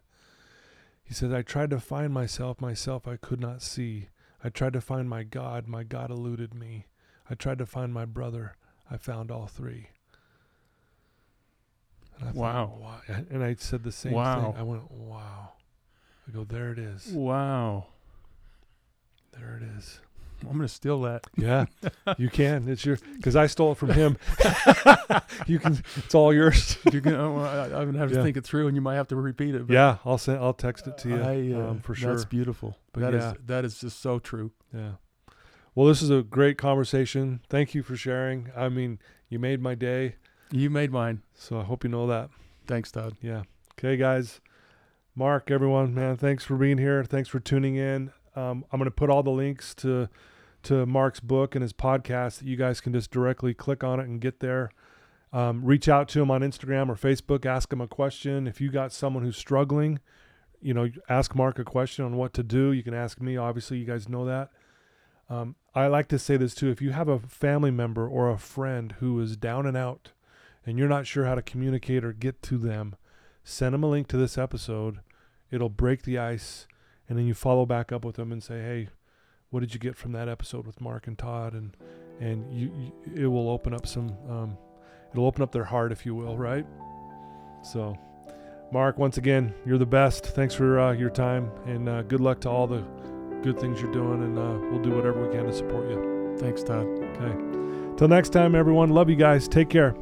He 1.04 1.14
said, 1.14 1.34
I 1.34 1.42
tried 1.42 1.72
to 1.72 1.80
find 1.80 2.14
myself, 2.14 2.62
myself 2.62 3.08
I 3.08 3.18
could 3.18 3.40
not 3.42 3.62
see. 3.62 4.10
I 4.44 4.50
tried 4.50 4.74
to 4.74 4.82
find 4.82 5.10
my 5.10 5.24
God, 5.24 5.68
my 5.68 5.84
God 5.84 6.12
eluded 6.12 6.54
me. 6.54 6.86
I 7.30 7.36
tried 7.36 7.58
to 7.60 7.66
find 7.66 7.94
my 7.94 8.06
brother, 8.06 8.56
I 8.91 8.98
found 8.98 9.32
all 9.32 9.48
three. 9.48 9.88
And 12.20 12.30
I 12.30 12.32
thought, 12.32 12.36
Wow. 12.36 12.78
"Wow." 12.80 13.02
And 13.30 13.44
I 13.44 13.56
said 13.56 13.84
the 13.84 13.91
same 13.91 14.14
Wow. 14.14 14.52
thing. 14.52 14.60
I 14.60 14.64
went, 14.64 14.91
Wow. 14.91 15.54
I 16.28 16.32
go, 16.32 16.44
There 16.44 16.72
it 16.72 16.80
is. 16.80 17.08
wow. 17.12 17.88
There 19.32 19.56
it 19.58 19.64
is. 19.64 20.00
I'm 20.50 20.58
going 20.58 20.68
to 20.68 20.74
steal 20.74 21.02
that. 21.02 21.26
Yeah, 21.38 21.66
you 22.18 22.30
can. 22.30 22.68
It's 22.68 22.86
your 22.86 22.98
because 23.16 23.36
I 23.36 23.48
stole 23.48 23.72
it 23.74 23.78
from 23.78 23.89
him. 23.91 24.18
you 25.48 25.60
can. 25.60 25.84
It's 25.98 26.14
all 26.16 26.34
yours. 26.34 26.78
You're 26.91 27.02
gonna, 27.02 27.18
oh, 27.18 27.39
I, 27.39 27.64
I'm 27.66 27.72
going 27.72 27.94
to 27.94 28.00
have 28.00 28.10
to 28.10 28.16
Yeah. 28.18 28.24
think 28.24 28.38
it 28.38 28.44
through 28.44 28.68
and 28.68 28.76
you 28.76 28.82
might 28.82 28.96
have 28.96 29.08
to 29.10 29.16
repeat 29.16 29.56
it. 29.56 29.64
Yeah, 29.70 29.98
I'll 30.06 30.18
send. 30.18 30.39
I'll 30.39 30.54
text 30.54 30.88
it 30.88 30.98
to 31.00 31.10
you 31.10 31.22
I, 31.22 31.54
uh, 31.60 31.70
um, 31.72 31.80
for 31.80 31.96
sure. 31.96 32.12
That's 32.14 32.26
beautiful. 32.26 32.78
But 32.91 33.02
That 33.02 33.14
is 33.14 33.24
yeah. 33.24 33.34
that 33.46 33.66
is 33.66 33.80
just 33.80 34.00
so 34.02 34.20
true. 34.20 34.52
Yeah. 34.74 34.94
Well, 35.76 35.88
this 35.88 36.02
is 36.02 36.10
a 36.12 36.22
great 36.22 36.58
conversation. 36.58 37.39
Thank 37.50 37.74
you 37.74 37.82
for 37.82 37.96
sharing. 37.96 38.52
I 38.56 38.70
mean, 38.70 39.00
you 39.30 39.39
made 39.39 39.60
my 39.62 39.74
day. 39.76 40.16
You 40.52 40.70
made 40.70 40.91
mine. 40.91 41.24
So 41.34 41.60
I 41.60 41.64
hope 41.64 41.84
you 41.84 41.89
know 41.89 42.06
that. 42.08 42.30
Thanks, 42.68 42.91
Todd. 42.91 43.16
Yeah. 43.22 43.44
Okay, 43.80 43.98
guys. 43.98 44.39
Mark, 45.16 45.50
everyone, 45.52 45.94
man, 45.94 46.18
thanks 46.18 46.44
for 46.44 46.56
being 46.56 46.78
here. 46.78 47.04
Thanks 47.04 47.30
for 47.30 47.39
tuning 47.39 47.76
in. 47.76 48.12
Um, 48.36 48.66
I'm 48.72 48.80
going 48.80 48.86
to 48.86 48.91
put 48.91 49.10
all 49.12 49.22
the 49.22 49.30
links 49.32 49.76
to 49.76 50.10
to 50.64 50.86
Mark's 50.86 51.20
book 51.20 51.55
and 51.55 51.61
his 51.61 51.74
podcast 51.74 52.39
that 52.39 52.47
you 52.47 52.55
guys 52.55 52.82
can 52.82 52.93
just 52.93 53.11
directly 53.11 53.53
click 53.53 53.84
on 53.84 53.99
it 53.99 54.07
and 54.07 54.20
get 54.20 54.39
there. 54.39 54.72
Um, 55.32 55.66
reach 55.66 55.89
out 55.89 56.07
to 56.09 56.22
him 56.22 56.30
on 56.30 56.41
Instagram 56.41 56.89
or 56.89 56.95
Facebook. 56.95 57.45
Ask 57.45 57.74
him 57.74 57.82
a 57.82 57.88
question. 57.88 58.47
If 58.47 58.61
you 58.61 58.70
got 58.70 58.93
someone 58.93 59.24
who's 59.24 59.38
struggling, 59.38 59.99
you 60.61 60.74
know, 60.74 60.89
ask 61.09 61.36
Mark 61.36 61.59
a 61.59 61.64
question 61.64 62.05
on 62.05 62.16
what 62.16 62.34
to 62.34 62.43
do. 62.43 62.72
You 62.72 62.84
can 62.84 62.93
ask 62.93 63.20
me. 63.20 63.36
Obviously, 63.36 63.78
you 63.78 63.86
guys 63.86 64.07
know 64.07 64.26
that. 64.26 64.49
Um, 65.30 65.55
I 65.74 65.88
like 65.88 66.07
to 66.09 66.20
say 66.20 66.38
this 66.38 66.53
too. 66.53 66.70
If 66.70 66.82
you 66.82 66.91
have 66.91 67.07
a 67.07 67.20
family 67.20 67.72
member 67.72 68.07
or 68.07 68.30
a 68.30 68.38
friend 68.38 68.95
who 68.99 69.20
is 69.20 69.36
down 69.36 69.66
and 69.66 69.76
out, 69.76 70.11
and 70.66 70.78
you're 70.78 70.88
not 70.88 71.07
sure 71.07 71.26
how 71.26 71.36
to 71.36 71.41
communicate 71.41 72.05
or 72.05 72.14
get 72.14 72.41
to 72.43 72.57
them, 72.57 72.95
send 73.43 73.74
them 73.74 73.84
a 73.84 73.89
link 73.89 74.07
to 74.09 74.18
this 74.18 74.38
episode. 74.38 74.99
It'll 75.51 75.70
break 75.70 76.03
the 76.03 76.18
ice, 76.18 76.68
and 77.09 77.18
then 77.18 77.26
you 77.26 77.34
follow 77.34 77.66
back 77.66 77.91
up 77.91 78.05
with 78.05 78.16
them 78.16 78.32
and 78.32 78.41
say, 78.41 78.61
"Hey, 78.61 78.89
what 79.54 79.60
did 79.60 79.72
you 79.74 79.80
get 79.80 79.95
from 79.95 80.12
that 80.14 80.28
episode 80.28 80.66
with 80.66 80.82
Mark 80.82 81.06
and 81.06 81.18
Todd?" 81.18 81.54
And 81.54 81.78
and 82.20 82.51
you, 82.51 82.72
you 83.16 83.24
it 83.24 83.28
will 83.28 83.49
open 83.49 83.74
up 83.74 83.86
some, 83.86 84.10
um, 84.30 84.58
it'll 85.12 85.26
open 85.26 85.43
up 85.43 85.51
their 85.51 85.64
heart, 85.64 85.91
if 85.91 86.06
you 86.06 86.16
will, 86.16 86.38
right? 86.38 86.66
So, 87.64 87.97
Mark, 88.72 88.97
once 88.97 89.18
again, 89.18 89.54
you're 89.66 89.78
the 89.78 89.86
best. 89.86 90.26
Thanks 90.26 90.54
for 90.56 90.80
uh, 90.80 90.93
your 90.93 91.10
time, 91.10 91.51
and 91.66 91.88
uh, 91.88 92.01
good 92.04 92.20
luck 92.20 92.41
to 92.41 92.49
all 92.49 92.68
the 92.68 92.84
good 93.43 93.60
things 93.60 93.82
you're 93.82 93.91
doing, 93.91 94.24
and 94.24 94.39
uh, 94.39 94.58
we'll 94.72 94.82
do 94.82 94.91
whatever 94.91 95.26
we 95.26 95.34
can 95.36 95.45
to 95.45 95.54
support 95.54 95.89
you. 95.89 96.36
Thanks, 96.39 96.64
Todd. 96.64 96.86
Okay. 96.86 97.97
Till 97.97 98.08
next 98.08 98.30
time, 98.30 98.56
everyone. 98.56 98.89
Love 98.89 99.10
you 99.10 99.16
guys. 99.16 99.47
Take 99.47 99.70
care. 99.70 99.95